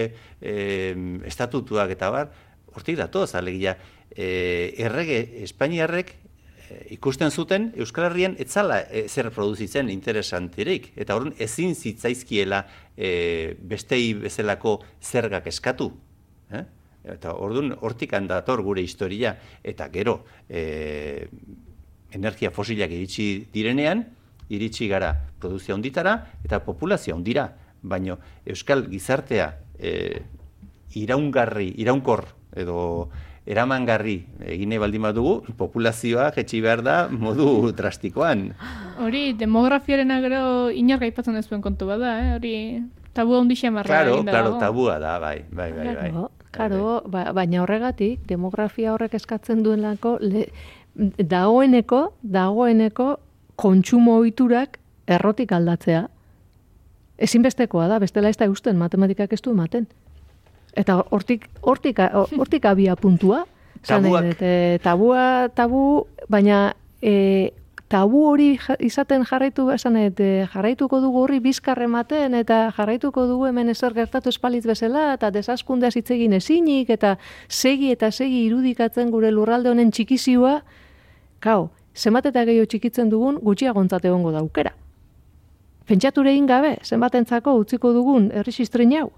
e, 0.41 0.55
estatutuak 1.31 1.93
eta 1.95 2.09
bar, 2.11 2.33
hortik 2.75 2.99
datoz, 2.99 3.33
alegia, 3.39 3.77
e, 4.11 4.73
errege 4.83 5.21
Espainiarrek 5.45 6.11
e, 6.11 6.81
ikusten 6.97 7.31
zuten 7.31 7.71
Euskal 7.79 8.09
Herrian 8.09 8.35
etzala 8.39 8.81
e, 8.89 9.05
zer 9.07 9.31
produzitzen 9.31 9.89
interesantirik. 9.93 10.91
Eta 10.99 11.15
horren 11.15 11.35
ezin 11.39 11.75
zitzaizkiela 11.75 12.65
e, 12.97 13.55
bestei 13.63 14.11
bezalako 14.19 14.81
zergak 14.99 15.47
eskatu. 15.47 15.91
Eh? 16.51 16.65
Eta 17.15 17.33
orduan 17.39 17.71
hortik 17.79 18.11
handator 18.13 18.61
gure 18.61 18.83
historia. 18.83 19.37
Eta 19.63 19.87
gero, 19.93 20.19
e, 20.49 21.27
energia 22.11 22.51
fosilak 22.51 22.91
iritsi 22.91 23.47
direnean, 23.53 24.05
iritsi 24.51 24.87
gara 24.91 25.13
produzio 25.39 25.75
onditara 25.75 26.17
eta 26.43 26.61
populazio 26.65 27.15
ondira. 27.15 27.49
Baina 27.81 28.17
Euskal 28.45 28.85
gizartea 28.91 29.47
e, 29.79 30.21
iraungarri, 30.93 31.71
iraunkor 31.81 32.27
edo 32.53 33.09
eramangarri 33.49 34.19
egin 34.53 34.69
nahi 34.69 34.79
baldin 34.81 35.07
badugu, 35.07 35.53
populazioa 35.57 36.29
jetxi 36.35 36.61
behar 36.61 36.83
da 36.85 36.95
modu 37.09 37.71
drastikoan. 37.77 38.51
Hori, 39.01 39.31
demografiaren 39.37 40.13
gero 40.21 40.43
inorga 40.69 41.07
aipatzen 41.09 41.39
ez 41.39 41.47
zuen 41.47 41.63
kontu 41.63 41.87
bada, 41.89 42.13
eh? 42.21 42.35
Hori, 42.35 42.53
tabu 43.17 43.39
handi 43.39 43.57
xamarra 43.57 43.89
Claro, 43.89 44.19
egin 44.19 44.29
claro, 44.29 44.59
tabua 44.61 44.99
da, 45.01 45.17
bai, 45.19 45.41
bai, 45.49 45.71
bai, 45.73 45.87
bai. 45.95 46.11
Claro, 46.11 46.29
claro, 46.51 47.01
ba, 47.07 47.31
baina 47.33 47.63
horregatik, 47.63 48.27
demografia 48.29 48.93
horrek 48.93 49.15
eskatzen 49.17 49.63
duenlako, 49.63 50.17
le, 50.21 50.49
dagoeneko, 50.95 52.13
dagoeneko 52.23 53.15
kontsumo 53.55 54.17
ohiturak 54.19 54.79
errotik 55.07 55.51
aldatzea. 55.51 56.07
Ezinbestekoa 57.21 57.87
da, 57.87 57.99
bestela 58.01 58.29
ez 58.29 58.37
da 58.37 58.47
eusten, 58.49 58.77
matematikak 58.77 59.33
ez 59.33 59.41
du 59.41 59.51
ematen. 59.53 59.87
Eta 60.77 61.01
hortik, 61.11 61.47
hortik, 61.61 61.99
hortik 62.37 62.65
abia 62.65 62.95
puntua. 62.95 63.45
Tabuak. 63.87 64.25
dut, 64.25 64.41
eh, 64.45 64.77
tabua, 64.83 65.49
tabu, 65.55 66.05
baina 66.29 66.75
e, 67.01 67.51
tabu 67.91 68.21
hori 68.29 68.51
izaten 68.79 69.25
jarraitu, 69.25 69.65
esan 69.73 69.97
eh, 69.97 70.11
jarraituko 70.53 71.01
dugu 71.03 71.23
horri 71.25 71.39
bizkar 71.43 71.81
ematen, 71.81 72.35
eta 72.37 72.71
jarraituko 72.77 73.25
dugu 73.27 73.49
hemen 73.49 73.69
ezer 73.73 73.93
gertatu 73.97 74.29
espalitz 74.29 74.63
bezala, 74.69 75.13
eta 75.17 75.31
desaskundeaz 75.33 75.95
hitz 75.97 76.11
egin 76.15 76.37
ezinik, 76.37 76.89
eta 76.89 77.17
segi 77.49 77.91
eta 77.91 78.11
segi 78.11 78.45
irudikatzen 78.45 79.11
gure 79.11 79.31
lurralde 79.31 79.73
honen 79.73 79.91
txikizioa, 79.91 80.61
kau, 81.41 81.71
zenbat 81.95 82.29
eta 82.29 82.45
gehiago 82.47 82.69
txikitzen 82.69 83.09
dugun, 83.11 83.39
gutxiagontzat 83.43 84.05
egongo 84.05 84.31
da 84.31 84.39
aukera. 84.39 84.71
Pentsature 85.89 86.31
egin 86.31 86.45
gabe, 86.47 86.75
zenbatentzako 86.85 87.55
utziko 87.59 87.91
dugun 87.93 88.29
errisistrin 88.31 88.93
hau. 88.99 89.09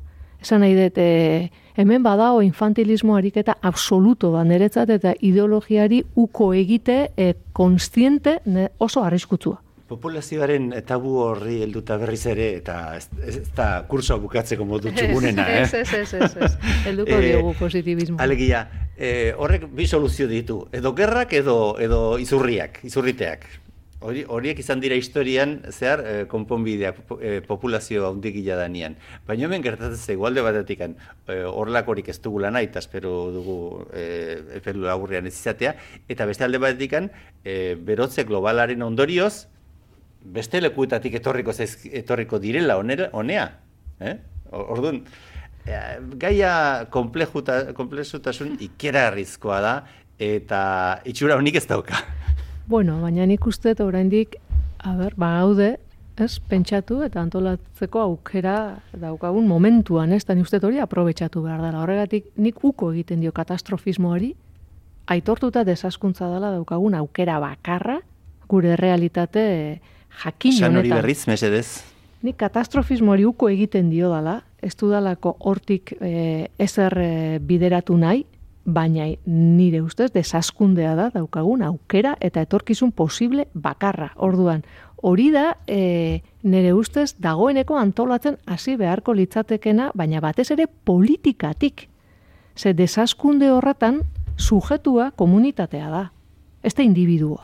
Esan 0.41 0.63
nahi 0.63 0.73
dut, 0.75 0.97
e, 0.97 1.49
hemen 1.79 2.03
badao 2.03 2.41
infantilismo 2.43 3.15
ariketa 3.15 3.55
absoluto 3.61 4.31
da 4.33 4.43
niretzat 4.43 4.89
eta 4.95 5.13
ideologiari 5.21 6.01
uko 6.15 6.53
egite 6.53 6.97
e, 7.15 7.33
konstiente 7.53 8.39
ne, 8.45 8.69
oso 8.79 9.03
arriskutsua. 9.03 9.61
Populazioaren 9.93 10.71
tabu 10.89 11.19
horri 11.21 11.59
helduta 11.61 11.99
berriz 12.01 12.23
ere, 12.31 12.47
eta 12.57 12.77
ez, 12.97 13.05
ez 13.21 13.35
da 13.53 13.67
kursoa 13.89 14.17
bukatzeko 14.23 14.65
modu 14.65 14.89
txugunena, 14.95 15.45
eh? 15.53 15.59
Ez, 15.67 15.73
ez, 15.83 15.93
ez, 15.99 16.13
ez, 16.17 16.31
ez. 16.47 16.53
Helduko 16.89 17.13
Eh, 17.19 17.25
diogu 17.27 17.51
positibismo. 17.59 18.17
Alegia, 18.23 18.63
eh, 18.97 19.35
horrek 19.37 19.67
bi 19.77 19.85
soluzio 19.85 20.25
ditu, 20.31 20.63
edo 20.73 20.95
gerrak 20.97 21.35
edo, 21.37 21.57
edo 21.83 21.99
izurriak, 22.17 22.81
izurriteak. 22.89 23.45
Hori, 24.03 24.25
horiek 24.27 24.57
izan 24.59 24.81
dira 24.83 24.97
historian 24.99 25.53
zehar 25.69 26.01
eh, 26.03 26.15
konponbideak 26.27 26.97
po- 27.07 27.19
eh, 27.23 27.37
populazio 27.45 28.09
handigia 28.09 28.57
danian. 28.59 28.97
Baina 29.29 29.45
hemen 29.47 29.63
gertatzen 29.63 30.01
zaigu 30.01 30.25
alde 30.27 30.43
batetik 30.43 30.81
eh, 30.89 31.37
horlakorik 31.47 32.09
ez 32.11 32.17
dugula 32.25 32.51
nahi, 32.51 32.67
eta 32.67 32.81
espero 32.83 33.13
dugu 33.31 33.57
eh, 33.93 34.41
epe 34.57 34.73
laburrean 34.75 35.29
ez 35.29 35.37
izatea, 35.37 35.77
eta 36.09 36.27
beste 36.27 36.43
alde 36.49 36.59
batetik 36.65 36.97
eh, 36.99 37.77
berotze 37.79 38.25
globalaren 38.27 38.83
ondorioz, 38.83 39.52
beste 40.23 40.61
lekuetatik 40.61 41.15
etorriko 41.19 41.53
zaiz, 41.53 41.85
etorriko 41.91 42.39
direla 42.39 42.77
onera, 42.79 43.09
onea. 43.13 43.47
Eh? 43.99 44.15
Orduan, 44.51 45.03
eh, 45.65 45.99
gaia 46.21 46.85
komplejuta, 46.93 47.73
komplexutasun 47.73 48.57
ikeragarrizkoa 48.63 49.59
da, 49.61 49.73
eta 50.19 50.63
itxura 51.09 51.37
honik 51.39 51.57
ez 51.59 51.67
dauka. 51.67 51.99
Bueno, 52.67 53.01
baina 53.01 53.25
nik 53.27 53.45
uste 53.47 53.73
dut 53.73 53.87
oraindik, 53.89 54.37
a 54.79 54.95
ber, 54.95 55.17
bagaude, 55.19 55.77
ez, 56.15 56.37
pentsatu 56.47 57.01
eta 57.03 57.21
antolatzeko 57.23 57.99
aukera 57.99 58.79
daukagun 58.99 59.47
momentuan, 59.47 60.13
ez, 60.13 60.23
eta 60.23 60.35
nik 60.37 60.47
uste 60.47 60.61
hori 60.63 60.79
aprobetxatu 60.79 61.43
behar 61.43 61.61
dela. 61.63 61.81
Horregatik 61.83 62.31
nik 62.37 62.63
uko 62.63 62.93
egiten 62.93 63.23
dio 63.23 63.33
katastrofismoari, 63.35 64.33
aitortuta 65.11 65.65
desaskuntza 65.67 66.29
dela 66.31 66.53
daukagun 66.53 66.95
aukera 66.95 67.39
bakarra, 67.43 67.99
gure 68.47 68.77
realitate 68.77 69.81
jakin 70.23 70.53
San 70.53 70.75
hori 70.75 70.89
honetan. 70.89 71.01
berriz, 71.01 71.27
mesedez. 71.27 71.83
Nik 72.23 72.37
katastrofismoari 72.39 73.25
uko 73.25 73.49
egiten 73.51 73.89
dio 73.91 74.09
dala, 74.09 74.41
ez 74.63 74.75
dudalako 74.79 75.35
hortik 75.39 75.95
e, 75.99 76.49
ezer 76.57 76.95
e, 76.97 77.39
bideratu 77.43 77.97
nahi, 77.99 78.23
baina 78.63 79.09
nire 79.27 79.81
ustez 79.83 80.09
desaskundea 80.13 80.93
da 80.95 81.09
daukagun 81.11 81.65
aukera 81.67 82.15
eta 82.21 82.41
etorkizun 82.45 82.93
posible 82.95 83.49
bakarra. 83.53 84.13
Orduan, 84.15 84.63
hori 85.03 85.31
da 85.33 85.57
e, 85.67 86.21
nire 86.43 86.71
ustez 86.73 87.15
dagoeneko 87.19 87.75
antolatzen 87.75 88.37
hasi 88.45 88.77
beharko 88.79 89.13
litzatekena, 89.13 89.91
baina 89.93 90.21
batez 90.23 90.49
ere 90.55 90.67
politikatik. 90.67 91.89
Ze 92.55 92.73
desaskunde 92.73 93.51
horretan 93.51 94.03
sujetua 94.37 95.11
komunitatea 95.11 95.89
da, 95.89 96.05
ez 96.63 96.73
da 96.75 96.83
individua 96.83 97.43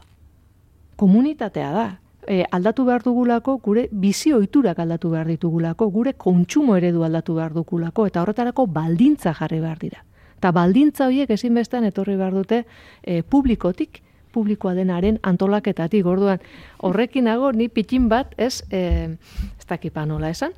komunitatea 1.00 1.72
da. 1.72 1.88
E, 2.28 2.44
aldatu 2.52 2.84
behar 2.86 3.04
dugulako, 3.04 3.58
gure 3.64 3.88
bizi 3.92 4.34
ohiturak 4.34 4.80
aldatu 4.80 5.10
behar 5.14 5.28
ditugulako, 5.28 5.88
gure 5.90 6.14
kontsumo 6.14 6.76
eredu 6.76 7.04
aldatu 7.04 7.36
behar 7.36 7.54
dugulako, 7.56 8.06
eta 8.08 8.22
horretarako 8.22 8.68
baldintza 8.68 9.34
jarri 9.34 9.62
behar 9.64 9.80
dira. 9.80 10.04
Eta 10.38 10.52
baldintza 10.56 11.08
horiek 11.08 11.32
ezinbestean 11.36 11.88
etorri 11.88 12.16
behar 12.20 12.36
dute 12.36 12.64
e, 13.04 13.22
publikotik, 13.24 14.02
publikoa 14.32 14.76
denaren 14.78 15.20
antolaketatik. 15.26 16.06
Orduan, 16.06 16.40
horrekin 16.86 17.28
nago 17.28 17.52
ni 17.52 17.68
pitin 17.70 18.08
bat, 18.12 18.34
ez, 18.38 18.62
e, 18.72 19.18
ez 19.58 19.68
dakipa 19.68 20.06
nola 20.06 20.30
esan, 20.32 20.54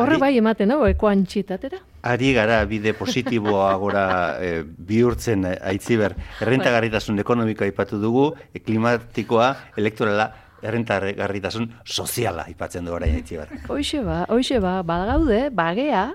horre 0.00 0.18
bai 0.18 0.32
ematen, 0.38 0.70
no, 0.70 0.84
ekoan 0.88 1.24
txitatera. 1.28 1.80
Ari 2.10 2.32
gara 2.32 2.62
bide 2.68 2.94
positiboa 2.96 3.72
gora 3.82 4.04
e, 4.40 4.52
bihurtzen 4.64 5.44
eh, 5.50 5.56
aitziber. 5.72 6.16
Errentagarritasun 6.40 7.20
ekonomikoa 7.22 7.68
aipatu 7.68 8.00
dugu, 8.00 8.30
e, 8.54 8.62
klimatikoa, 8.64 9.50
elektorala, 9.80 10.30
errentagarritasun 10.62 11.70
soziala 11.84 12.46
aipatzen 12.50 12.84
du 12.84 12.92
orain 12.92 13.14
aitziber. 13.14 13.52
Hoixe 13.68 14.02
ba, 14.04 14.24
hoixe 14.28 14.60
ba, 14.60 14.80
bagaude, 14.86 15.48
bagea, 15.54 16.10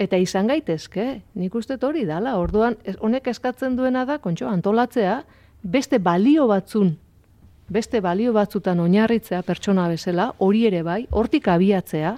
eta 0.00 0.16
izan 0.16 0.48
gaitezke. 0.48 1.20
Nik 1.36 1.54
uste 1.54 1.76
hori 1.82 2.06
dala. 2.08 2.38
Orduan, 2.40 2.78
honek 3.00 3.28
eskatzen 3.34 3.76
duena 3.76 4.06
da, 4.08 4.18
kontxo, 4.18 4.48
antolatzea, 4.48 5.20
beste 5.62 5.98
balio 5.98 6.46
batzun, 6.48 6.94
beste 7.70 8.00
balio 8.00 8.32
batzutan 8.32 8.80
oinarritzea 8.80 9.42
pertsona 9.46 9.86
bezala, 9.88 10.32
hori 10.38 10.64
ere 10.66 10.82
bai, 10.82 11.04
hortik 11.10 11.48
abiatzea, 11.48 12.16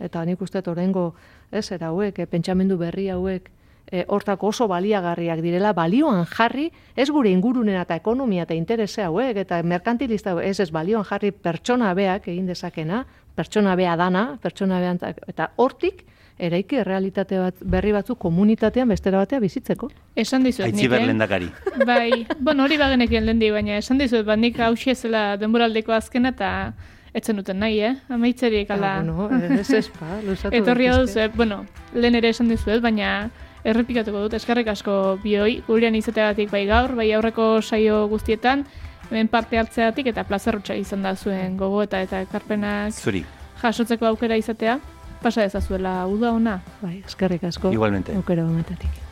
eta 0.00 0.24
nik 0.24 0.40
uste 0.42 0.62
dut 0.62 0.72
oraingo 0.72 1.12
ez, 1.52 1.70
era 1.72 1.92
hauek, 1.92 2.18
eh, 2.18 2.26
pentsamendu 2.26 2.78
berri 2.78 3.08
hauek, 3.12 3.50
e, 3.90 4.04
hortako 4.08 4.48
oso 4.52 4.68
baliagarriak 4.68 5.40
direla, 5.42 5.72
balioan 5.72 6.26
jarri, 6.28 6.68
ez 6.96 7.08
gure 7.10 7.30
ingurunena 7.30 7.82
eta 7.86 7.96
ekonomia 7.96 8.44
eta 8.44 8.54
interese 8.54 9.02
hauek, 9.02 9.36
eta 9.44 9.62
merkantilista 9.62 10.36
ez 10.42 10.58
ez 10.60 10.70
balioan 10.70 11.04
jarri 11.08 11.32
pertsona 11.32 11.94
beak 11.94 12.28
egin 12.28 12.46
dezakena, 12.46 13.04
pertsona 13.34 13.74
bea 13.76 13.96
dana, 13.96 14.38
pertsona 14.42 14.80
bean, 14.80 15.00
eta 15.26 15.52
hortik, 15.56 16.04
eraiki 16.38 16.82
realitate 16.86 17.38
bat, 17.40 17.62
berri 17.62 17.92
batzu 17.92 18.14
komunitatean 18.20 18.88
bestera 18.88 19.18
batea 19.18 19.40
bizitzeko. 19.42 19.88
Esan 20.14 20.44
dizuet 20.46 20.68
nik, 20.68 20.76
Aitziber 20.76 21.00
eh? 21.00 21.08
lehendakari. 21.08 21.48
Bai, 21.86 22.26
bueno, 22.38 22.64
hori 22.64 22.78
bagenekien 22.78 23.26
lendi, 23.26 23.50
baina 23.50 23.78
esan 23.82 23.98
dizuet, 23.98 24.24
bat 24.26 24.38
nik 24.38 24.60
hausia 24.62 24.94
zela 24.94 25.24
denboraldeko 25.40 25.94
azkena 25.96 26.30
eta 26.36 26.52
etzen 27.18 27.40
duten 27.40 27.58
nahi, 27.58 27.80
eh? 27.82 27.94
Amaitzerik 28.14 28.70
ala... 28.70 28.98
Ah, 29.00 29.02
bueno, 29.02 29.52
ez 29.58 29.70
ez 29.74 29.88
pa, 29.90 30.20
luzatu 30.22 30.54
Etorri 30.60 30.86
hau 30.92 31.02
bueno, 31.34 31.64
lehen 31.94 32.14
ere 32.14 32.30
esan 32.30 32.48
dizuet, 32.52 32.82
baina 32.84 33.30
errepikatuko 33.68 34.26
dut, 34.26 34.36
eskerrik 34.38 34.70
asko 34.72 35.18
bioi, 35.22 35.62
gurean 35.66 35.96
izateagatik 35.98 36.52
bai 36.52 36.64
gaur, 36.68 36.94
bai 36.98 37.10
aurreko 37.16 37.48
saio 37.62 38.06
guztietan, 38.10 38.64
hemen 39.08 39.28
parte 39.32 39.58
hartzeagatik 39.60 40.12
eta 40.12 40.24
plazerrutxa 40.28 40.76
izan 40.78 41.04
da 41.06 41.14
zuen 41.16 41.56
gogo 41.56 41.82
eta 41.84 42.02
eta 42.04 42.22
ekarpenak 42.26 42.96
Zuri, 42.96 43.24
jasotzeko 43.62 44.08
aukera 44.12 44.36
izatea, 44.40 44.78
pasa 45.22 45.44
dezazuela 45.46 46.00
uda 46.06 46.32
ona. 46.32 46.60
Bai, 46.82 46.98
eskerrik 47.06 47.44
asko. 47.50 47.72
Igualmente. 47.74 48.16
Aukera 48.16 48.46
honetatik. 48.46 49.07